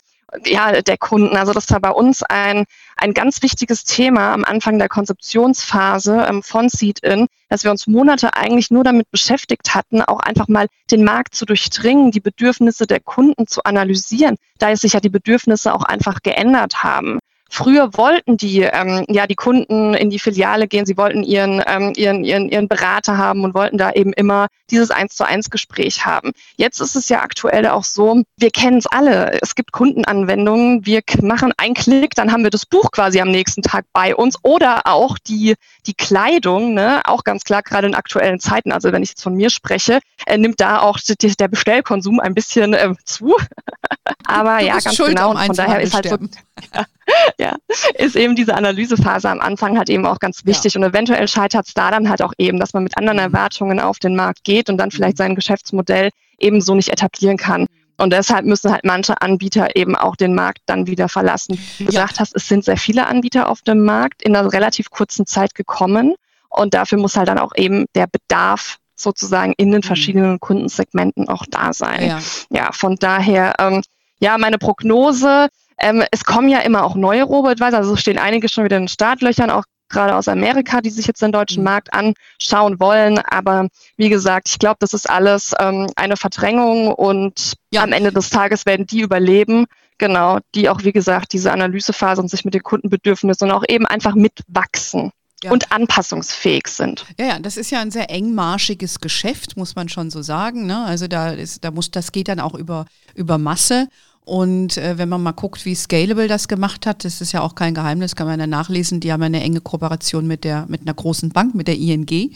ja, 0.45 0.81
der 0.83 0.99
Kunden. 0.99 1.37
Also 1.37 1.53
das 1.53 1.71
war 1.71 1.81
bei 1.81 1.91
uns 1.91 2.23
ein, 2.23 2.65
ein 2.97 3.15
ganz 3.15 3.43
wichtiges 3.43 3.85
Thema 3.85 4.33
am 4.33 4.45
Anfang 4.45 4.79
der 4.79 4.89
Konzeptionsphase 4.89 6.27
ähm, 6.29 6.43
von 6.43 6.69
Seed-In, 6.69 7.27
dass 7.49 7.65
wir 7.65 7.71
uns 7.71 7.87
Monate 7.87 8.35
eigentlich 8.35 8.71
nur 8.71 8.85
damit 8.85 9.11
beschäftigt 9.11 9.75
hatten, 9.75 10.03
auch 10.03 10.21
einfach 10.21 10.49
mal 10.49 10.67
den 10.91 11.05
Markt 11.05 11.35
zu 11.35 11.45
durchdringen, 11.45 12.11
die 12.11 12.21
Bedürfnisse 12.21 12.87
der 12.87 13.01
Kunden 13.01 13.47
zu 13.47 13.65
analysieren, 13.65 14.37
da 14.59 14.71
es 14.71 14.81
sich 14.81 14.95
ja 14.95 15.01
die 15.01 15.11
Bedürfnisse 15.11 15.75
auch 15.75 15.85
einfach 15.85 16.23
geändert 16.23 16.83
haben. 16.83 17.19
Früher 17.55 17.91
wollten 17.99 18.39
die, 18.39 18.63
ähm, 18.63 19.05
ja, 19.11 19.27
die 19.27 19.35
Kunden 19.35 19.93
in 19.93 20.09
die 20.09 20.19
Filiale 20.19 20.67
gehen, 20.67 20.87
sie 20.87 20.97
wollten 20.97 21.23
ihren, 21.23 21.63
ähm, 21.67 21.93
ihren, 21.95 22.25
ihren, 22.25 22.49
ihren 22.49 22.67
Berater 22.67 23.19
haben 23.19 23.45
und 23.45 23.53
wollten 23.53 23.77
da 23.77 23.93
eben 23.93 24.15
immer 24.15 24.47
dieses 24.71 24.91
eins 24.91 25.17
zu 25.17 25.27
eins 25.27 25.51
Gespräch 25.51 26.07
haben. 26.07 26.33
Jetzt 26.57 26.81
ist 26.81 26.97
es 26.97 27.11
ja 27.11 27.21
aktuell 27.21 27.67
auch 27.67 27.85
so, 27.85 28.23
wir 28.39 28.51
kennen 28.51 28.79
es 28.79 28.87
alle. 28.87 29.39
Es 29.43 29.55
gibt 29.55 29.71
Kundenanwendungen, 29.71 30.87
wir 30.87 31.03
machen 31.21 31.53
einen 31.59 31.75
Klick, 31.75 32.15
dann 32.15 32.33
haben 32.33 32.43
wir 32.43 32.49
das 32.49 32.65
Buch 32.65 32.91
quasi 32.91 33.21
am 33.21 33.31
nächsten 33.31 33.61
Tag 33.61 33.85
bei 33.93 34.17
uns 34.17 34.39
oder 34.43 34.87
auch 34.87 35.19
die, 35.19 35.55
die 35.87 35.93
Kleidung, 35.93 36.73
ne, 36.73 37.03
auch 37.05 37.23
ganz 37.23 37.45
klar, 37.45 37.63
gerade 37.63 37.87
in 37.87 37.95
aktuellen 37.95 38.41
Zeiten, 38.41 38.73
also 38.73 38.93
wenn 38.93 39.03
ich 39.03 39.11
jetzt 39.11 39.23
von 39.23 39.35
mir 39.35 39.51
spreche, 39.51 40.01
äh, 40.25 40.39
nimmt 40.39 40.59
da 40.59 40.81
auch 40.81 40.99
die, 40.99 41.37
der 41.37 41.49
Bestellkonsum 41.49 42.19
ein 42.19 42.33
bisschen 42.33 42.73
äh, 42.73 42.95
zu. 43.05 43.37
Aber 44.25 44.61
du 44.61 44.65
ja, 44.65 44.79
ganz 44.79 44.97
genau. 44.97 45.33
Und 45.33 45.39
von 45.39 45.57
daher 45.57 45.83
ist 45.83 45.93
halt 45.93 46.09
so, 46.09 46.17
ja, 46.75 46.87
ja, 47.39 47.57
ist 47.95 48.17
eben 48.17 48.37
diese 48.37 48.55
Analysephase 48.55 49.29
am 49.29 49.41
Anfang 49.41 49.77
halt 49.79 49.91
eben 49.91 50.07
auch 50.07 50.19
ganz 50.19 50.45
wichtig. 50.45 50.75
Ja. 50.75 50.81
Und 50.81 50.87
eventuell 50.87 51.27
scheitert 51.29 51.67
es 51.67 51.75
da 51.75 51.91
dann 51.91 52.09
halt 52.09 52.23
auch 52.23 52.33
eben, 52.39 52.59
dass 52.59 52.73
man 52.73 52.85
mit 52.85 52.97
anderen 52.97 53.19
mhm. 53.19 53.25
Erwartungen 53.25 53.81
auf 53.81 53.99
den 53.99 54.17
Markt 54.17 54.45
geht 54.45 54.71
und 54.71 54.79
dann 54.79 54.91
vielleicht 54.91 55.17
mhm. 55.17 55.23
sein 55.23 55.35
Geschäftsmodell 55.35 56.11
ebenso 56.39 56.75
nicht 56.75 56.91
etablieren 56.91 57.37
kann. 57.37 57.67
Und 57.99 58.13
deshalb 58.13 58.47
müssen 58.47 58.73
halt 58.73 58.85
manche 58.85 59.21
Anbieter 59.21 59.77
eben 59.77 59.95
auch 59.95 60.17
den 60.17 60.35
Markt 60.35 60.61
dann 60.67 60.87
wieder 60.87 61.09
verlassen. 61.09 61.59
Wie 61.79 61.85
du 61.85 61.93
ja. 61.93 62.03
gesagt 62.03 62.21
hast, 62.21 62.35
es 62.35 62.49
sind 62.49 62.65
sehr 62.65 62.77
viele 62.77 63.07
Anbieter 63.07 63.49
auf 63.49 63.63
dem 63.63 63.85
Markt 63.85 64.23
in 64.23 64.35
einer 64.35 64.53
relativ 64.53 64.91
kurzen 64.91 65.27
Zeit 65.27 65.55
gekommen. 65.55 66.15
Und 66.49 66.75
dafür 66.75 66.99
muss 66.99 67.17
halt 67.17 67.29
dann 67.29 67.39
auch 67.39 67.53
eben 67.55 67.87
der 67.95 68.07
Bedarf 68.07 68.79
sozusagen 68.95 69.53
in 69.57 69.71
den 69.71 69.79
mhm. 69.79 69.87
verschiedenen 69.87 70.41
Kundensegmenten 70.41 71.29
auch 71.29 71.45
da 71.49 71.73
sein. 71.73 72.09
Ja, 72.09 72.21
ja 72.51 72.73
von 72.73 72.97
daher, 72.97 73.55
ähm, 73.59 73.83
ja, 74.23 74.39
meine 74.39 74.59
Prognose, 74.59 75.49
ähm, 75.79 76.05
es 76.13 76.25
kommen 76.25 76.49
ja 76.49 76.61
immer 76.61 76.85
auch 76.85 76.95
neue 76.95 77.25
Robo-Advisor, 77.25 77.79
also 77.79 77.97
stehen 77.97 78.19
einige 78.19 78.49
schon 78.49 78.65
wieder 78.65 78.77
in 78.77 78.85
den 78.85 78.89
Startlöchern, 78.89 79.51
auch 79.51 79.65
gerade 79.89 80.15
aus 80.15 80.29
Amerika, 80.29 80.81
die 80.81 80.91
sich 80.91 81.09
jetzt 81.09 81.21
den 81.23 81.33
deutschen 81.33 81.63
mhm. 81.63 81.65
Markt 81.65 81.93
anschauen 81.93 82.79
wollen. 82.79 83.19
Aber 83.19 83.69
wie 83.97 84.09
gesagt, 84.09 84.49
ich 84.49 84.59
glaube, 84.61 84.77
das 84.79 84.95
ist 84.95 85.11
alles 85.11 85.53
ähm, 85.59 85.91
eine 85.97 86.17
Verdrängung 86.17 86.93
und 86.93 87.55
ja. 87.73 87.83
am 87.83 87.93
Ende 87.93 88.13
des 88.13 88.31
Tages 88.31 88.65
werden 88.65 88.87
die 88.87 89.01
überleben. 89.01 89.67
Genau, 89.99 90.39
die 90.55 90.69
auch, 90.69 90.85
wie 90.85 90.93
gesagt, 90.93 91.33
diese 91.33 91.53
Analysephase 91.53 92.23
und 92.23 92.29
sich 92.29 92.45
mit 92.45 92.55
den 92.55 92.63
Kundenbedürfnissen 92.63 93.51
und 93.51 93.55
auch 93.55 93.65
eben 93.69 93.87
einfach 93.87 94.15
mitwachsen. 94.15 95.11
Ja. 95.45 95.51
und 95.51 95.73
anpassungsfähig 95.73 96.69
sind. 96.69 97.05
Ja, 97.19 97.27
ja, 97.27 97.39
das 97.41 97.57
ist 97.57 97.73
ja 97.73 97.81
ein 97.81 97.91
sehr 97.91 98.11
engmarschiges 98.11 99.01
Geschäft, 99.01 99.57
muss 99.57 99.75
man 99.75 99.89
schon 99.89 100.09
so 100.09 100.23
sagen. 100.23 100.67
Ne? 100.67 100.85
Also 100.85 101.09
da 101.09 101.31
ist, 101.31 101.65
da 101.65 101.73
muss, 101.73 101.91
das 101.91 102.13
geht 102.13 102.29
dann 102.29 102.39
auch 102.39 102.55
über, 102.55 102.87
über 103.17 103.39
Masse. 103.39 103.89
Und 104.25 104.77
äh, 104.77 104.99
wenn 104.99 105.09
man 105.09 105.23
mal 105.23 105.33
guckt, 105.33 105.65
wie 105.65 105.75
Scalable 105.75 106.29
das 106.29 106.47
gemacht 106.47 106.87
hat, 106.87 107.05
das 107.05 107.21
ist 107.21 107.33
ja 107.33 107.41
auch 107.41 107.57
kein 107.57 107.75
Geheimnis, 107.75 108.15
kann 108.15 108.29
man 108.29 108.39
ja 108.39 108.47
nachlesen, 108.47 109.01
die 109.01 109.13
haben 109.13 109.23
eine 109.23 109.43
enge 109.43 109.61
Kooperation 109.61 110.27
mit, 110.27 110.45
der, 110.45 110.67
mit 110.69 110.83
einer 110.83 110.95
großen 110.95 111.31
Bank, 111.31 111.55
mit 111.55 111.67
der 111.67 111.77
ING. 111.77 112.33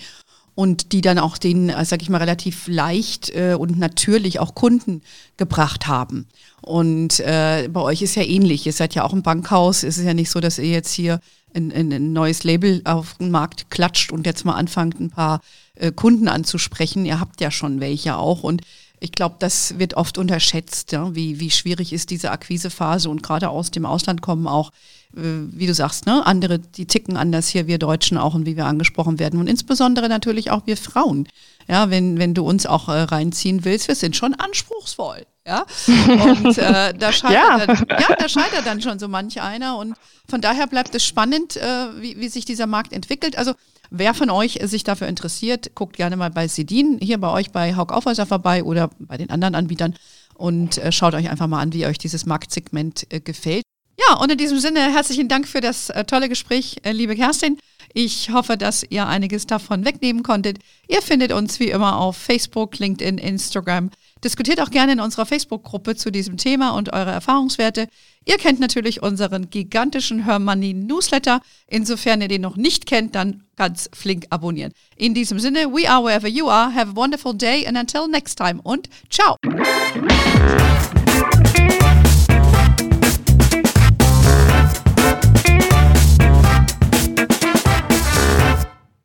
Und 0.56 0.92
die 0.92 1.02
dann 1.02 1.18
auch 1.18 1.36
den, 1.36 1.68
äh, 1.68 1.84
sag 1.84 2.00
ich 2.02 2.08
mal, 2.08 2.18
relativ 2.18 2.66
leicht 2.66 3.28
äh, 3.30 3.54
und 3.58 3.78
natürlich 3.78 4.40
auch 4.40 4.54
Kunden 4.54 5.02
gebracht 5.36 5.86
haben. 5.86 6.26
Und 6.62 7.20
äh, 7.20 7.68
bei 7.70 7.80
euch 7.82 8.00
ist 8.00 8.16
ja 8.16 8.22
ähnlich. 8.22 8.66
Ihr 8.66 8.72
seid 8.72 8.94
ja 8.94 9.04
auch 9.04 9.12
ein 9.12 9.22
Bankhaus. 9.22 9.82
Es 9.82 9.98
ist 9.98 10.06
ja 10.06 10.14
nicht 10.14 10.30
so, 10.30 10.40
dass 10.40 10.58
ihr 10.58 10.70
jetzt 10.70 10.92
hier 10.92 11.20
ein, 11.54 11.70
ein, 11.72 11.92
ein 11.92 12.12
neues 12.12 12.42
Label 12.42 12.80
auf 12.84 13.14
den 13.14 13.30
Markt 13.30 13.70
klatscht 13.70 14.12
und 14.12 14.26
jetzt 14.26 14.44
mal 14.44 14.54
anfangt, 14.54 14.98
ein 14.98 15.10
paar 15.10 15.40
äh, 15.74 15.92
Kunden 15.92 16.26
anzusprechen. 16.26 17.04
Ihr 17.04 17.20
habt 17.20 17.40
ja 17.40 17.50
schon 17.50 17.80
welche 17.80 18.16
auch. 18.16 18.42
Und 18.42 18.62
ich 19.00 19.12
glaube, 19.12 19.36
das 19.38 19.78
wird 19.78 19.94
oft 19.94 20.18
unterschätzt, 20.18 20.92
ja, 20.92 21.14
wie, 21.14 21.38
wie 21.38 21.50
schwierig 21.50 21.92
ist 21.92 22.10
diese 22.10 22.30
Akquisephase 22.30 23.10
und 23.10 23.22
gerade 23.22 23.50
aus 23.50 23.70
dem 23.70 23.84
Ausland 23.84 24.22
kommen 24.22 24.46
auch, 24.46 24.70
äh, 25.14 25.20
wie 25.20 25.66
du 25.66 25.74
sagst, 25.74 26.06
ne, 26.06 26.24
andere, 26.24 26.58
die 26.58 26.86
ticken 26.86 27.16
anders 27.16 27.48
hier, 27.48 27.66
wir 27.66 27.78
Deutschen 27.78 28.16
auch 28.16 28.34
und 28.34 28.46
wie 28.46 28.56
wir 28.56 28.66
angesprochen 28.66 29.18
werden 29.18 29.38
und 29.38 29.48
insbesondere 29.48 30.08
natürlich 30.08 30.50
auch 30.50 30.66
wir 30.66 30.76
Frauen. 30.76 31.28
Ja, 31.68 31.90
wenn, 31.90 32.18
wenn 32.18 32.32
du 32.32 32.46
uns 32.46 32.64
auch 32.64 32.88
äh, 32.88 32.92
reinziehen 32.92 33.64
willst, 33.64 33.88
wir 33.88 33.96
sind 33.96 34.16
schon 34.16 34.34
anspruchsvoll. 34.34 35.26
Ja, 35.46 35.64
und 35.86 36.58
äh, 36.58 36.92
da, 36.94 37.12
scheitert 37.12 37.32
ja. 37.32 37.66
Dann, 37.66 37.86
ja, 37.88 38.16
da 38.18 38.28
scheitert 38.28 38.66
dann 38.66 38.82
schon 38.82 38.98
so 38.98 39.06
manch 39.06 39.40
einer 39.40 39.78
und 39.78 39.94
von 40.28 40.40
daher 40.40 40.66
bleibt 40.66 40.92
es 40.96 41.04
spannend, 41.04 41.56
äh, 41.56 41.86
wie, 42.00 42.18
wie 42.18 42.28
sich 42.28 42.44
dieser 42.44 42.66
Markt 42.66 42.92
entwickelt. 42.92 43.38
Also 43.38 43.52
Wer 43.90 44.14
von 44.14 44.30
euch 44.30 44.58
sich 44.64 44.84
dafür 44.84 45.08
interessiert, 45.08 45.74
guckt 45.74 45.96
gerne 45.96 46.16
mal 46.16 46.30
bei 46.30 46.48
Sedin 46.48 46.98
hier 47.00 47.18
bei 47.18 47.30
euch 47.30 47.50
bei 47.50 47.76
Haug 47.76 47.92
Aufhäuser 47.92 48.26
vorbei 48.26 48.64
oder 48.64 48.90
bei 48.98 49.16
den 49.16 49.30
anderen 49.30 49.54
Anbietern 49.54 49.94
und 50.34 50.78
äh, 50.78 50.92
schaut 50.92 51.14
euch 51.14 51.30
einfach 51.30 51.46
mal 51.46 51.60
an, 51.60 51.72
wie 51.72 51.86
euch 51.86 51.98
dieses 51.98 52.26
Marktsegment 52.26 53.06
äh, 53.10 53.20
gefällt. 53.20 53.64
Ja, 53.98 54.16
und 54.16 54.30
in 54.30 54.38
diesem 54.38 54.58
Sinne 54.58 54.80
herzlichen 54.92 55.28
Dank 55.28 55.48
für 55.48 55.60
das 55.60 55.90
äh, 55.90 56.04
tolle 56.04 56.28
Gespräch, 56.28 56.76
äh, 56.82 56.92
liebe 56.92 57.16
Kerstin. 57.16 57.58
Ich 57.94 58.30
hoffe, 58.30 58.58
dass 58.58 58.84
ihr 58.90 59.06
einiges 59.06 59.46
davon 59.46 59.86
wegnehmen 59.86 60.22
konntet. 60.22 60.58
Ihr 60.86 61.00
findet 61.00 61.32
uns 61.32 61.60
wie 61.60 61.70
immer 61.70 61.96
auf 61.96 62.16
Facebook, 62.16 62.78
LinkedIn, 62.78 63.16
Instagram. 63.16 63.90
Diskutiert 64.22 64.60
auch 64.60 64.70
gerne 64.70 64.92
in 64.92 65.00
unserer 65.00 65.24
Facebook-Gruppe 65.24 65.96
zu 65.96 66.10
diesem 66.10 66.36
Thema 66.36 66.70
und 66.70 66.92
eure 66.92 67.10
Erfahrungswerte. 67.12 67.88
Ihr 68.28 68.38
kennt 68.38 68.58
natürlich 68.58 69.02
unseren 69.02 69.50
gigantischen 69.50 70.24
Hermoney 70.24 70.74
Newsletter. 70.74 71.40
Insofern 71.68 72.20
ihr 72.20 72.28
den 72.28 72.42
noch 72.42 72.56
nicht 72.56 72.84
kennt, 72.84 73.14
dann 73.14 73.44
ganz 73.56 73.88
flink 73.94 74.26
abonnieren. 74.30 74.72
In 74.96 75.14
diesem 75.14 75.38
Sinne, 75.38 75.72
we 75.72 75.88
are 75.88 76.04
wherever 76.04 76.28
you 76.28 76.48
are. 76.48 76.74
Have 76.74 76.90
a 76.90 76.96
wonderful 76.96 77.32
day 77.32 77.64
and 77.66 77.78
until 77.78 78.08
next 78.08 78.36
time 78.36 78.60
und 78.64 78.88
ciao. 79.10 79.36